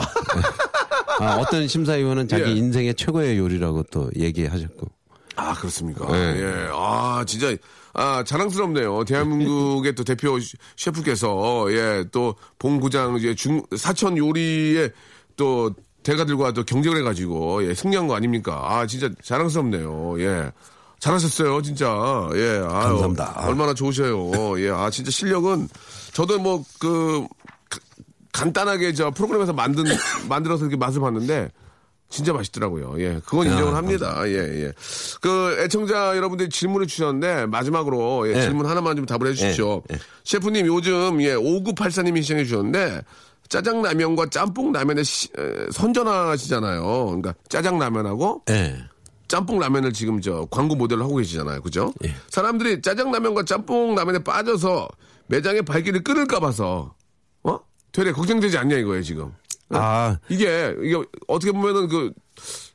아, 1.21 1.37
어떤 1.37 1.69
심사위원은 1.69 2.27
자기 2.29 2.45
예. 2.51 2.51
인생의 2.57 2.95
최고의 2.97 3.39
요리라고 3.39 3.85
또 3.93 4.11
얘기하셨고. 4.17 4.89
아, 5.37 5.55
그렇습니까? 5.55 6.11
네. 6.11 6.41
예. 6.43 6.69
아, 6.73 7.23
진짜, 7.27 7.55
아, 7.95 8.25
자랑스럽네요. 8.27 9.05
대한민국의 9.05 9.95
또 9.95 10.03
대표 10.03 10.39
시- 10.41 10.57
셰프께서, 10.77 11.67
예, 11.71 12.05
또, 12.11 12.35
봉구장, 12.59 13.17
이제 13.19 13.35
중, 13.35 13.63
사천 13.77 14.17
요리에 14.19 14.91
또, 15.37 15.71
대가들과 16.07 16.53
또 16.53 16.63
경쟁을 16.65 16.99
해가지고, 16.99 17.69
예, 17.69 17.75
승리한 17.75 18.07
거 18.07 18.15
아닙니까? 18.15 18.63
아, 18.65 18.87
진짜 18.87 19.11
자랑스럽네요. 19.25 20.21
예. 20.21 20.53
잘하셨어요, 21.01 21.61
진짜. 21.63 21.87
예. 22.35 22.59
아유, 22.63 22.63
감사합니다. 22.63 23.35
얼마나 23.47 23.75
좋으셔요. 23.75 24.61
예. 24.61 24.71
아, 24.71 24.89
진짜 24.91 25.11
실력은, 25.11 25.69
저도 26.13 26.39
뭐, 26.39 26.65
그, 26.79 27.27
가- 27.69 27.81
간단하게 28.33 28.93
저 28.93 29.11
프로그램에서 29.11 29.53
만든, 29.53 29.85
만들어서 30.29 30.63
이렇게 30.65 30.77
맛을 30.77 31.01
봤는데, 31.01 31.51
진짜 32.09 32.33
맛있더라고요. 32.33 32.95
예. 33.01 33.21
그건 33.27 33.49
인정을 33.49 33.75
합니다. 33.75 34.21
예, 34.27 34.35
예. 34.67 34.73
그 35.21 35.57
애청자 35.61 36.17
여러분들이 36.17 36.49
질문을 36.51 36.87
주셨는데 36.87 37.47
마지막으로 37.47 38.29
예, 38.29 38.37
예. 38.37 38.43
질문 38.43 38.67
하나만 38.67 38.95
좀 38.95 39.07
답을 39.07 39.27
해 39.27 39.35
주십시오. 39.35 39.83
예, 39.91 39.95
예. 39.97 39.99
셰프님 40.23 40.67
요즘 40.69 41.21
예, 41.21 41.35
5984님이 41.35 42.23
시청해 42.23 42.45
주셨는데 42.45 43.03
짜장라면과 43.49 44.31
짬뽕라면의 44.31 45.05
선전하시잖아요. 45.73 46.83
그러니까 47.07 47.35
짜장라면하고 47.49 48.43
예. 48.51 48.77
짬뽕라면을 49.29 49.93
지금 49.93 50.21
저 50.21 50.47
광고 50.51 50.75
모델을 50.75 51.03
하고 51.03 51.17
계시잖아요. 51.17 51.61
그죠? 51.63 51.93
예. 52.05 52.15
사람들이 52.31 52.81
짜장라면과 52.83 53.45
짬뽕라면에 53.45 54.21
빠져서 54.21 54.89
매장의 55.29 55.63
발길을 55.63 56.05
끊을까 56.05 56.39
봐서 56.41 56.95
어? 57.43 57.59
되레 57.93 58.13
걱정되지 58.13 58.57
않냐 58.59 58.77
이거예요, 58.77 59.03
지금. 59.03 59.33
아, 59.71 60.17
이게 60.29 60.73
이게 60.83 60.95
어떻게 61.27 61.51
보면은 61.51 61.89
그 61.89 62.13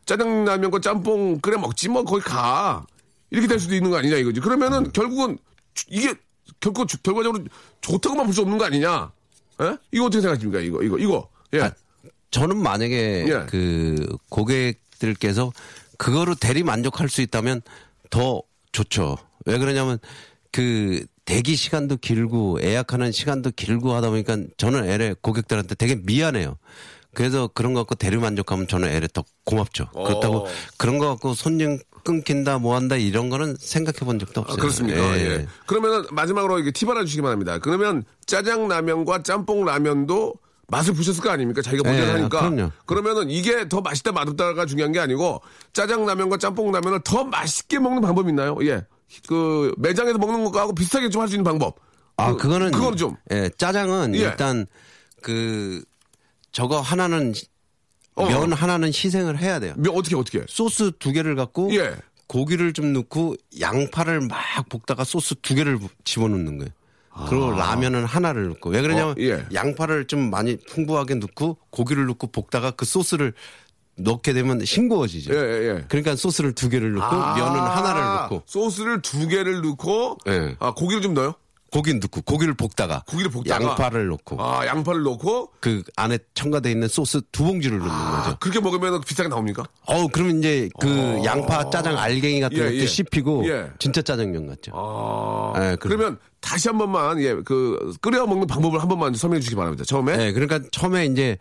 짜장라면과 0.05 0.79
짬뽕 0.81 1.39
끓여 1.39 1.57
먹지 1.57 1.87
뭐 1.87 2.03
거기 2.03 2.21
가 2.23 2.85
이렇게 3.29 3.47
될 3.47 3.59
수도 3.59 3.73
있는 3.75 3.89
거 3.91 3.97
아니냐 3.97 4.17
이거지. 4.17 4.41
그러면은 4.41 4.91
결국은 4.91 5.37
주- 5.73 5.85
이게 5.89 6.13
주- 6.61 7.01
결과적으로 7.01 7.43
좋다고만 7.79 8.25
볼 8.25 8.33
수 8.33 8.41
없는 8.41 8.57
거 8.57 8.65
아니냐? 8.65 9.09
예? 9.61 9.77
이거 9.91 10.05
어떻게 10.05 10.21
생각하십니까? 10.21 10.61
이거 10.61 10.81
이거 10.83 10.97
이거 10.97 11.29
예. 11.53 11.61
아, 11.61 11.71
저는 12.31 12.57
만약에 12.57 13.25
예. 13.27 13.45
그 13.49 14.17
고객들께서 14.29 15.51
그거로 15.97 16.35
대리 16.35 16.63
만족할 16.63 17.09
수 17.09 17.21
있다면 17.21 17.61
더 18.09 18.41
좋죠. 18.71 19.17
왜 19.45 19.57
그러냐면 19.57 19.99
그 20.51 21.05
대기 21.25 21.55
시간도 21.55 21.97
길고 21.97 22.61
예약하는 22.61 23.11
시간도 23.11 23.51
길고 23.55 23.93
하다 23.93 24.09
보니까 24.09 24.37
저는 24.57 24.89
애래 24.89 25.13
고객들한테 25.21 25.75
되게 25.75 25.95
미안해요. 25.95 26.57
그래서 27.13 27.49
그런 27.53 27.73
거 27.73 27.81
갖고 27.81 27.95
대리 27.95 28.17
만족하면 28.17 28.67
저는 28.67 28.89
애래 28.89 29.07
더 29.11 29.23
고맙죠. 29.45 29.87
그렇다고 29.91 30.37
어. 30.39 30.47
그런 30.77 30.97
거 30.97 31.07
갖고 31.09 31.33
손님 31.33 31.79
끊긴다 32.03 32.57
뭐 32.59 32.75
한다 32.75 32.95
이런 32.95 33.29
거는 33.29 33.57
생각해 33.59 33.99
본 33.99 34.17
적도 34.17 34.41
아, 34.41 34.43
없어요. 34.43 34.57
그렇습니까? 34.57 34.99
예. 35.17 35.21
예. 35.21 35.47
그러면은 35.67 36.05
마지막으로 36.11 36.59
이게 36.59 36.71
팁 36.71 36.87
하나 36.89 37.01
주시기 37.01 37.21
바랍니다. 37.21 37.59
그러면 37.59 38.03
짜장라면과 38.25 39.23
짬뽕라면도 39.23 40.33
맛을 40.67 40.93
보셨을 40.93 41.21
거 41.21 41.29
아닙니까? 41.29 41.61
자기가 41.61 41.83
모델을 41.87 42.07
예, 42.07 42.11
하니까. 42.13 42.39
그럼요. 42.49 42.71
그러면은 42.85 43.29
이게 43.29 43.67
더 43.67 43.81
맛있다 43.81 44.13
맛없다가 44.13 44.65
중요한 44.65 44.93
게 44.93 44.99
아니고 45.01 45.41
짜장라면과 45.73 46.37
짬뽕라면을 46.37 47.01
더 47.03 47.25
맛있게 47.25 47.77
먹는 47.79 48.01
방법이 48.01 48.29
있나요? 48.29 48.57
예. 48.63 48.85
그 49.27 49.73
매장에서 49.77 50.17
먹는 50.17 50.49
것하고 50.49 50.73
비슷하게 50.73 51.09
좀 51.09 51.21
할 51.21 51.27
수 51.27 51.35
있는 51.35 51.43
방법. 51.43 51.75
아, 52.15 52.31
그, 52.31 52.37
그거는 52.37 52.71
그거는 52.71 52.97
좀. 52.97 53.15
예, 53.31 53.49
짜장은 53.57 54.15
예. 54.15 54.19
일단 54.19 54.65
그 55.21 55.83
저거 56.51 56.79
하나는 56.79 57.33
어. 58.15 58.25
면 58.27 58.53
하나는 58.53 58.89
희생을 58.89 59.39
해야 59.39 59.59
돼요. 59.59 59.73
면 59.77 59.95
어떻게 59.95 60.15
어떻게? 60.15 60.43
소스 60.47 60.91
두 60.99 61.11
개를 61.11 61.35
갖고 61.35 61.73
예. 61.73 61.95
고기를 62.27 62.73
좀 62.73 62.93
넣고 62.93 63.35
양파를 63.59 64.21
막 64.21 64.39
볶다가 64.69 65.03
소스 65.03 65.35
두 65.41 65.55
개를 65.55 65.79
집어넣는 66.03 66.57
거예요. 66.57 66.71
그리고 67.27 67.51
라면은 67.51 68.05
하나를 68.05 68.47
넣고 68.49 68.69
왜 68.69 68.81
그러냐면 68.81 69.09
아. 69.09 69.11
어, 69.11 69.15
예. 69.19 69.45
양파를 69.53 70.07
좀 70.07 70.29
많이 70.29 70.57
풍부하게 70.57 71.15
넣고 71.15 71.57
고기를 71.69 72.05
넣고 72.05 72.27
볶다가 72.27 72.71
그 72.71 72.85
소스를 72.85 73.33
넣게 73.97 74.33
되면 74.33 74.63
싱거워지죠. 74.63 75.33
예, 75.33 75.37
예, 75.37 75.67
예. 75.67 75.85
그러니까 75.89 76.15
소스를 76.15 76.53
두 76.53 76.69
개를 76.69 76.93
넣고 76.93 77.15
아, 77.15 77.35
면은 77.35 77.59
하나를 77.59 78.01
넣고 78.01 78.43
소스를 78.45 79.01
두 79.01 79.27
개를 79.27 79.61
넣고 79.61 80.17
예. 80.27 80.55
아 80.59 80.73
고기를 80.73 81.01
좀 81.01 81.13
넣어요? 81.13 81.35
고기 81.71 81.93
넣고 81.93 82.21
고기를 82.21 82.53
볶다가 82.53 83.01
고기를 83.07 83.31
볶다가 83.31 83.63
양파를 83.65 84.07
넣고 84.09 84.41
아 84.43 84.65
양파를 84.65 85.03
넣고 85.03 85.51
그 85.61 85.83
안에 85.95 86.19
첨가돼 86.33 86.69
있는 86.69 86.87
소스 86.89 87.21
두 87.31 87.45
봉지를 87.45 87.79
넣는 87.79 87.91
아, 87.91 88.23
거죠. 88.23 88.37
그렇게 88.39 88.59
먹으면 88.59 88.99
비싸게 89.01 89.29
나옵니까? 89.29 89.63
어우, 89.85 90.09
그러면 90.11 90.39
이제 90.39 90.69
그 90.79 91.21
양파 91.23 91.69
짜장 91.69 91.97
알갱이 91.97 92.41
같은 92.41 92.57
예, 92.57 92.63
것도 92.63 92.75
예. 92.75 92.85
씹히고 92.85 93.47
예. 93.49 93.67
진짜 93.79 94.01
짜장면 94.01 94.47
같죠. 94.47 94.71
아, 94.75 95.53
예, 95.55 95.75
그럼- 95.77 95.77
그러면 95.79 96.19
다시 96.41 96.67
한 96.67 96.77
번만 96.77 97.19
예그 97.21 97.93
끓여 98.01 98.25
먹는 98.25 98.47
방법을 98.47 98.81
한 98.81 98.89
번만 98.89 99.13
설명해 99.13 99.39
주시기 99.39 99.55
바랍니다. 99.55 99.85
처음에 99.85 100.17
네, 100.17 100.31
그러니까 100.33 100.59
처음에 100.71 101.05
이제 101.05 101.37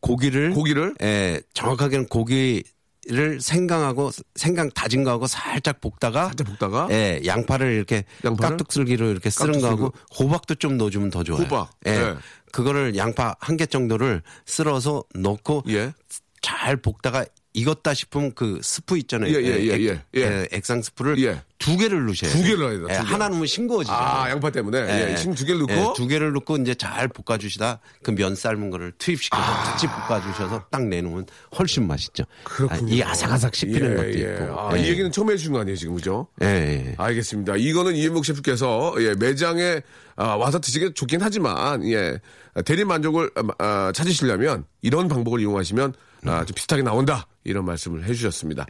고기를 0.00 0.52
고기를? 0.54 0.94
예, 1.02 1.42
정확하게는 1.52 2.06
고기 2.08 2.62
를 3.08 3.40
생강하고 3.40 4.10
생강 4.34 4.70
다진 4.70 5.04
거하고 5.04 5.26
살짝 5.26 5.80
볶다가 5.80 6.26
살짝 6.28 6.46
볶다가 6.46 6.88
예, 6.90 7.20
양파를 7.26 7.72
이렇게 7.72 8.04
양파를? 8.24 8.56
깍둑슬기로 8.56 9.10
이렇게 9.10 9.28
쓰는 9.30 9.60
거하고 9.60 9.92
호박도 10.18 10.54
좀 10.54 10.78
넣어주면 10.78 11.10
더 11.10 11.22
좋아요. 11.22 11.42
호박. 11.42 11.70
예. 11.86 11.90
예. 11.90 12.14
그거를 12.52 12.96
양파 12.96 13.34
한 13.40 13.56
개 13.56 13.66
정도를 13.66 14.22
쓸어서 14.46 15.02
넣고 15.14 15.64
예. 15.68 15.92
잘 16.40 16.76
볶다가 16.76 17.24
익었다 17.56 17.94
싶으면 17.94 18.32
그 18.34 18.58
스프 18.62 18.98
있잖아요. 18.98 19.32
예, 19.32 19.36
예, 19.40 19.64
예, 19.68 19.74
액- 19.74 19.80
예, 19.82 20.00
예. 20.16 20.48
액상 20.50 20.82
스프를 20.82 21.22
예. 21.22 21.40
두 21.58 21.76
개를 21.78 22.04
넣으셔야 22.04 22.30
두 22.30 22.38
돼요. 22.38 22.46
개를 22.48 22.58
넣어야 22.58 22.76
돼요, 22.78 22.86
예, 22.90 22.94
두 22.98 23.04
개. 23.04 23.10
하나 23.12 23.28
넣으면 23.28 23.46
싱거워지죠. 23.46 23.94
아 23.94 24.28
양파 24.28 24.50
때문에 24.50 25.12
예, 25.12 25.16
싱두 25.16 25.44
개를 25.46 25.60
넣고 25.60 25.72
예, 25.72 25.92
두 25.96 26.06
개를 26.08 26.32
넣고 26.32 26.56
이제 26.58 26.74
잘 26.74 27.08
볶아주시다 27.08 27.78
그 28.02 28.10
면 28.14 28.34
삶은 28.34 28.70
거를 28.70 28.92
투입시켜서 28.98 29.42
같이 29.42 29.86
볶아주셔서 29.86 30.66
딱 30.70 30.84
내놓으면 30.86 31.26
훨씬 31.58 31.86
맛있죠. 31.86 32.24
그렇군요. 32.42 32.92
아, 32.92 32.94
이 32.94 33.02
아삭아삭 33.02 33.54
씹히는 33.54 33.90
예, 33.92 33.94
것도 33.96 34.14
예. 34.14 34.44
있고. 34.44 34.60
아, 34.60 34.76
예. 34.76 34.82
이 34.82 34.88
얘기는 34.88 35.10
처음 35.12 35.30
해주신 35.30 35.52
거 35.52 35.60
아니에요 35.60 35.76
지금 35.76 35.94
그죠? 35.94 36.26
예, 36.42 36.46
예. 36.46 36.94
알겠습니다. 36.98 37.54
이거는 37.56 37.94
이현목 37.94 38.24
셰프께서 38.26 38.94
예, 38.98 39.14
매장에 39.14 39.80
아, 40.16 40.34
와서 40.34 40.58
드시기 40.60 40.92
좋긴 40.94 41.20
하지만 41.22 41.84
예, 41.88 42.18
대리 42.64 42.84
만족을 42.84 43.30
아, 43.36 43.42
아, 43.58 43.92
찾으시려면 43.94 44.64
이런 44.82 45.06
방법을 45.08 45.40
이용하시면 45.40 45.94
아, 46.26 46.44
좀 46.44 46.54
비슷하게 46.54 46.82
나온다 46.82 47.26
이런 47.44 47.64
말씀을 47.64 48.04
해주셨습니다. 48.04 48.66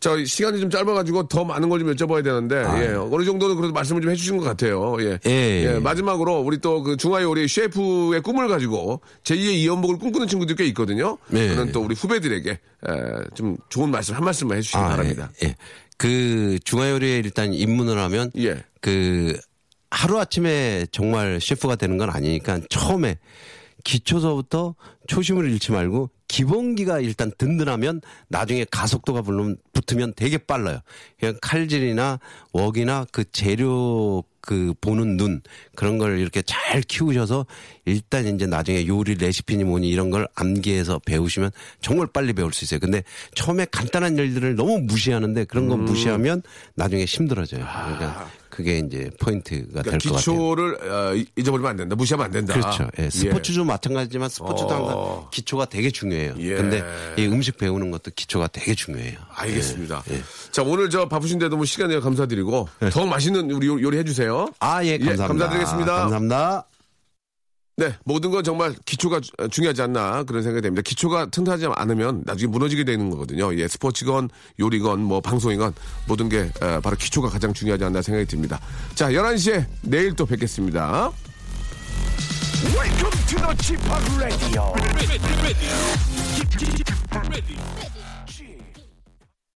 자 0.00 0.10
시간이 0.24 0.60
좀 0.60 0.70
짧아가지고 0.70 1.28
더 1.28 1.44
많은 1.44 1.68
걸 1.68 1.80
좀 1.80 1.92
여쭤봐야 1.94 2.22
되는데 2.22 2.56
예, 2.56 2.94
어느 2.94 3.24
정도는 3.24 3.56
그래도 3.56 3.72
말씀을 3.74 4.00
좀 4.02 4.10
해주신 4.12 4.36
것 4.36 4.44
같아요. 4.44 4.96
예, 5.00 5.18
예, 5.26 5.74
예. 5.74 5.78
마지막으로 5.80 6.40
우리 6.40 6.58
또 6.58 6.82
그 6.82 6.96
중화요 6.96 7.30
우리 7.30 7.46
셰프의 7.48 8.22
꿈을 8.22 8.48
가지고 8.48 9.00
제2의 9.24 9.54
이연복을 9.54 9.98
꿈꾸는 9.98 10.28
친구들 10.28 10.54
꽤 10.56 10.64
있거든요. 10.66 11.18
네. 11.28 11.48
그런 11.48 11.72
또 11.72 11.80
우리 11.82 11.94
후배들에게 11.94 12.50
에, 12.50 12.58
좀 13.34 13.56
좋은 13.68 13.90
말씀 13.90 14.14
한 14.14 14.24
말씀만 14.24 14.58
해주시기 14.58 14.76
바랍니다. 14.78 15.30
예, 15.42 15.48
예. 15.48 15.56
그 15.98 16.58
중화요리에 16.64 17.18
일단 17.18 17.52
입문을 17.52 17.98
하면 17.98 18.30
예. 18.38 18.62
그 18.80 19.36
하루 19.90 20.18
아침에 20.18 20.86
정말 20.90 21.38
셰프가 21.40 21.76
되는 21.76 21.98
건 21.98 22.10
아니니까 22.10 22.60
처음에 22.70 23.18
기초서부터 23.84 24.74
초심을 25.08 25.50
잃지 25.50 25.72
말고 25.72 26.10
기본기가 26.32 27.00
일단 27.00 27.30
든든하면 27.36 28.00
나중에 28.28 28.64
가속도가 28.70 29.20
물론 29.20 29.58
붙으면 29.74 30.14
되게 30.16 30.38
빨라요. 30.38 30.78
그냥 31.20 31.36
칼질이나 31.42 32.18
웍이나 32.54 33.06
그 33.12 33.30
재료 33.32 34.24
그 34.40 34.72
보는 34.80 35.18
눈 35.18 35.42
그런 35.76 35.98
걸 35.98 36.18
이렇게 36.18 36.40
잘 36.40 36.80
키우셔서 36.80 37.44
일단 37.84 38.26
이제 38.26 38.46
나중에 38.46 38.86
요리 38.86 39.14
레시피니 39.14 39.64
뭐니 39.64 39.90
이런 39.90 40.08
걸 40.08 40.26
암기해서 40.34 41.00
배우시면 41.04 41.50
정말 41.82 42.06
빨리 42.06 42.32
배울 42.32 42.50
수 42.54 42.64
있어요. 42.64 42.80
근데 42.80 43.04
처음에 43.34 43.66
간단한 43.70 44.16
일들을 44.16 44.56
너무 44.56 44.80
무시하는데 44.80 45.44
그런 45.44 45.68
거 45.68 45.76
무시하면 45.76 46.42
나중에 46.74 47.04
힘들어져요. 47.04 47.62
그러니까 47.62 48.30
그게 48.52 48.78
이제 48.80 49.10
포인트가 49.18 49.82
될 49.82 49.98
그러니까 49.98 50.10
것 50.10 50.16
같아요. 50.16 50.16
기초를 50.18 50.90
어, 50.92 51.14
이- 51.14 51.24
잊어버리면 51.36 51.70
안 51.70 51.76
된다. 51.78 51.96
무시하면 51.96 52.26
안 52.26 52.30
된다. 52.32 52.52
그렇죠. 52.52 52.86
예, 52.98 53.08
스포츠도 53.08 53.64
마찬가지지만 53.64 54.28
스포츠도 54.28 54.68
어. 54.68 54.74
항상 54.74 55.30
기초가 55.30 55.64
되게 55.64 55.90
중요해요. 55.90 56.34
예. 56.38 56.54
근데 56.56 56.84
이 57.16 57.24
음식 57.26 57.56
배우는 57.56 57.90
것도 57.90 58.10
기초가 58.14 58.48
되게 58.48 58.74
중요해요. 58.74 59.18
알겠습니다. 59.34 60.04
예, 60.10 60.16
예. 60.16 60.22
자, 60.50 60.62
오늘 60.62 60.90
저 60.90 61.08
바쁘신데도 61.08 61.56
뭐 61.56 61.64
시간에 61.64 61.98
감사드리고 61.98 62.68
더 62.92 63.06
맛있는 63.06 63.50
우리 63.50 63.66
요- 63.68 63.80
요리 63.80 63.96
해주세요. 63.96 64.48
아, 64.60 64.84
예, 64.84 64.98
감사합니다. 64.98 65.26
감사드리겠습니다. 65.28 65.92
감사합니다. 65.94 66.66
네, 67.82 67.92
모든 68.04 68.30
건 68.30 68.44
정말 68.44 68.76
기초가 68.84 69.18
주- 69.18 69.32
중요하지 69.50 69.82
않나 69.82 70.22
그런 70.22 70.44
생각이 70.44 70.62
됩니다. 70.62 70.82
기초가 70.82 71.26
튼튼하지 71.30 71.66
않으면 71.74 72.22
나중에 72.24 72.48
무너지게 72.48 72.84
되는 72.84 73.10
거거든요. 73.10 73.52
예, 73.58 73.66
스포츠건 73.66 74.30
요리건 74.60 75.00
뭐 75.00 75.20
방송이건 75.20 75.74
모든 76.06 76.28
게 76.28 76.42
에, 76.62 76.80
바로 76.80 76.94
기초가 76.96 77.28
가장 77.28 77.52
중요하지 77.52 77.82
않나 77.84 78.00
생각이 78.00 78.26
듭니다. 78.26 78.60
자, 78.94 79.10
11시에 79.10 79.66
내일 79.80 80.14
또 80.14 80.24
뵙겠습니다. 80.26 81.10
Welcome 82.72 83.10
to 83.26 83.38
the 83.40 83.56
Chip 83.60 83.82
Radio. 84.20 84.72